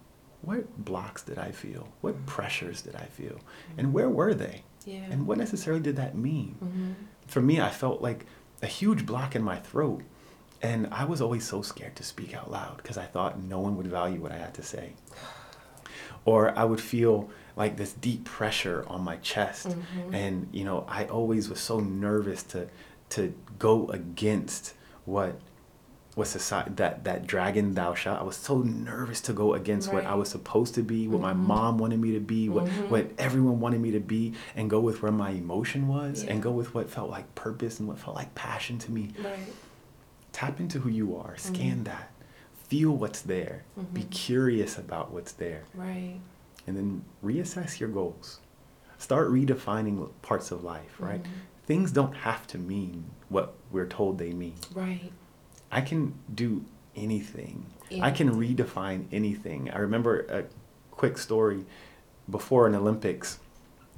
[0.43, 3.39] what blocks did i feel what pressures did i feel
[3.79, 5.07] and where were they Yeah.
[5.11, 6.95] and what necessarily did that mean Mhm.
[7.27, 8.27] for me, I felt like
[8.63, 10.03] a huge block in my throat.
[10.63, 13.77] And I was always so scared to speak out loud because I thought no one
[13.79, 14.93] would value what I had to say.
[16.27, 19.69] Or I would feel like this deep pressure on my chest.
[19.69, 20.15] Mm-hmm.
[20.15, 22.69] And, you know, I always was so nervous to
[23.11, 24.75] to go against
[25.05, 25.39] what
[26.15, 28.21] what society that that dragon thou shalt.
[28.21, 31.33] I was so nervous to go against what I was supposed to be, what my
[31.33, 31.39] Mhm.
[31.47, 32.89] mom wanted me to be, what Mhm.
[32.89, 36.33] what everyone wanted me to be, and go with where my emotion was, Yeah.
[36.33, 39.13] and go with what felt like purpose and what felt like passion to me.
[39.23, 39.53] Right.
[40.33, 41.37] Tap into who you are.
[41.37, 41.85] Scan Mhm.
[41.85, 42.11] that.
[42.69, 43.65] Feel what's there.
[43.93, 44.11] Be Mhm.
[44.11, 46.19] curious about what's there, Right.
[46.67, 48.41] and then reassess your goals.
[48.99, 50.97] Start redefining parts of life.
[50.99, 51.23] Right.
[51.23, 51.29] Mhm.
[51.67, 54.55] Things don't have to mean what we're told they mean.
[54.75, 55.13] Right.
[55.75, 56.65] I can do
[56.97, 57.67] anything.
[58.01, 59.71] I can redefine anything.
[59.71, 60.45] I remember a
[60.91, 61.65] quick story
[62.31, 63.39] before an Olympics.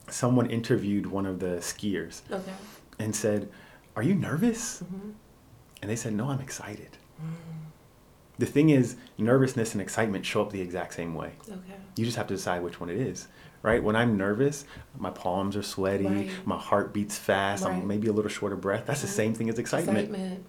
[0.09, 2.53] Someone interviewed one of the skiers Okay.
[2.99, 3.49] and said,
[3.95, 4.83] Are you nervous?
[4.83, 5.11] Mm-hmm.
[5.83, 6.97] And they said, No, I'm excited.
[8.39, 11.33] The thing is, nervousness and excitement show up the exact same way.
[11.49, 11.59] Okay.
[11.97, 13.29] You just have to decide which one it is.
[13.63, 13.83] Right?
[13.83, 14.65] When I'm nervous,
[14.99, 16.31] my palms are sweaty, Right.
[16.45, 17.75] my heart beats fast, Right.
[17.75, 18.85] I'm maybe a little short of breath.
[18.87, 19.99] That's the same thing as excitement.
[20.11, 20.45] Excitement.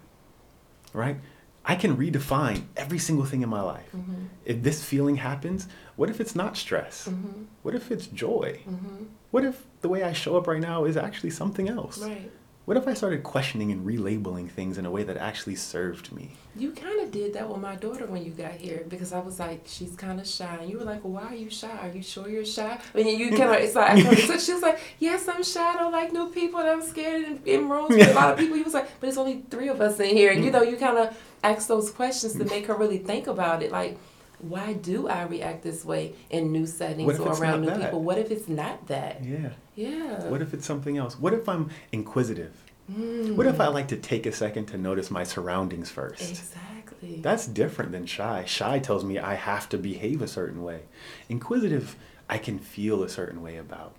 [0.94, 1.18] Right?
[1.66, 3.90] I can redefine every single thing in my life.
[3.94, 4.26] Mm-hmm.
[4.46, 7.10] If this feeling happens, what if it's not stress?
[7.10, 7.44] Mm-hmm.
[7.64, 8.62] What if it's joy?
[8.68, 9.04] Mm-hmm.
[9.32, 12.00] What if the way I show up right now is actually something else?
[12.00, 12.32] Right.
[12.68, 16.32] What if I started questioning and relabeling things in a way that actually served me?
[16.54, 19.40] You kind of did that with my daughter when you got here because I was
[19.40, 20.58] like, she's kind of shy.
[20.60, 21.72] And you were like, well, why are you shy?
[21.72, 22.78] Are you sure you're shy?
[22.94, 25.64] And you kind of, it's like, so she was like, yes, I'm shy.
[25.64, 28.38] I don't like new people and I'm scared in, in rooms with a lot of
[28.40, 28.58] people.
[28.58, 30.34] He was like, but it's only three of us in here.
[30.34, 30.56] And you mm.
[30.56, 33.72] know, you kind of ask those questions to make her really think about it.
[33.72, 33.98] Like,
[34.40, 37.82] why do I react this way in new settings or around new that?
[37.82, 38.04] people?
[38.04, 39.24] What if it's not that?
[39.24, 39.50] Yeah.
[39.76, 40.30] Yeah.
[40.30, 41.20] What if it's something else?
[41.20, 42.54] What if I'm inquisitive?
[42.92, 43.36] Mm.
[43.36, 46.30] What if I like to take a second to notice my surroundings first?
[46.30, 47.20] Exactly.
[47.22, 48.46] That's different than shy.
[48.46, 50.82] Shy tells me I have to behave a certain way.
[51.30, 51.96] Inquisitive,
[52.30, 53.94] I can feel a certain way about.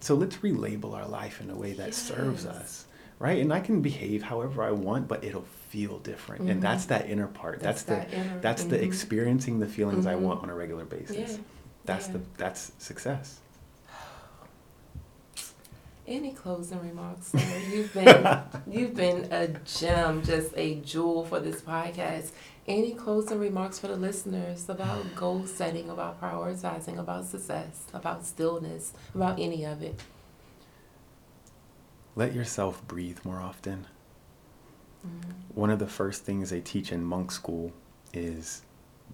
[0.00, 2.86] So let's relabel our life in a way that serves us,
[3.20, 3.38] right?
[3.38, 6.46] And I can behave however I want, but it'll feel different.
[6.46, 6.50] Mhm.
[6.50, 7.60] And that's that inner part.
[7.60, 8.82] That's, That's the that inner- that's the mhm.
[8.82, 11.32] experiencing the feelings I want on a regular basis.
[11.32, 11.36] Yeah.
[11.84, 12.12] That's Yeah.
[12.14, 13.38] the that's success.
[16.06, 17.28] Any closing remarks?
[17.28, 17.38] Sir?
[17.72, 22.30] You've been you've been a gem, just a jewel for this podcast.
[22.66, 28.92] Any closing remarks for the listeners about goal setting, about prioritizing, about success, about stillness,
[29.14, 30.00] about any of it?
[32.20, 33.86] Let yourself breathe more often.
[35.06, 37.72] Mm, One of the first things they teach in monk school
[38.12, 38.60] is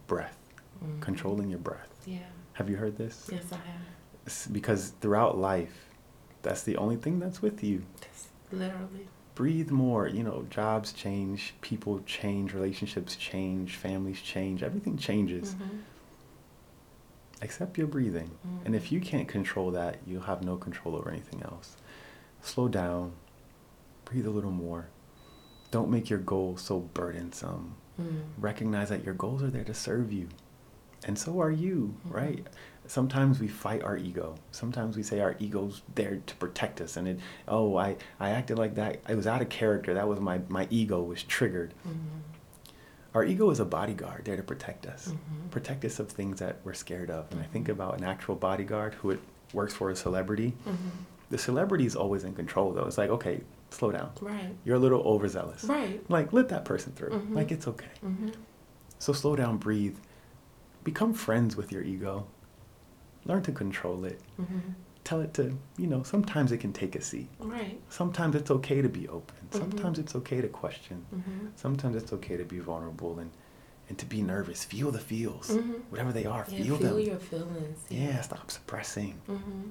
[0.08, 0.36] breath,
[0.84, 1.00] mm.
[1.00, 1.88] controlling your breath.
[2.04, 2.18] Yeah.
[2.54, 3.28] Have you heard this?
[3.30, 3.80] Yes, I have.
[4.26, 5.86] S- because throughout life,
[6.42, 7.84] that's the only thing that's with you.
[8.00, 9.06] That's literally.
[9.36, 10.08] Breathe more.
[10.08, 15.78] You know, jobs change, people change, relationships change, families change, everything changes Mhm.
[17.40, 18.32] except your breathing.
[18.64, 18.90] And if Mhm.
[18.90, 21.76] you can't control that, you'll have no control over anything else.
[22.46, 23.12] Slow down,
[24.04, 24.86] breathe a little more.
[25.72, 27.74] Don't make your goals so burdensome.
[28.00, 28.22] Mm.
[28.38, 30.28] Recognize that your goals are there to serve you.
[31.04, 32.14] And so are you, Mhm.
[32.14, 32.46] right?
[32.86, 34.36] Sometimes we fight our ego.
[34.52, 37.18] Sometimes we say our ego's there to protect us and it
[37.48, 39.00] oh I, I acted like that.
[39.06, 39.92] I was out of character.
[39.94, 41.74] That was my, my ego was triggered.
[41.86, 42.20] Mhm.
[43.12, 45.08] Our ego is a bodyguard there to protect us.
[45.08, 45.50] Mhm.
[45.50, 47.26] Protect us of things that we're scared of.
[47.32, 47.72] And I think Mhm.
[47.72, 49.20] about an actual bodyguard who it
[49.52, 50.54] works for a celebrity.
[51.30, 52.84] The celebrity is always in control though.
[52.84, 53.40] It's like, okay,
[53.70, 54.10] slow down.
[54.20, 54.54] Right.
[54.64, 55.64] You're a little overzealous.
[55.64, 56.00] Right.
[56.08, 57.10] Like let that person through.
[57.10, 57.34] Mhm.
[57.34, 57.90] Like it's okay.
[58.04, 58.30] Mm-hmm.
[58.98, 59.96] So slow down, breathe.
[60.84, 62.26] Become friends with your ego.
[63.24, 64.20] Learn to control it.
[64.40, 64.58] Mm-hmm.
[65.02, 67.28] Tell it to, you know, sometimes it can take a seat.
[67.40, 67.80] Right.
[67.88, 69.36] Sometimes it's okay to be open.
[69.50, 69.58] Mhm.
[69.58, 71.04] Sometimes it's okay to question.
[71.14, 71.46] Mm-hmm.
[71.56, 73.30] Sometimes it's okay to be vulnerable and,
[73.88, 74.64] and to be nervous.
[74.64, 75.48] Feel the feels.
[75.50, 75.80] Mhm.
[75.90, 77.00] Whatever they are, Yeah, feel, feel them.
[77.00, 77.78] your feelings.
[77.88, 79.20] yeah, stop suppressing.
[79.28, 79.70] Mm-hmm.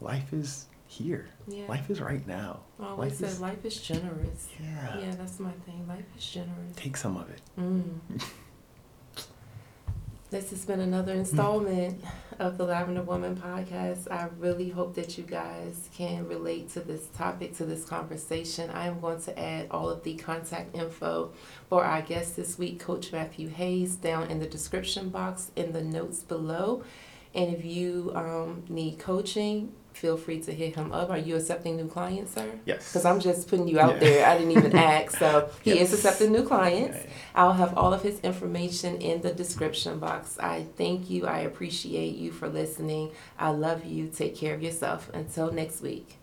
[0.00, 1.28] Life is here.
[1.48, 1.66] Yeah.
[1.68, 2.60] Life is right now.
[2.80, 4.48] I always life say is- life is generous.
[4.60, 4.98] Yeah.
[5.00, 5.86] Yeah, that's my thing.
[5.88, 6.76] Life is generous.
[6.76, 7.40] Take some of it.
[7.58, 7.98] Mm.
[10.30, 12.02] This has been another installment
[12.40, 14.10] of the Lavender Woman podcast.
[14.10, 18.68] I really hope that you guys can relate to this topic, to this conversation.
[18.70, 21.30] I am going to add all of the contact info
[21.68, 25.82] for our guest this week, Coach Matthew Hayes, down in the description box in the
[25.84, 26.82] notes below.
[27.32, 31.08] And if you um, need coaching, feel free to hit him up.
[31.10, 32.50] Are you accepting new clients, sir?
[32.66, 32.88] Yes.
[32.90, 34.00] Because I'm just putting you out Yeah.
[34.00, 34.26] there.
[34.26, 35.16] I didn't even ask.
[35.18, 35.88] So he Yes.
[35.92, 36.98] is accepting new clients.
[36.98, 37.10] Yeah, yeah.
[37.36, 40.38] I'll have all of his information in the description box.
[40.38, 41.26] I thank you.
[41.26, 43.12] I appreciate you for listening.
[43.38, 44.08] I love you.
[44.08, 45.10] Take care of yourself.
[45.14, 46.16] Until next week.